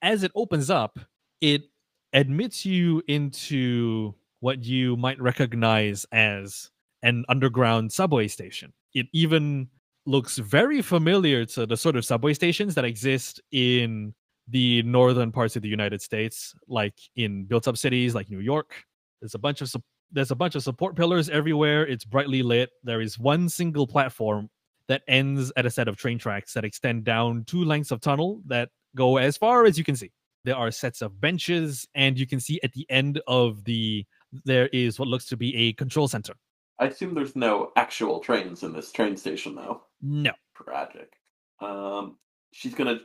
as 0.00 0.22
it 0.22 0.32
opens 0.34 0.70
up, 0.70 0.98
it 1.40 1.64
admits 2.12 2.64
you 2.64 3.02
into 3.06 4.14
what 4.40 4.64
you 4.64 4.96
might 4.96 5.20
recognize 5.20 6.06
as 6.12 6.70
an 7.02 7.24
underground 7.28 7.92
subway 7.92 8.28
station. 8.28 8.72
It 8.94 9.06
even 9.12 9.68
looks 10.06 10.38
very 10.38 10.82
familiar 10.82 11.44
to 11.44 11.66
the 11.66 11.76
sort 11.76 11.96
of 11.96 12.04
subway 12.04 12.34
stations 12.34 12.74
that 12.74 12.84
exist 12.84 13.40
in 13.52 14.14
the 14.48 14.82
northern 14.82 15.30
parts 15.30 15.56
of 15.56 15.62
the 15.62 15.68
United 15.68 16.02
States, 16.02 16.54
like 16.68 16.94
in 17.16 17.44
built 17.44 17.68
up 17.68 17.76
cities 17.76 18.14
like 18.14 18.30
New 18.30 18.40
York. 18.40 18.84
There's 19.20 19.34
a 19.34 19.38
bunch 19.38 19.60
of 19.60 19.68
there's 20.12 20.30
a 20.30 20.36
bunch 20.36 20.54
of 20.54 20.62
support 20.62 20.96
pillars 20.96 21.28
everywhere. 21.28 21.86
It's 21.86 22.04
brightly 22.04 22.42
lit. 22.42 22.70
There 22.82 23.00
is 23.00 23.18
one 23.18 23.48
single 23.48 23.86
platform 23.86 24.50
that 24.88 25.02
ends 25.06 25.52
at 25.56 25.66
a 25.66 25.70
set 25.70 25.88
of 25.88 25.96
train 25.96 26.18
tracks 26.18 26.52
that 26.54 26.64
extend 26.64 27.04
down 27.04 27.44
two 27.44 27.64
lengths 27.64 27.90
of 27.90 28.00
tunnel 28.00 28.42
that 28.46 28.70
go 28.96 29.18
as 29.18 29.36
far 29.36 29.64
as 29.64 29.78
you 29.78 29.84
can 29.84 29.96
see. 29.96 30.10
There 30.44 30.56
are 30.56 30.70
sets 30.70 31.02
of 31.02 31.20
benches, 31.20 31.86
and 31.94 32.18
you 32.18 32.26
can 32.26 32.40
see 32.40 32.60
at 32.62 32.72
the 32.72 32.86
end 32.88 33.20
of 33.26 33.64
the 33.64 34.06
there 34.44 34.68
is 34.68 34.98
what 34.98 35.08
looks 35.08 35.26
to 35.26 35.36
be 35.36 35.54
a 35.56 35.72
control 35.74 36.08
center. 36.08 36.34
I 36.78 36.86
assume 36.86 37.14
there's 37.14 37.36
no 37.36 37.72
actual 37.76 38.20
trains 38.20 38.62
in 38.62 38.72
this 38.72 38.90
train 38.90 39.16
station, 39.16 39.54
though. 39.54 39.82
No. 40.00 40.32
Tragic. 40.56 41.12
Um, 41.60 42.16
she's 42.52 42.74
gonna 42.74 43.00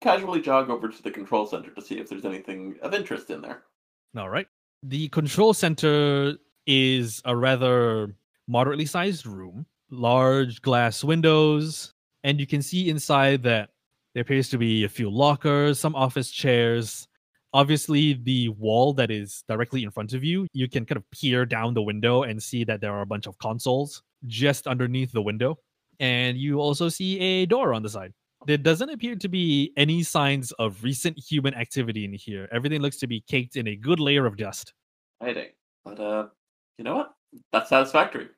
casually 0.00 0.40
jog 0.40 0.70
over 0.70 0.88
to 0.88 1.02
the 1.02 1.10
control 1.10 1.46
center 1.46 1.70
to 1.70 1.82
see 1.82 1.98
if 1.98 2.08
there's 2.08 2.24
anything 2.24 2.76
of 2.80 2.94
interest 2.94 3.30
in 3.30 3.42
there. 3.42 3.64
All 4.16 4.28
right. 4.28 4.46
The 4.82 5.08
control 5.08 5.54
center 5.54 6.34
is 6.66 7.22
a 7.24 7.36
rather 7.36 8.16
moderately 8.48 8.86
sized 8.86 9.26
room, 9.26 9.66
large 9.90 10.60
glass 10.60 11.04
windows, 11.04 11.92
and 12.24 12.40
you 12.40 12.46
can 12.46 12.62
see 12.62 12.88
inside 12.88 13.44
that 13.44 13.70
there 14.14 14.22
appears 14.22 14.48
to 14.50 14.58
be 14.58 14.84
a 14.84 14.88
few 14.88 15.08
lockers, 15.08 15.78
some 15.78 15.94
office 15.94 16.30
chairs. 16.30 17.06
Obviously, 17.54 18.14
the 18.14 18.48
wall 18.48 18.92
that 18.94 19.10
is 19.10 19.44
directly 19.46 19.84
in 19.84 19.90
front 19.90 20.14
of 20.14 20.24
you, 20.24 20.46
you 20.52 20.68
can 20.68 20.84
kind 20.84 20.96
of 20.96 21.08
peer 21.12 21.46
down 21.46 21.74
the 21.74 21.82
window 21.82 22.24
and 22.24 22.42
see 22.42 22.64
that 22.64 22.80
there 22.80 22.92
are 22.92 23.02
a 23.02 23.06
bunch 23.06 23.26
of 23.26 23.38
consoles 23.38 24.02
just 24.26 24.66
underneath 24.66 25.12
the 25.12 25.22
window. 25.22 25.58
And 26.00 26.36
you 26.36 26.60
also 26.60 26.88
see 26.88 27.20
a 27.20 27.46
door 27.46 27.72
on 27.72 27.82
the 27.82 27.88
side. 27.88 28.14
There 28.46 28.58
doesn't 28.58 28.90
appear 28.90 29.16
to 29.16 29.28
be 29.28 29.72
any 29.76 30.02
signs 30.02 30.52
of 30.52 30.82
recent 30.82 31.18
human 31.18 31.54
activity 31.54 32.04
in 32.04 32.12
here. 32.12 32.48
Everything 32.52 32.80
looks 32.80 32.96
to 32.98 33.06
be 33.06 33.20
caked 33.20 33.56
in 33.56 33.68
a 33.68 33.76
good 33.76 34.00
layer 34.00 34.26
of 34.26 34.36
dust. 34.36 34.74
Hiding. 35.20 35.50
But 35.84 36.00
uh 36.00 36.26
you 36.78 36.84
know 36.84 36.96
what? 36.96 37.14
That's 37.52 37.68
satisfactory. 37.68 38.28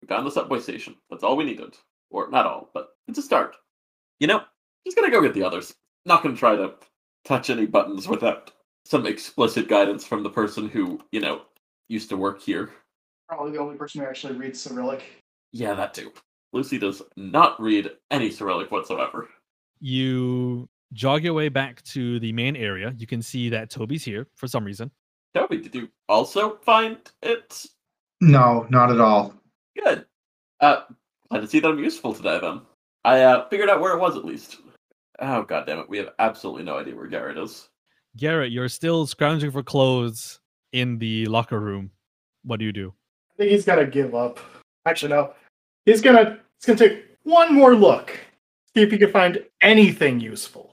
We 0.00 0.08
found 0.08 0.26
the 0.26 0.30
subway 0.30 0.60
station. 0.60 0.96
That's 1.10 1.22
all 1.22 1.36
we 1.36 1.44
needed. 1.44 1.76
Or 2.10 2.28
not 2.28 2.46
all, 2.46 2.70
but 2.74 2.88
it's 3.08 3.18
a 3.18 3.22
start. 3.22 3.56
You 4.20 4.26
know, 4.26 4.42
just 4.84 4.96
gonna 4.96 5.10
go 5.10 5.22
get 5.22 5.34
the 5.34 5.44
others. 5.44 5.74
Not 6.06 6.22
gonna 6.22 6.36
try 6.36 6.56
to 6.56 6.74
touch 7.24 7.50
any 7.50 7.66
buttons 7.66 8.08
without 8.08 8.50
some 8.84 9.06
explicit 9.06 9.68
guidance 9.68 10.04
from 10.04 10.22
the 10.22 10.30
person 10.30 10.68
who, 10.68 11.00
you 11.12 11.20
know, 11.20 11.42
used 11.88 12.08
to 12.10 12.16
work 12.16 12.42
here. 12.42 12.72
Probably 13.28 13.52
the 13.52 13.60
only 13.60 13.76
person 13.76 14.00
who 14.00 14.06
actually 14.08 14.34
reads 14.34 14.60
Cyrillic. 14.60 15.04
Yeah, 15.52 15.74
that 15.74 15.94
too. 15.94 16.12
Lucy 16.52 16.78
does 16.78 17.02
not 17.16 17.60
read 17.60 17.90
any 18.10 18.30
Cyrillic 18.30 18.70
whatsoever. 18.70 19.28
You 19.82 20.68
jog 20.92 21.24
your 21.24 21.34
way 21.34 21.48
back 21.48 21.82
to 21.82 22.20
the 22.20 22.32
main 22.32 22.54
area. 22.54 22.94
You 22.96 23.06
can 23.08 23.20
see 23.20 23.48
that 23.48 23.68
Toby's 23.68 24.04
here 24.04 24.28
for 24.36 24.46
some 24.46 24.64
reason. 24.64 24.92
Toby, 25.34 25.56
did 25.58 25.74
you 25.74 25.88
also 26.08 26.56
find 26.62 26.98
it 27.22 27.66
No, 28.20 28.64
not 28.70 28.92
at 28.92 29.00
all. 29.00 29.34
good? 29.76 30.06
Uh, 30.60 30.82
glad 31.30 31.40
to 31.40 31.48
see 31.48 31.58
that 31.58 31.68
I'm 31.68 31.80
useful 31.80 32.14
today 32.14 32.38
then. 32.40 32.60
I 33.04 33.22
uh, 33.22 33.48
figured 33.48 33.68
out 33.68 33.80
where 33.80 33.92
it 33.96 34.00
was 34.00 34.16
at 34.16 34.24
least. 34.24 34.58
Oh 35.18 35.42
god 35.42 35.66
damn 35.66 35.80
it, 35.80 35.88
we 35.88 35.98
have 35.98 36.10
absolutely 36.20 36.62
no 36.62 36.78
idea 36.78 36.94
where 36.94 37.08
Garrett 37.08 37.36
is. 37.38 37.68
Garrett, 38.16 38.52
you're 38.52 38.68
still 38.68 39.04
scrounging 39.06 39.50
for 39.50 39.62
clothes 39.64 40.38
in 40.72 40.98
the 40.98 41.26
locker 41.26 41.58
room. 41.58 41.90
What 42.44 42.60
do 42.60 42.64
you 42.66 42.72
do? 42.72 42.92
I 43.32 43.34
think 43.38 43.50
he's 43.50 43.64
gonna 43.64 43.86
give 43.86 44.14
up. 44.14 44.38
Actually, 44.86 45.10
no. 45.10 45.32
He's 45.86 46.00
gonna 46.00 46.38
he's 46.60 46.66
gonna 46.66 46.78
take 46.78 47.04
one 47.24 47.52
more 47.52 47.74
look. 47.74 48.16
See 48.74 48.82
if 48.82 48.92
you 48.92 48.98
can 48.98 49.10
find 49.12 49.44
anything 49.60 50.20
useful. 50.20 50.72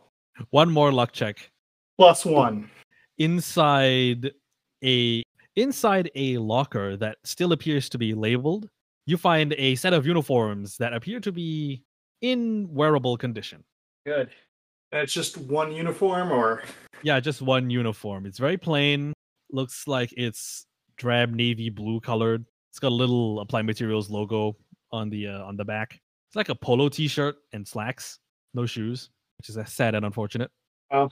One 0.52 0.72
more 0.72 0.92
luck 0.92 1.12
check. 1.12 1.52
Plus 1.98 2.26
one. 2.26 2.70
Inside 3.18 4.32
a 4.84 5.24
inside 5.58 6.10
a 6.16 6.38
locker 6.38 6.96
that 6.96 7.18
still 7.26 7.52
appears 7.52 7.90
to 7.90 7.98
be 7.98 8.14
labeled, 8.14 8.70
you 9.06 9.18
find 9.18 9.54
a 9.58 9.76
set 9.76 9.94
of 9.94 10.06
uniforms 10.06 10.78
that 10.78 10.94
appear 10.94 11.20
to 11.20 11.32
be 11.32 11.84
in 12.22 12.70
wearable 12.72 13.18
condition. 13.18 13.64
Good. 14.06 14.30
And 14.92 15.02
it's 15.02 15.14
just 15.14 15.38
one 15.38 15.72
uniform, 15.72 16.32
or 16.32 16.64
Yeah, 17.04 17.20
just 17.20 17.42
one 17.42 17.70
uniform. 17.70 18.26
It's 18.26 18.40
very 18.40 18.58
plain. 18.58 19.14
Looks 19.52 19.88
like 19.88 20.14
it's 20.16 20.66
drab 20.98 21.34
navy 21.34 21.70
blue 21.70 22.00
colored. 22.00 22.46
It's 22.72 22.80
got 22.80 22.90
a 22.92 22.96
little 22.96 23.42
Applied 23.42 23.66
Materials 23.66 24.10
logo 24.10 24.56
on 24.92 25.10
the 25.10 25.28
uh, 25.28 25.44
on 25.44 25.58
the 25.58 25.66
back. 25.66 26.00
It's 26.30 26.36
like 26.36 26.50
a 26.50 26.56
polo 26.56 26.90
t-shirt 26.90 27.38
and 27.54 27.68
slacks, 27.68 28.20
no 28.54 28.68
shoes, 28.68 29.10
which 29.40 29.50
is 29.50 29.58
sad 29.68 29.96
and 29.96 30.06
unfortunate. 30.06 30.52
Well, 30.92 31.12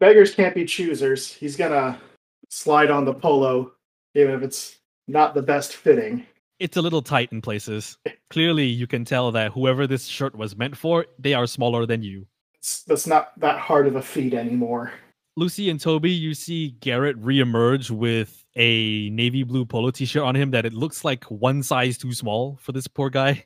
beggars 0.00 0.34
can't 0.34 0.52
be 0.52 0.64
choosers. 0.64 1.32
He's 1.32 1.54
gonna 1.54 2.00
slide 2.48 2.90
on 2.90 3.04
the 3.04 3.14
polo, 3.14 3.70
even 4.16 4.34
if 4.34 4.42
it's 4.42 4.80
not 5.06 5.34
the 5.34 5.42
best 5.42 5.76
fitting. 5.76 6.26
It's 6.58 6.76
a 6.76 6.82
little 6.82 7.02
tight 7.02 7.30
in 7.30 7.40
places. 7.40 7.98
Clearly, 8.30 8.64
you 8.64 8.88
can 8.88 9.04
tell 9.04 9.30
that 9.30 9.52
whoever 9.52 9.86
this 9.86 10.06
shirt 10.06 10.34
was 10.34 10.56
meant 10.56 10.76
for, 10.76 11.06
they 11.20 11.34
are 11.34 11.46
smaller 11.46 11.86
than 11.86 12.02
you. 12.02 12.26
It's, 12.54 12.82
that's 12.82 13.06
not 13.06 13.38
that 13.38 13.60
hard 13.60 13.86
of 13.86 13.94
a 13.94 14.02
feat 14.02 14.34
anymore. 14.34 14.92
Lucy 15.36 15.70
and 15.70 15.80
Toby, 15.80 16.10
you 16.10 16.34
see 16.34 16.70
Garrett 16.80 17.16
reemerge 17.22 17.92
with 17.92 18.44
a 18.56 19.08
navy 19.10 19.44
blue 19.44 19.64
polo 19.64 19.92
t-shirt 19.92 20.24
on 20.24 20.34
him 20.34 20.50
that 20.50 20.66
it 20.66 20.72
looks 20.72 21.04
like 21.04 21.22
one 21.26 21.62
size 21.62 21.96
too 21.96 22.12
small 22.12 22.58
for 22.60 22.72
this 22.72 22.88
poor 22.88 23.08
guy. 23.08 23.44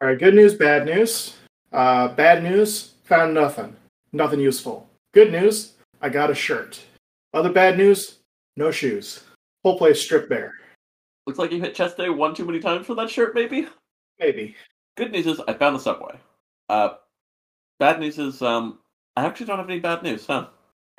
All 0.00 0.08
right, 0.08 0.18
good 0.18 0.34
news, 0.34 0.54
bad 0.54 0.84
news. 0.84 1.36
Uh, 1.72 2.08
bad 2.08 2.42
news, 2.42 2.94
found 3.04 3.34
nothing. 3.34 3.74
Nothing 4.12 4.40
useful. 4.40 4.88
Good 5.12 5.32
news, 5.32 5.74
I 6.00 6.08
got 6.08 6.30
a 6.30 6.34
shirt. 6.34 6.80
Other 7.32 7.52
bad 7.52 7.76
news, 7.78 8.18
no 8.56 8.70
shoes. 8.70 9.24
Whole 9.62 9.78
place 9.78 10.00
stripped 10.00 10.28
bare. 10.28 10.54
Looks 11.26 11.38
like 11.38 11.52
you 11.52 11.60
hit 11.60 11.74
chest 11.74 11.96
day 11.96 12.10
one 12.10 12.34
too 12.34 12.44
many 12.44 12.60
times 12.60 12.86
for 12.86 12.94
that 12.94 13.08
shirt, 13.08 13.34
maybe? 13.34 13.68
Maybe. 14.20 14.54
Good 14.96 15.12
news 15.12 15.26
is 15.26 15.40
I 15.48 15.54
found 15.54 15.76
the 15.76 15.80
subway. 15.80 16.18
Uh, 16.68 16.90
bad 17.80 17.98
news 17.98 18.18
is 18.18 18.42
um, 18.42 18.78
I 19.16 19.24
actually 19.24 19.46
don't 19.46 19.58
have 19.58 19.70
any 19.70 19.80
bad 19.80 20.02
news, 20.02 20.26
huh? 20.26 20.48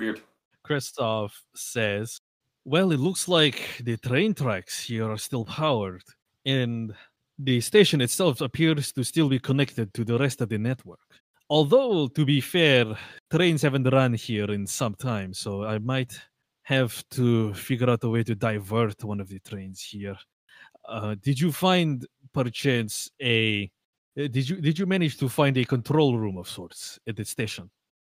Weird. 0.00 0.20
Christoph 0.62 1.40
says, 1.54 2.18
Well, 2.64 2.92
it 2.92 3.00
looks 3.00 3.28
like 3.28 3.80
the 3.84 3.96
train 3.96 4.34
tracks 4.34 4.82
here 4.82 5.10
are 5.10 5.18
still 5.18 5.44
powered, 5.44 6.02
and 6.44 6.94
the 7.38 7.60
station 7.60 8.00
itself 8.00 8.40
appears 8.40 8.92
to 8.92 9.04
still 9.04 9.28
be 9.28 9.38
connected 9.38 9.92
to 9.94 10.04
the 10.04 10.18
rest 10.18 10.40
of 10.40 10.48
the 10.48 10.58
network. 10.58 11.00
Although, 11.48 12.08
to 12.08 12.24
be 12.24 12.40
fair, 12.40 12.96
trains 13.30 13.62
haven't 13.62 13.88
run 13.92 14.14
here 14.14 14.50
in 14.50 14.66
some 14.66 14.94
time, 14.94 15.32
so 15.32 15.64
I 15.64 15.78
might 15.78 16.18
have 16.62 17.08
to 17.10 17.54
figure 17.54 17.88
out 17.88 18.02
a 18.02 18.08
way 18.08 18.24
to 18.24 18.34
divert 18.34 19.04
one 19.04 19.20
of 19.20 19.28
the 19.28 19.38
trains 19.40 19.80
here. 19.82 20.16
Uh, 20.88 21.14
did 21.22 21.38
you 21.38 21.52
find, 21.52 22.04
perchance, 22.32 23.10
a 23.22 23.70
uh, 24.18 24.28
did 24.28 24.48
you 24.48 24.60
did 24.60 24.78
you 24.78 24.86
manage 24.86 25.18
to 25.18 25.28
find 25.28 25.56
a 25.58 25.64
control 25.64 26.18
room 26.18 26.38
of 26.38 26.48
sorts 26.48 26.98
at 27.06 27.16
the 27.16 27.24
station? 27.24 27.70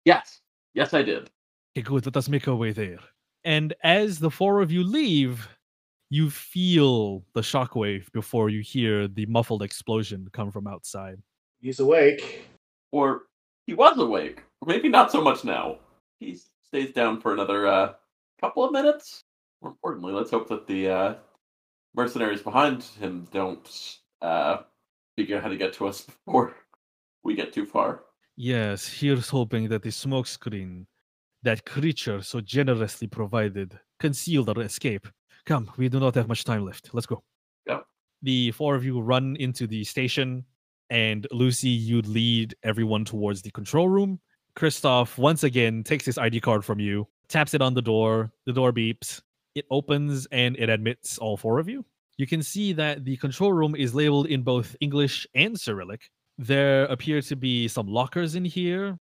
Yes. 0.05 0.41
Yes, 0.73 0.93
I 0.93 1.03
did. 1.03 1.29
Okay, 1.77 1.83
good. 1.83 2.05
Let 2.05 2.17
us 2.17 2.29
make 2.29 2.47
our 2.47 2.55
way 2.55 2.71
there. 2.71 2.99
And 3.43 3.73
as 3.83 4.19
the 4.19 4.31
four 4.31 4.61
of 4.61 4.71
you 4.71 4.83
leave, 4.83 5.47
you 6.09 6.29
feel 6.29 7.23
the 7.33 7.41
shockwave 7.41 8.11
before 8.11 8.49
you 8.49 8.61
hear 8.61 9.07
the 9.07 9.25
muffled 9.27 9.61
explosion 9.61 10.27
come 10.33 10.51
from 10.51 10.67
outside. 10.67 11.21
He's 11.61 11.79
awake. 11.79 12.47
Or 12.91 13.23
he 13.67 13.73
was 13.75 13.97
awake. 13.97 14.43
Maybe 14.65 14.89
not 14.89 15.11
so 15.11 15.21
much 15.21 15.43
now. 15.43 15.77
He 16.19 16.39
stays 16.65 16.91
down 16.91 17.21
for 17.21 17.33
another 17.33 17.67
uh, 17.67 17.93
couple 18.41 18.63
of 18.63 18.71
minutes. 18.71 19.21
More 19.61 19.71
importantly, 19.71 20.13
let's 20.13 20.31
hope 20.31 20.49
that 20.49 20.65
the 20.65 20.89
uh, 20.89 21.13
mercenaries 21.95 22.41
behind 22.41 22.83
him 22.83 23.27
don't 23.31 23.97
uh, 24.21 24.57
figure 25.15 25.37
out 25.37 25.43
how 25.43 25.49
to 25.49 25.57
get 25.57 25.73
to 25.73 25.87
us 25.87 26.01
before 26.25 26.55
we 27.23 27.35
get 27.35 27.53
too 27.53 27.65
far. 27.65 28.01
Yes, 28.35 28.87
here's 28.87 29.29
hoping 29.29 29.67
that 29.69 29.83
the 29.83 29.89
smokescreen 29.89 30.85
that 31.43 31.65
creature 31.65 32.21
so 32.21 32.41
generously 32.41 33.07
provided 33.07 33.77
concealed 33.99 34.49
our 34.49 34.61
escape. 34.61 35.07
Come, 35.49 35.71
we 35.77 35.89
do 35.89 35.99
not 35.99 36.13
have 36.13 36.27
much 36.27 36.43
time 36.43 36.63
left. 36.63 36.91
Let's 36.93 37.07
go. 37.07 37.23
Yeah. 37.65 37.79
The 38.21 38.51
four 38.51 38.75
of 38.75 38.85
you 38.85 39.01
run 39.01 39.35
into 39.39 39.65
the 39.65 39.83
station, 39.83 40.45
and 40.91 41.25
Lucy, 41.31 41.69
you 41.69 42.03
lead 42.03 42.53
everyone 42.61 43.03
towards 43.03 43.41
the 43.41 43.49
control 43.49 43.89
room. 43.89 44.19
Christoph 44.55 45.17
once 45.17 45.43
again 45.43 45.83
takes 45.83 46.05
his 46.05 46.19
ID 46.19 46.41
card 46.41 46.63
from 46.63 46.79
you, 46.79 47.07
taps 47.29 47.55
it 47.55 47.63
on 47.63 47.73
the 47.73 47.81
door. 47.81 48.31
The 48.45 48.53
door 48.53 48.71
beeps. 48.71 49.23
It 49.55 49.65
opens 49.71 50.27
and 50.31 50.55
it 50.55 50.69
admits 50.69 51.17
all 51.17 51.35
four 51.35 51.57
of 51.57 51.67
you. 51.67 51.83
You 52.17 52.27
can 52.27 52.43
see 52.43 52.71
that 52.73 53.03
the 53.03 53.17
control 53.17 53.51
room 53.51 53.75
is 53.75 53.95
labeled 53.95 54.27
in 54.27 54.43
both 54.43 54.75
English 54.81 55.25
and 55.33 55.59
Cyrillic. 55.59 56.11
There 56.37 56.83
appear 56.85 57.23
to 57.23 57.35
be 57.35 57.67
some 57.67 57.87
lockers 57.87 58.35
in 58.35 58.45
here, 58.45 58.99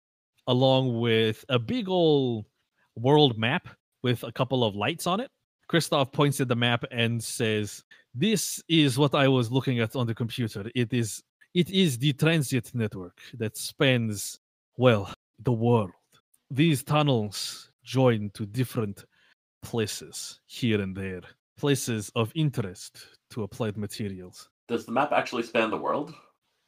along 0.47 1.01
with 1.01 1.45
a 1.49 1.59
big 1.59 1.89
old 1.89 2.47
world 2.95 3.37
map 3.37 3.67
with 4.05 4.23
a 4.23 4.31
couple 4.31 4.63
of 4.63 4.77
lights 4.77 5.09
on 5.09 5.19
it. 5.19 5.29
Christoph 5.69 6.13
points 6.13 6.41
at 6.41 6.49
the 6.49 6.57
map 6.57 6.85
and 6.91 7.23
says, 7.23 7.83
"This 8.15 8.63
is 8.69 8.99
what 8.99 9.15
I 9.15 9.29
was 9.29 9.51
looking 9.51 9.81
at 9.81 9.97
on 9.97 10.07
the 10.07 10.15
computer. 10.15 10.71
It 10.75 10.93
is 10.93 11.23
it 11.55 11.71
is 11.71 11.99
the 11.99 12.13
transit 12.13 12.75
network 12.75 13.19
that 13.35 13.57
spans 13.57 14.39
well 14.77 15.13
the 15.39 15.53
world. 15.53 15.93
These 16.51 16.85
tunnels 16.85 17.71
join 17.83 18.31
to 18.35 18.45
different 18.47 19.05
places 19.63 20.41
here 20.47 20.81
and 20.81 20.95
there, 20.95 21.23
places 21.57 22.11
of 22.15 22.31
interest 22.35 23.07
to 23.31 23.43
applied 23.43 23.77
materials. 23.77 24.49
Does 24.69 24.85
the 24.85 24.93
map 24.93 25.13
actually 25.13 25.45
span 25.45 25.71
the 25.71 25.77
world? 25.77 26.15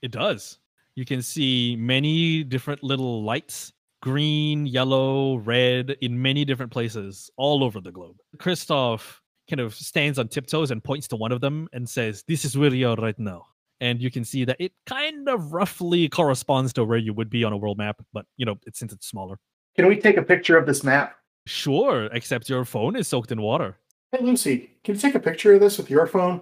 It 0.02 0.10
does. 0.10 0.58
You 0.94 1.04
can 1.04 1.22
see 1.22 1.76
many 1.76 2.42
different 2.42 2.82
little 2.82 3.22
lights 3.22 3.72
green, 4.00 4.66
yellow, 4.66 5.36
red 5.36 5.96
in 6.00 6.20
many 6.20 6.44
different 6.44 6.72
places 6.72 7.30
all 7.36 7.64
over 7.64 7.80
the 7.80 7.92
globe. 7.92 8.16
Christoph 8.38 9.20
kind 9.48 9.60
of 9.60 9.74
stands 9.74 10.18
on 10.18 10.28
tiptoes 10.28 10.70
and 10.70 10.82
points 10.82 11.08
to 11.08 11.16
one 11.16 11.32
of 11.32 11.40
them 11.40 11.68
and 11.72 11.88
says, 11.88 12.24
This 12.28 12.44
is 12.44 12.56
where 12.56 12.72
you 12.72 12.88
are 12.88 12.96
right 12.96 13.18
now. 13.18 13.46
And 13.80 14.00
you 14.00 14.10
can 14.10 14.24
see 14.24 14.44
that 14.44 14.56
it 14.58 14.72
kind 14.86 15.28
of 15.28 15.52
roughly 15.52 16.08
corresponds 16.08 16.72
to 16.74 16.84
where 16.84 16.98
you 16.98 17.12
would 17.14 17.30
be 17.30 17.44
on 17.44 17.52
a 17.52 17.56
world 17.56 17.78
map, 17.78 18.00
but 18.12 18.26
you 18.36 18.44
know, 18.44 18.56
it's 18.66 18.78
since 18.78 18.92
it's 18.92 19.06
smaller. 19.06 19.38
Can 19.76 19.86
we 19.86 19.96
take 19.96 20.16
a 20.16 20.22
picture 20.22 20.56
of 20.56 20.66
this 20.66 20.82
map? 20.82 21.16
Sure, 21.46 22.06
except 22.12 22.48
your 22.48 22.64
phone 22.64 22.96
is 22.96 23.06
soaked 23.06 23.30
in 23.30 23.40
water. 23.40 23.76
Hey 24.10 24.22
Lucy, 24.22 24.70
can 24.84 24.94
you 24.94 25.00
take 25.00 25.14
a 25.14 25.20
picture 25.20 25.54
of 25.54 25.60
this 25.60 25.78
with 25.78 25.90
your 25.90 26.06
phone? 26.06 26.40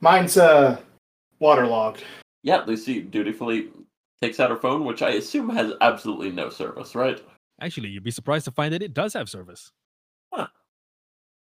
Mine's 0.00 0.36
uh 0.36 0.80
waterlogged. 1.38 2.02
Yeah, 2.42 2.64
Lucy 2.66 3.00
dutifully 3.00 3.68
takes 4.22 4.38
out 4.38 4.50
her 4.50 4.56
phone, 4.56 4.84
which 4.84 5.02
I 5.02 5.10
assume 5.10 5.50
has 5.50 5.72
absolutely 5.80 6.30
no 6.30 6.48
service, 6.48 6.94
right? 6.94 7.20
Actually, 7.60 7.88
you'd 7.88 8.04
be 8.04 8.10
surprised 8.10 8.44
to 8.44 8.50
find 8.52 8.72
that 8.72 8.82
it 8.82 8.94
does 8.94 9.12
have 9.14 9.28
service. 9.28 9.72
Huh. 10.32 10.46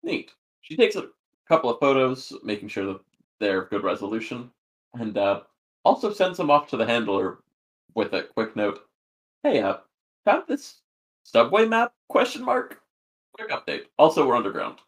Neat. 0.04 0.32
She 0.62 0.78
takes 0.78 0.96
a 0.96 1.08
couple 1.48 1.70
of 1.70 1.80
photos, 1.80 2.32
making 2.44 2.70
sure 2.70 2.86
that 2.86 3.02
they're 3.40 3.64
of 3.64 3.70
good 3.70 3.84
resolution, 3.84 4.52
and 4.94 5.18
uh, 5.18 5.42
also 5.84 6.14
sends 6.14 6.38
them 6.38 6.52
off 6.52 6.70
to 6.70 6.78
the 6.78 6.86
handler 6.86 7.40
with 7.96 8.14
a 8.14 8.24
quick 8.24 8.56
note. 8.56 8.80
Hey, 9.44 9.62
uh, 9.62 9.78
found 10.24 10.44
this 10.48 10.82
subway 11.24 11.66
map? 11.66 11.94
Question 12.10 12.46
mark. 12.46 12.82
Quick 13.34 13.50
update. 13.50 13.86
Also, 13.98 14.28
we're 14.28 14.36
underground. 14.36 14.80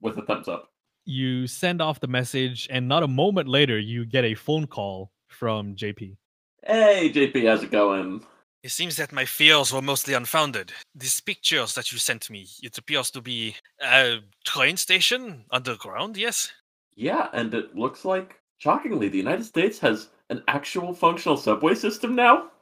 With 0.00 0.18
a 0.18 0.22
thumbs 0.22 0.48
up. 0.48 0.70
You 1.04 1.46
send 1.46 1.80
off 1.80 2.00
the 2.00 2.08
message, 2.08 2.66
and 2.70 2.88
not 2.88 3.04
a 3.04 3.08
moment 3.08 3.48
later, 3.48 3.78
you 3.78 4.04
get 4.04 4.24
a 4.24 4.34
phone 4.34 4.66
call 4.66 5.12
from 5.28 5.76
JP. 5.76 6.16
Hey, 6.64 7.10
JP, 7.12 7.48
how's 7.48 7.64
it 7.64 7.72
going? 7.72 8.24
It 8.62 8.70
seems 8.70 8.96
that 8.96 9.12
my 9.12 9.24
fears 9.24 9.72
were 9.72 9.82
mostly 9.82 10.14
unfounded. 10.14 10.72
These 10.94 11.20
pictures 11.20 11.74
that 11.74 11.90
you 11.90 11.98
sent 11.98 12.30
me, 12.30 12.46
it 12.62 12.78
appears 12.78 13.10
to 13.10 13.20
be 13.20 13.56
a 13.82 14.18
train 14.44 14.76
station 14.76 15.44
underground, 15.50 16.16
yes? 16.16 16.52
Yeah, 16.94 17.28
and 17.32 17.52
it 17.52 17.74
looks 17.74 18.04
like, 18.04 18.38
shockingly, 18.58 19.08
the 19.08 19.18
United 19.18 19.44
States 19.44 19.80
has 19.80 20.10
an 20.30 20.44
actual 20.46 20.94
functional 20.94 21.36
subway 21.36 21.74
system 21.74 22.14
now. 22.14 22.52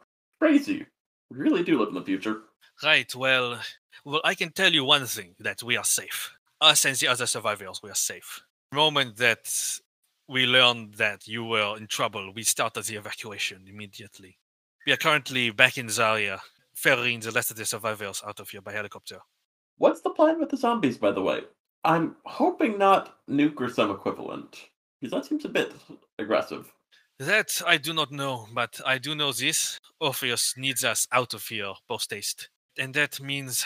Crazy. 0.41 0.87
We 1.31 1.37
really 1.37 1.63
do 1.63 1.79
live 1.79 1.89
in 1.89 1.95
the 1.95 2.03
future. 2.03 2.45
Right, 2.83 3.15
well, 3.15 3.61
well, 4.07 4.23
I 4.25 4.35
can 4.35 4.51
tell 4.53 4.73
you 4.73 4.85
one 4.85 5.05
thing 5.05 5.35
that 5.41 5.63
we 5.63 5.77
are 5.77 5.85
safe. 5.85 6.33
Us 6.63 6.87
and 6.87 6.97
the 6.97 7.09
other 7.09 7.27
survivors, 7.27 7.81
we 7.83 7.91
are 7.91 7.95
safe. 7.95 8.41
The 8.71 8.77
moment 8.77 9.19
that 9.19 9.53
we 10.31 10.47
learned 10.47 10.95
that 10.95 11.27
you 11.27 11.45
were 11.45 11.77
in 11.77 11.89
trouble, 11.89 12.33
we 12.33 12.45
started 12.45 12.85
the 12.85 12.95
evacuation 12.95 13.65
immediately. 13.67 14.39
We 14.87 14.93
are 14.93 14.97
currently 14.97 15.51
back 15.51 15.77
in 15.77 15.87
Zarya, 15.87 16.39
ferrying 16.73 17.19
the 17.19 17.33
rest 17.33 17.51
of 17.51 17.57
the 17.57 17.65
survivors 17.65 18.23
out 18.25 18.39
of 18.39 18.49
here 18.49 18.61
by 18.61 18.73
helicopter. 18.73 19.19
What's 19.79 20.03
the 20.03 20.11
plan 20.11 20.39
with 20.39 20.51
the 20.51 20.57
zombies, 20.57 20.99
by 20.99 21.11
the 21.11 21.21
way? 21.21 21.41
I'm 21.83 22.15
hoping 22.25 22.79
not 22.79 23.17
nuke 23.29 23.61
or 23.61 23.69
some 23.69 23.91
equivalent, 23.91 24.69
because 25.01 25.13
that 25.13 25.27
seems 25.29 25.45
a 25.45 25.49
bit 25.49 25.73
aggressive. 26.19 26.73
That 27.19 27.61
I 27.67 27.77
do 27.77 27.93
not 27.93 28.13
know, 28.13 28.47
but 28.55 28.81
I 28.87 28.99
do 28.99 29.17
know 29.17 29.33
this. 29.33 29.81
Orpheus 30.01 30.55
needs 30.57 30.85
us 30.85 31.09
out 31.13 31.35
of 31.35 31.45
here 31.45 31.73
post 31.89 32.13
haste. 32.13 32.49
And 32.79 32.95
that 32.95 33.21
means 33.21 33.65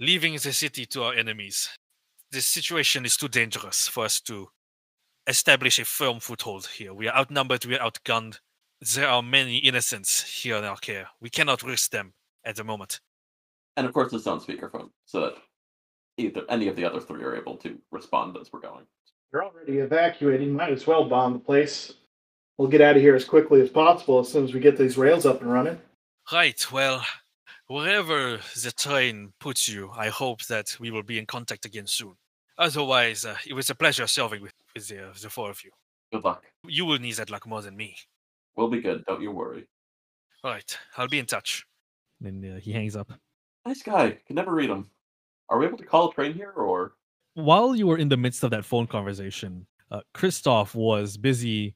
leaving 0.00 0.34
the 0.34 0.52
city 0.52 0.84
to 0.86 1.04
our 1.04 1.14
enemies. 1.14 1.70
The 2.32 2.42
situation 2.42 3.06
is 3.06 3.16
too 3.16 3.28
dangerous 3.28 3.86
for 3.86 4.04
us 4.04 4.20
to 4.22 4.48
establish 5.26 5.78
a 5.78 5.84
firm 5.84 6.20
foothold 6.20 6.66
here. 6.66 6.94
We 6.94 7.08
are 7.08 7.16
outnumbered, 7.16 7.64
we 7.64 7.76
are 7.76 7.90
outgunned. 7.90 8.38
There 8.94 9.08
are 9.08 9.22
many 9.22 9.56
innocents 9.58 10.22
here 10.22 10.56
in 10.56 10.64
our 10.64 10.76
care. 10.76 11.08
We 11.20 11.30
cannot 11.30 11.62
risk 11.62 11.90
them 11.90 12.12
at 12.44 12.56
the 12.56 12.64
moment. 12.64 13.00
And 13.76 13.86
of 13.86 13.92
course, 13.92 14.12
it's 14.12 14.26
on 14.26 14.40
speakerphone, 14.40 14.90
so 15.04 15.20
that 15.20 15.34
either 16.18 16.42
any 16.48 16.68
of 16.68 16.76
the 16.76 16.84
other 16.84 17.00
three 17.00 17.22
are 17.22 17.36
able 17.36 17.56
to 17.58 17.78
respond 17.90 18.36
as 18.40 18.52
we're 18.52 18.60
going. 18.60 18.86
You're 19.32 19.44
already 19.44 19.78
evacuating. 19.78 20.52
Might 20.52 20.72
as 20.72 20.86
well 20.86 21.08
bomb 21.08 21.34
the 21.34 21.38
place. 21.38 21.92
We'll 22.58 22.68
get 22.68 22.80
out 22.80 22.96
of 22.96 23.02
here 23.02 23.14
as 23.14 23.24
quickly 23.24 23.60
as 23.60 23.68
possible 23.68 24.20
as 24.20 24.30
soon 24.30 24.44
as 24.44 24.54
we 24.54 24.60
get 24.60 24.78
these 24.78 24.96
rails 24.96 25.26
up 25.26 25.42
and 25.42 25.52
running. 25.52 25.78
Right, 26.32 26.72
well, 26.72 27.04
wherever 27.66 28.38
the 28.62 28.72
train 28.76 29.32
puts 29.40 29.68
you, 29.68 29.90
I 29.90 30.08
hope 30.08 30.44
that 30.46 30.76
we 30.80 30.90
will 30.90 31.02
be 31.02 31.18
in 31.18 31.26
contact 31.26 31.66
again 31.66 31.86
soon. 31.86 32.14
Otherwise, 32.58 33.24
uh, 33.24 33.36
it 33.46 33.52
was 33.52 33.70
a 33.70 33.74
pleasure 33.74 34.06
serving 34.06 34.42
with, 34.42 34.52
with 34.74 34.88
the, 34.88 35.12
the 35.20 35.30
four 35.30 35.50
of 35.50 35.62
you. 35.62 35.70
Good 36.12 36.24
luck. 36.24 36.44
You 36.66 36.86
will 36.86 36.98
need 36.98 37.16
that 37.16 37.30
luck 37.30 37.46
more 37.46 37.62
than 37.62 37.76
me. 37.76 37.96
We'll 38.56 38.68
be 38.68 38.80
good. 38.80 39.04
Don't 39.06 39.20
you 39.20 39.30
worry. 39.30 39.66
All 40.42 40.52
right, 40.52 40.78
I'll 40.96 41.08
be 41.08 41.18
in 41.18 41.26
touch. 41.26 41.66
Then 42.20 42.54
uh, 42.56 42.60
he 42.60 42.72
hangs 42.72 42.96
up. 42.96 43.12
Nice 43.66 43.82
guy. 43.82 44.18
Can 44.26 44.36
never 44.36 44.54
read 44.54 44.70
him. 44.70 44.90
Are 45.48 45.58
we 45.58 45.66
able 45.66 45.78
to 45.78 45.84
call 45.84 46.10
a 46.10 46.14
train 46.14 46.34
here, 46.34 46.50
or 46.50 46.94
While 47.34 47.76
you 47.76 47.86
were 47.86 47.98
in 47.98 48.08
the 48.08 48.16
midst 48.16 48.42
of 48.44 48.50
that 48.52 48.64
phone 48.64 48.86
conversation, 48.86 49.66
uh, 49.90 50.00
Christoph 50.14 50.74
was 50.74 51.16
busy 51.16 51.74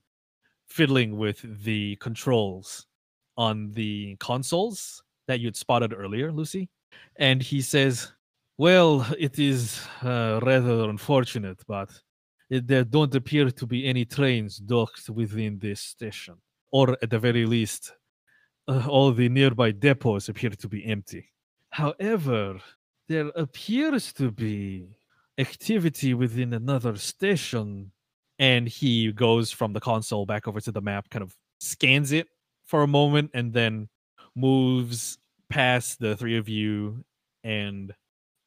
fiddling 0.69 1.19
with 1.19 1.45
the 1.65 1.97
controls 1.97 2.87
on 3.37 3.73
the 3.73 4.17
consoles 4.21 5.03
that 5.27 5.41
you'd 5.41 5.57
spotted 5.57 5.93
earlier, 5.93 6.33
Lucy. 6.33 6.69
And 7.17 7.43
he 7.43 7.61
says, 7.61 8.13
Well, 8.61 9.07
it 9.19 9.39
is 9.39 9.81
uh, 10.03 10.39
rather 10.43 10.91
unfortunate, 10.91 11.63
but 11.67 11.89
there 12.51 12.85
don't 12.85 13.15
appear 13.15 13.51
to 13.51 13.67
be 13.67 13.87
any 13.87 14.05
trains 14.05 14.59
docked 14.59 15.09
within 15.09 15.59
this 15.59 15.81
station. 15.81 16.35
Or 16.71 16.95
at 17.03 17.09
the 17.09 17.19
very 17.19 17.47
least, 17.47 17.95
uh, 18.69 18.87
all 18.87 19.13
the 19.13 19.31
nearby 19.31 19.71
depots 19.71 20.29
appear 20.29 20.51
to 20.51 20.69
be 20.69 20.85
empty. 20.85 21.33
However, 21.71 22.61
there 23.09 23.29
appears 23.29 24.13
to 24.13 24.31
be 24.31 24.89
activity 25.39 26.13
within 26.13 26.53
another 26.53 26.97
station. 26.99 27.93
And 28.39 28.69
he 28.69 29.11
goes 29.11 29.51
from 29.51 29.73
the 29.73 29.81
console 29.81 30.27
back 30.27 30.47
over 30.47 30.61
to 30.61 30.71
the 30.71 30.83
map, 30.83 31.09
kind 31.09 31.23
of 31.23 31.35
scans 31.61 32.13
it 32.13 32.27
for 32.67 32.83
a 32.83 32.87
moment, 32.87 33.31
and 33.33 33.55
then 33.55 33.89
moves 34.37 35.17
past 35.49 35.99
the 35.99 36.15
three 36.15 36.37
of 36.37 36.47
you 36.47 37.07
and 37.43 37.95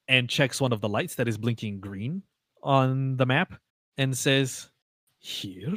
and 0.08 0.30
checks 0.30 0.60
one 0.62 0.74
of 0.74 0.82
the 0.82 0.90
lights 0.90 1.16
that 1.16 1.28
is 1.28 1.38
blinking 1.38 1.80
green 1.80 2.24
on 2.62 3.18
the 3.18 3.26
map 3.26 3.54
and 3.98 4.18
says, 4.18 4.70
Here? 5.20 5.76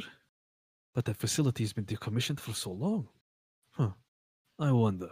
But 0.93 1.05
that 1.05 1.17
facility 1.17 1.63
has 1.63 1.73
been 1.73 1.85
decommissioned 1.85 2.39
for 2.39 2.53
so 2.53 2.71
long. 2.71 3.07
Huh. 3.71 3.91
I 4.59 4.71
wonder. 4.71 5.11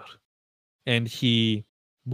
And 0.86 1.08
he 1.08 1.66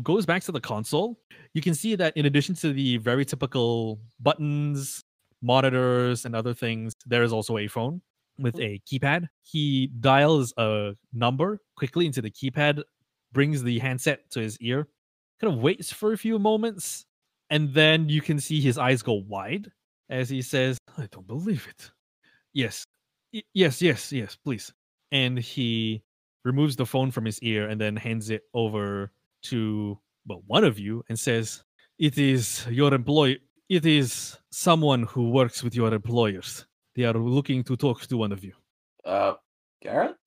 goes 0.03 0.25
back 0.25 0.43
to 0.43 0.51
the 0.51 0.59
console. 0.59 1.19
You 1.53 1.61
can 1.61 1.73
see 1.73 1.95
that 1.95 2.15
in 2.15 2.25
addition 2.25 2.55
to 2.55 2.73
the 2.73 2.97
very 2.97 3.25
typical 3.25 3.99
buttons, 4.19 5.03
monitors, 5.41 6.25
and 6.25 6.35
other 6.35 6.53
things, 6.53 6.93
there 7.05 7.23
is 7.23 7.33
also 7.33 7.57
a 7.57 7.67
phone 7.67 8.01
with 8.37 8.55
mm-hmm. 8.55 8.75
a 8.75 8.81
keypad. 8.87 9.27
He 9.43 9.87
dials 9.99 10.53
a 10.57 10.93
number 11.13 11.59
quickly 11.75 12.05
into 12.05 12.21
the 12.21 12.31
keypad, 12.31 12.83
brings 13.31 13.63
the 13.63 13.79
handset 13.79 14.29
to 14.31 14.39
his 14.39 14.57
ear, 14.59 14.87
kind 15.41 15.53
of 15.53 15.59
waits 15.61 15.91
for 15.91 16.13
a 16.13 16.17
few 16.17 16.37
moments, 16.39 17.05
and 17.49 17.73
then 17.73 18.07
you 18.07 18.21
can 18.21 18.39
see 18.39 18.61
his 18.61 18.77
eyes 18.77 19.01
go 19.01 19.13
wide 19.27 19.71
as 20.09 20.29
he 20.29 20.41
says, 20.41 20.77
I 20.97 21.07
don't 21.11 21.27
believe 21.27 21.67
it. 21.69 21.91
Yes, 22.53 22.85
Y- 23.33 23.43
yes, 23.53 23.81
yes, 23.81 24.11
yes, 24.11 24.37
please. 24.43 24.71
And 25.13 25.39
he 25.39 26.03
removes 26.43 26.75
the 26.75 26.85
phone 26.85 27.11
from 27.11 27.25
his 27.25 27.39
ear 27.41 27.69
and 27.69 27.79
then 27.79 27.95
hands 27.95 28.29
it 28.29 28.43
over 28.53 29.11
to 29.43 29.97
well, 30.27 30.43
one 30.47 30.63
of 30.65 30.77
you 30.77 31.03
and 31.09 31.17
says, 31.17 31.63
It 31.97 32.17
is 32.17 32.67
your 32.69 32.93
employee. 32.93 33.39
It 33.69 33.85
is 33.85 34.37
someone 34.51 35.03
who 35.03 35.29
works 35.31 35.63
with 35.63 35.75
your 35.75 35.93
employers. 35.93 36.65
They 36.95 37.05
are 37.05 37.13
looking 37.13 37.63
to 37.63 37.77
talk 37.77 38.01
to 38.01 38.17
one 38.17 38.33
of 38.33 38.43
you. 38.43 38.53
uh, 39.05 39.35
Garrett, 39.81 40.17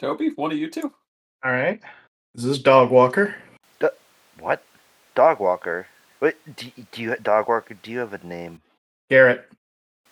Toby, 0.00 0.32
one 0.34 0.50
of 0.52 0.58
you 0.58 0.68
two? 0.68 0.92
All 1.44 1.52
right. 1.52 1.80
This 2.34 2.44
Is 2.44 2.50
this 2.50 2.58
Dog 2.58 2.90
Walker? 2.90 3.36
What? 4.38 4.62
Dog 5.14 5.40
walker? 5.40 5.86
Wait, 6.20 6.34
do, 6.56 6.70
do 6.92 7.02
you 7.02 7.16
dog 7.16 7.48
walker? 7.48 7.74
Do 7.74 7.90
you 7.90 7.98
have 7.98 8.12
a 8.12 8.24
name? 8.26 8.60
Garrett. 9.10 9.48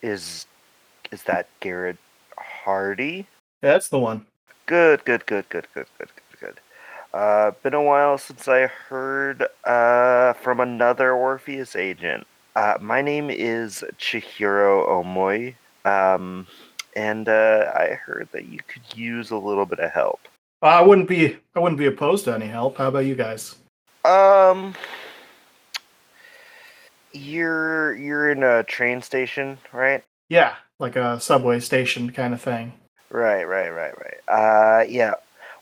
Is 0.03 0.47
is 1.12 1.22
that 1.24 1.49
Garrett 1.61 1.99
Hardy? 2.39 3.27
That's 3.61 3.89
the 3.89 3.99
one. 3.99 4.27
Good, 4.66 5.05
good, 5.05 5.27
good, 5.27 5.49
good, 5.49 5.66
good, 5.74 5.87
good, 5.99 6.09
good, 6.09 6.41
good. 6.41 6.61
Uh, 7.14 7.53
been 7.62 7.74
a 7.74 7.83
while 7.83 8.18
since 8.18 8.49
I 8.49 8.66
heard 8.66 9.47
uh 9.64 10.33
from 10.35 10.61
another 10.61 11.12
Orpheus 11.12 11.77
agent. 11.77 12.27
Uh, 12.57 12.79
my 12.81 13.03
name 13.03 13.31
is 13.31 13.85
Chihiro 13.99 14.89
Omoi. 14.89 15.55
Um, 15.85 16.47
and 16.97 17.29
uh, 17.29 17.70
I 17.74 17.95
heard 17.95 18.29
that 18.33 18.47
you 18.47 18.59
could 18.66 18.83
use 18.97 19.31
a 19.31 19.37
little 19.37 19.66
bit 19.66 19.79
of 19.79 19.93
help. 19.93 20.20
I 20.62 20.81
wouldn't 20.81 21.09
be. 21.09 21.37
I 21.55 21.61
wouldn't 21.61 21.79
be 21.79 21.87
opposed 21.87 22.24
to 22.24 22.35
any 22.35 22.47
help. 22.47 22.79
How 22.79 22.89
about 22.89 23.05
you 23.05 23.14
guys? 23.14 23.57
Um, 24.07 24.75
you're 27.13 27.97
you're 27.97 28.31
in 28.31 28.43
a 28.43 28.63
train 28.63 29.03
station, 29.03 29.59
right? 29.73 30.05
Yeah, 30.29 30.55
like 30.79 30.97
a 30.97 31.19
subway 31.21 31.61
station 31.61 32.13
kind 32.13 32.33
of 32.33 32.41
thing. 32.41 32.73
Right, 33.11 33.45
right, 33.45 33.71
right, 33.71 33.95
right. 33.99 34.21
Uh, 34.29 34.85
yeah, 34.89 35.15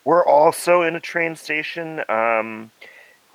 we're 0.04 0.26
also 0.26 0.82
in 0.82 0.96
a 0.96 1.00
train 1.00 1.36
station. 1.36 2.02
Um, 2.08 2.70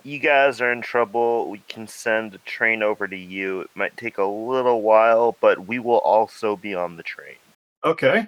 you 0.03 0.20
guys 0.20 0.62
are 0.62 0.72
in 0.72 0.82
trouble. 0.82 1.49
We 1.49 1.62
can 1.68 1.88
send 1.88 2.36
a 2.36 2.39
train 2.39 2.84
over 2.84 3.07
to 3.07 3.18
you. 3.18 3.62
It 3.62 3.70
might 3.76 3.97
take 3.97 4.18
a 4.18 4.26
little 4.26 4.82
while, 4.82 5.36
but 5.41 5.68
we 5.68 5.80
will 5.80 5.99
also 5.99 6.55
be 6.55 6.74
on 6.76 6.97
the 6.97 7.03
train. 7.03 7.36
Okay. 7.84 8.28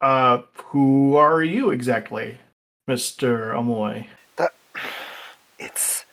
Uh, 0.00 0.42
who 0.54 1.16
are 1.16 1.42
you 1.42 1.70
exactly, 1.70 2.38
Mister 2.86 3.52
Amoy? 3.52 4.06
That 4.36 4.52
It's 5.58 6.04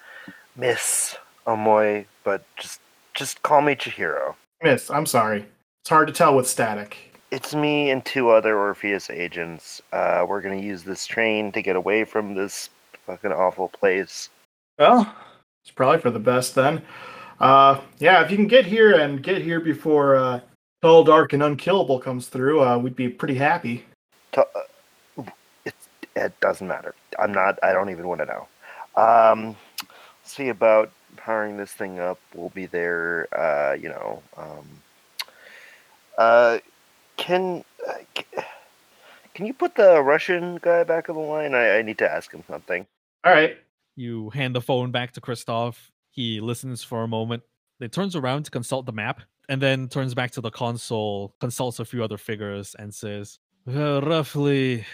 Miss 0.60 1.16
Amoy, 1.47 2.05
but 2.26 2.43
just 2.57 2.82
just 3.14 3.41
call 3.43 3.62
me 3.62 3.76
Chihiro. 3.76 4.36
Miss, 4.62 4.91
I'm 4.91 5.05
sorry. 5.05 5.45
It's 5.82 5.89
hard 5.89 6.07
to 6.07 6.14
tell 6.14 6.36
with 6.36 6.47
static. 6.47 6.97
It's 7.32 7.55
me 7.55 7.91
and 7.91 8.03
two 8.03 8.30
other 8.30 8.57
Orpheus 8.57 9.10
agents. 9.10 9.82
Uh, 9.93 10.26
we're 10.28 10.41
gonna 10.41 10.57
use 10.57 10.84
this 10.84 11.05
train 11.05 11.53
to 11.53 11.62
get 11.62 11.78
away 11.78 12.03
from 12.03 12.34
this 12.34 12.70
fucking 13.05 13.32
awful 13.32 13.70
place. 13.70 14.30
Well, 14.78 15.14
it's 15.64 15.72
probably 15.72 15.99
for 15.99 16.12
the 16.12 16.20
best 16.20 16.55
then. 16.55 16.82
Uh, 17.39 17.80
yeah, 17.99 18.22
if 18.22 18.30
you 18.30 18.36
can 18.36 18.47
get 18.47 18.66
here 18.66 18.99
and 18.99 19.24
get 19.24 19.41
here 19.41 19.62
before 19.62 20.18
uh, 20.18 20.41
Tall, 20.82 21.05
Dark, 21.05 21.32
and 21.32 21.41
Unkillable 21.41 21.99
comes 21.99 22.28
through, 22.28 22.62
uh, 22.62 22.78
we'd 22.78 22.97
be 22.97 23.07
pretty 23.07 23.36
happy. 23.36 23.86
Uh, 24.36 24.43
it, 25.64 25.74
it 26.18 26.39
doesn't 26.41 26.68
matter. 26.68 26.95
I'm 27.18 27.32
not. 27.32 27.57
I 27.64 27.72
don't 27.72 27.89
even 27.89 28.07
want 28.10 28.20
to 28.20 28.26
know. 28.26 28.47
Um, 29.01 29.55
see 30.30 30.49
about 30.49 30.91
powering 31.17 31.57
this 31.57 31.71
thing 31.71 31.99
up. 31.99 32.19
We'll 32.34 32.49
be 32.49 32.65
there. 32.65 33.27
Uh, 33.38 33.73
you 33.73 33.89
know. 33.89 34.23
Um, 34.38 34.67
uh, 36.17 36.59
can 37.17 37.63
uh, 37.88 38.41
can 39.34 39.45
you 39.45 39.53
put 39.53 39.75
the 39.75 40.01
Russian 40.01 40.59
guy 40.61 40.84
back 40.84 41.09
on 41.09 41.15
the 41.15 41.21
line? 41.21 41.55
I, 41.55 41.77
I 41.77 41.82
need 41.82 41.97
to 41.99 42.11
ask 42.11 42.32
him 42.32 42.43
something. 42.47 42.86
All 43.23 43.34
right. 43.34 43.57
You 43.95 44.30
hand 44.30 44.55
the 44.55 44.61
phone 44.61 44.91
back 44.91 45.13
to 45.13 45.21
Christoph. 45.21 45.91
He 46.09 46.39
listens 46.39 46.84
for 46.84 47.03
a 47.03 47.07
moment. 47.07 47.43
Then 47.80 47.89
turns 47.89 48.15
around 48.15 48.43
to 48.43 48.51
consult 48.51 48.86
the 48.86 48.91
map 48.91 49.21
and 49.47 49.61
then 49.61 49.88
turns 49.88 50.13
back 50.13 50.32
to 50.32 50.41
the 50.41 50.51
console, 50.51 51.36
consults 51.39 51.80
a 51.80 51.86
few 51.86 52.03
other 52.03 52.17
figures, 52.17 52.75
and 52.77 52.93
says, 52.93 53.39
"Uh, 53.67 54.01
roughly 54.01 54.86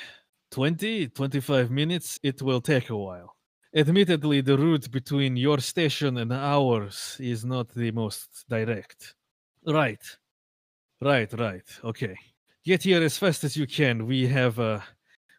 20, 0.51 1.07
25 1.09 1.71
minutes. 1.71 2.19
It 2.23 2.41
will 2.41 2.61
take 2.61 2.89
a 2.89 2.95
while. 2.95 3.34
Admittedly, 3.76 4.39
the 4.39 4.57
route 4.57 4.89
between 4.89 5.36
your 5.36 5.59
station 5.59 6.17
and 6.19 6.32
ours 6.32 7.17
is 7.19 7.43
not 7.43 7.67
the 7.76 7.91
most 7.91 8.45
direct. 8.47 9.15
Right. 9.67 10.01
Right, 11.01 11.32
right. 11.34 11.67
Okay. 11.84 12.15
Get 12.63 12.84
here 12.84 13.03
as 13.03 13.17
fast 13.17 13.43
as 13.43 13.57
you 13.57 13.67
can. 13.67 14.07
We 14.07 14.28
have 14.28 14.59
a 14.59 14.82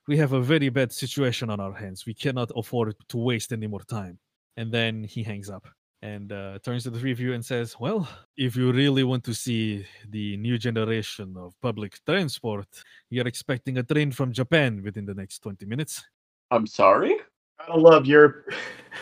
we 0.06 0.18
have 0.18 0.34
a 0.34 0.42
very 0.42 0.68
bad 0.68 0.92
situation 0.92 1.48
on 1.48 1.60
our 1.60 1.72
hands. 1.72 2.04
We 2.04 2.12
cannot 2.12 2.52
afford 2.54 2.94
to 3.08 3.16
waste 3.16 3.52
any 3.52 3.66
more 3.66 3.80
time. 3.80 4.18
And 4.58 4.70
then 4.70 5.04
he 5.04 5.22
hangs 5.22 5.48
up 5.48 5.66
and 6.02 6.30
uh, 6.30 6.58
turns 6.62 6.84
to 6.84 6.90
the 6.90 7.00
three 7.00 7.12
of 7.12 7.18
you 7.18 7.32
and 7.32 7.44
says, 7.44 7.74
Well, 7.80 8.06
if 8.36 8.54
you 8.54 8.70
really 8.70 9.02
want 9.02 9.24
to 9.24 9.34
see 9.34 9.86
the 10.10 10.36
new 10.36 10.58
generation 10.58 11.34
of 11.38 11.54
public 11.62 12.04
transport, 12.04 12.68
you're 13.08 13.26
expecting 13.26 13.78
a 13.78 13.82
train 13.82 14.12
from 14.12 14.30
Japan 14.30 14.82
within 14.84 15.06
the 15.06 15.14
next 15.14 15.38
20 15.38 15.64
minutes. 15.64 16.04
I'm 16.50 16.66
sorry? 16.66 17.16
Gotta 17.58 17.78
love 17.78 18.06
your. 18.06 18.44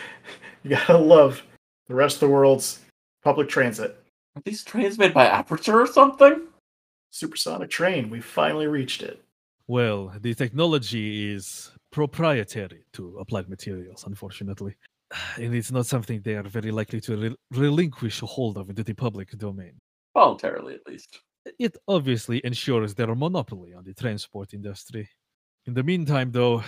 you 0.63 0.71
gotta 0.71 0.97
love 0.97 1.43
the 1.87 1.95
rest 1.95 2.15
of 2.17 2.19
the 2.21 2.29
world's 2.29 2.79
public 3.23 3.49
transit. 3.49 3.97
Are 4.35 4.41
these 4.43 4.63
trains 4.63 4.97
made 4.97 5.13
by 5.13 5.25
Aperture 5.25 5.81
or 5.81 5.87
something? 5.87 6.41
Supersonic 7.11 7.69
train. 7.69 8.09
We 8.09 8.19
finally 8.19 8.67
reached 8.67 9.01
it. 9.01 9.21
Well, 9.67 10.13
the 10.19 10.33
technology 10.35 11.33
is 11.33 11.71
proprietary 11.91 12.83
to 12.93 13.17
applied 13.17 13.49
materials, 13.49 14.03
unfortunately. 14.05 14.75
And 15.37 15.53
it's 15.55 15.71
not 15.71 15.85
something 15.85 16.21
they 16.21 16.35
are 16.35 16.43
very 16.43 16.71
likely 16.71 16.99
to 17.01 17.15
re- 17.15 17.35
relinquish 17.51 18.21
a 18.21 18.25
hold 18.25 18.57
of 18.57 18.69
into 18.69 18.83
the 18.83 18.93
public 18.93 19.29
domain. 19.37 19.73
Voluntarily, 20.13 20.73
at 20.73 20.85
least. 20.87 21.21
It 21.59 21.77
obviously 21.87 22.41
ensures 22.43 22.95
their 22.95 23.13
monopoly 23.15 23.73
on 23.73 23.83
the 23.83 23.93
transport 23.93 24.53
industry. 24.53 25.07
In 25.67 25.73
the 25.73 25.83
meantime, 25.83 26.31
though, 26.31 26.63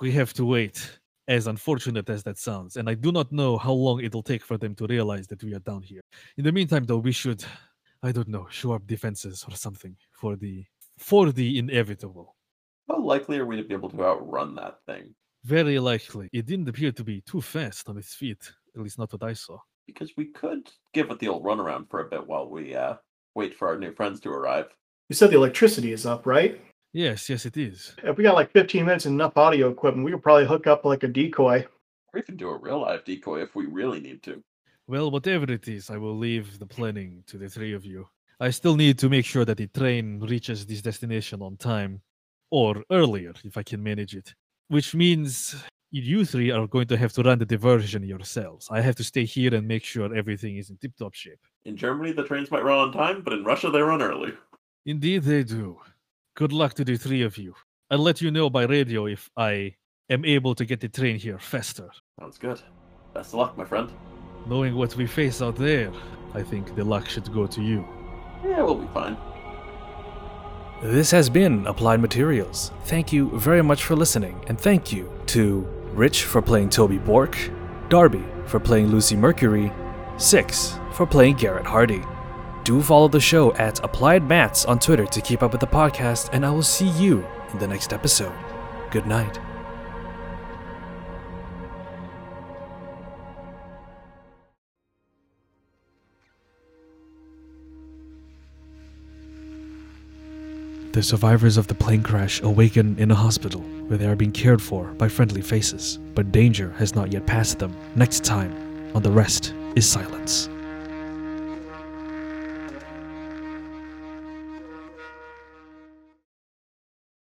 we 0.00 0.10
have 0.12 0.32
to 0.34 0.44
wait, 0.44 1.00
as 1.28 1.46
unfortunate 1.46 2.08
as 2.10 2.22
that 2.24 2.38
sounds, 2.38 2.76
and 2.76 2.88
I 2.88 2.94
do 2.94 3.12
not 3.12 3.32
know 3.32 3.56
how 3.56 3.72
long 3.72 4.02
it'll 4.02 4.22
take 4.22 4.44
for 4.44 4.58
them 4.58 4.74
to 4.76 4.86
realize 4.86 5.26
that 5.28 5.42
we 5.42 5.54
are 5.54 5.60
down 5.60 5.82
here. 5.82 6.00
In 6.36 6.44
the 6.44 6.52
meantime, 6.52 6.84
though, 6.84 6.98
we 6.98 7.12
should. 7.12 7.44
I 8.04 8.10
don't 8.10 8.28
know, 8.28 8.48
show 8.50 8.72
up 8.72 8.84
defenses 8.86 9.44
or 9.48 9.54
something 9.54 9.96
for 10.10 10.34
the 10.34 10.64
for 10.98 11.30
the 11.30 11.58
inevitable. 11.58 12.34
How 12.88 13.00
likely 13.00 13.38
are 13.38 13.46
we 13.46 13.56
to 13.56 13.62
be 13.62 13.74
able 13.74 13.90
to 13.90 14.04
outrun 14.04 14.56
that 14.56 14.78
thing? 14.86 15.14
Very 15.44 15.78
likely. 15.78 16.28
It 16.32 16.46
didn't 16.46 16.68
appear 16.68 16.92
to 16.92 17.04
be 17.04 17.20
too 17.20 17.40
fast 17.40 17.88
on 17.88 17.96
its 17.96 18.14
feet, 18.14 18.52
at 18.74 18.82
least 18.82 18.98
not 18.98 19.12
what 19.12 19.22
I 19.22 19.32
saw. 19.32 19.58
Because 19.86 20.12
we 20.16 20.26
could 20.26 20.70
give 20.92 21.10
it 21.10 21.18
the 21.18 21.28
old 21.28 21.44
runaround 21.44 21.90
for 21.90 22.00
a 22.00 22.08
bit 22.08 22.26
while 22.26 22.48
we 22.48 22.74
uh, 22.74 22.94
wait 23.34 23.54
for 23.54 23.68
our 23.68 23.78
new 23.78 23.92
friends 23.92 24.20
to 24.20 24.30
arrive. 24.30 24.66
You 25.08 25.16
said 25.16 25.30
the 25.30 25.36
electricity 25.36 25.92
is 25.92 26.06
up, 26.06 26.26
right? 26.26 26.60
Yes, 26.92 27.30
yes, 27.30 27.46
it 27.46 27.56
is. 27.56 27.94
If 28.04 28.18
we 28.18 28.24
got 28.24 28.34
like 28.34 28.52
15 28.52 28.84
minutes 28.84 29.06
and 29.06 29.14
enough 29.14 29.36
audio 29.36 29.70
equipment, 29.70 30.04
we 30.04 30.10
could 30.10 30.22
probably 30.22 30.46
hook 30.46 30.66
up 30.66 30.84
like 30.84 31.02
a 31.02 31.08
decoy. 31.08 31.66
Or 32.12 32.20
even 32.20 32.36
do 32.36 32.50
a 32.50 32.58
real 32.58 32.82
life 32.82 33.04
decoy 33.04 33.42
if 33.42 33.54
we 33.54 33.64
really 33.64 34.00
need 34.00 34.22
to. 34.24 34.42
Well, 34.86 35.10
whatever 35.10 35.50
it 35.50 35.68
is, 35.68 35.88
I 35.88 35.96
will 35.96 36.16
leave 36.16 36.58
the 36.58 36.66
planning 36.66 37.24
to 37.28 37.38
the 37.38 37.48
three 37.48 37.72
of 37.72 37.86
you. 37.86 38.08
I 38.40 38.50
still 38.50 38.76
need 38.76 38.98
to 38.98 39.08
make 39.08 39.24
sure 39.24 39.46
that 39.46 39.56
the 39.56 39.68
train 39.68 40.20
reaches 40.20 40.66
this 40.66 40.82
destination 40.82 41.40
on 41.40 41.56
time, 41.56 42.02
or 42.50 42.82
earlier 42.90 43.32
if 43.44 43.56
I 43.56 43.62
can 43.62 43.82
manage 43.82 44.14
it. 44.14 44.34
Which 44.68 44.94
means 44.94 45.54
you 45.90 46.24
three 46.26 46.50
are 46.50 46.66
going 46.66 46.88
to 46.88 46.96
have 46.96 47.12
to 47.14 47.22
run 47.22 47.38
the 47.38 47.46
diversion 47.46 48.02
yourselves. 48.02 48.68
I 48.70 48.80
have 48.82 48.96
to 48.96 49.04
stay 49.04 49.24
here 49.24 49.54
and 49.54 49.66
make 49.66 49.84
sure 49.84 50.14
everything 50.14 50.58
is 50.58 50.68
in 50.68 50.76
tip 50.76 50.96
top 50.98 51.14
shape. 51.14 51.38
In 51.64 51.76
Germany, 51.76 52.12
the 52.12 52.24
trains 52.24 52.50
might 52.50 52.64
run 52.64 52.78
on 52.78 52.92
time, 52.92 53.22
but 53.22 53.32
in 53.32 53.44
Russia, 53.44 53.70
they 53.70 53.80
run 53.80 54.02
early. 54.02 54.34
Indeed, 54.84 55.22
they 55.22 55.44
do. 55.44 55.78
Good 56.34 56.52
luck 56.52 56.72
to 56.74 56.84
the 56.84 56.96
three 56.96 57.22
of 57.22 57.36
you. 57.36 57.54
I'll 57.90 57.98
let 57.98 58.22
you 58.22 58.30
know 58.30 58.48
by 58.48 58.64
radio 58.64 59.06
if 59.06 59.30
I 59.36 59.76
am 60.08 60.24
able 60.24 60.54
to 60.54 60.64
get 60.64 60.80
the 60.80 60.88
train 60.88 61.18
here 61.18 61.38
faster. 61.38 61.90
Sounds 62.18 62.38
good. 62.38 62.60
Best 63.12 63.34
of 63.34 63.40
luck, 63.40 63.58
my 63.58 63.66
friend. 63.66 63.90
Knowing 64.46 64.74
what 64.74 64.96
we 64.96 65.06
face 65.06 65.42
out 65.42 65.56
there, 65.56 65.92
I 66.32 66.42
think 66.42 66.74
the 66.74 66.84
luck 66.84 67.06
should 67.06 67.30
go 67.34 67.46
to 67.46 67.62
you. 67.62 67.86
Yeah, 68.42 68.62
we'll 68.62 68.76
be 68.76 68.88
fine. 68.94 69.16
This 70.82 71.10
has 71.10 71.28
been 71.28 71.66
Applied 71.66 72.00
Materials. 72.00 72.72
Thank 72.86 73.12
you 73.12 73.38
very 73.38 73.62
much 73.62 73.84
for 73.84 73.94
listening, 73.94 74.42
and 74.48 74.58
thank 74.58 74.90
you 74.90 75.12
to 75.26 75.60
Rich 75.92 76.24
for 76.24 76.40
playing 76.40 76.70
Toby 76.70 76.96
Bork, 76.96 77.36
Darby 77.90 78.24
for 78.46 78.58
playing 78.58 78.88
Lucy 78.88 79.16
Mercury, 79.16 79.70
Six 80.16 80.78
for 80.92 81.06
playing 81.06 81.36
Garrett 81.36 81.66
Hardy. 81.66 82.02
Do 82.64 82.80
follow 82.80 83.08
the 83.08 83.18
show 83.18 83.52
at 83.54 83.82
Applied 83.84 84.28
Maths 84.28 84.64
on 84.64 84.78
Twitter 84.78 85.04
to 85.04 85.20
keep 85.20 85.42
up 85.42 85.50
with 85.50 85.60
the 85.60 85.66
podcast, 85.66 86.30
and 86.32 86.46
I 86.46 86.50
will 86.50 86.62
see 86.62 86.88
you 86.90 87.26
in 87.52 87.58
the 87.58 87.66
next 87.66 87.92
episode. 87.92 88.32
Good 88.92 89.04
night. 89.04 89.40
The 100.92 101.02
survivors 101.02 101.56
of 101.56 101.66
the 101.66 101.74
plane 101.74 102.02
crash 102.02 102.42
awaken 102.42 102.96
in 102.98 103.10
a 103.10 103.14
hospital 103.14 103.62
where 103.88 103.98
they 103.98 104.06
are 104.06 104.14
being 104.14 104.30
cared 104.30 104.62
for 104.62 104.84
by 104.84 105.08
friendly 105.08 105.40
faces, 105.40 105.98
but 106.14 106.30
danger 106.30 106.70
has 106.78 106.94
not 106.94 107.10
yet 107.10 107.26
passed 107.26 107.58
them. 107.58 107.74
Next 107.96 108.24
time 108.24 108.52
on 108.94 109.02
The 109.02 109.10
Rest 109.10 109.52
is 109.74 109.88
Silence. 109.88 110.48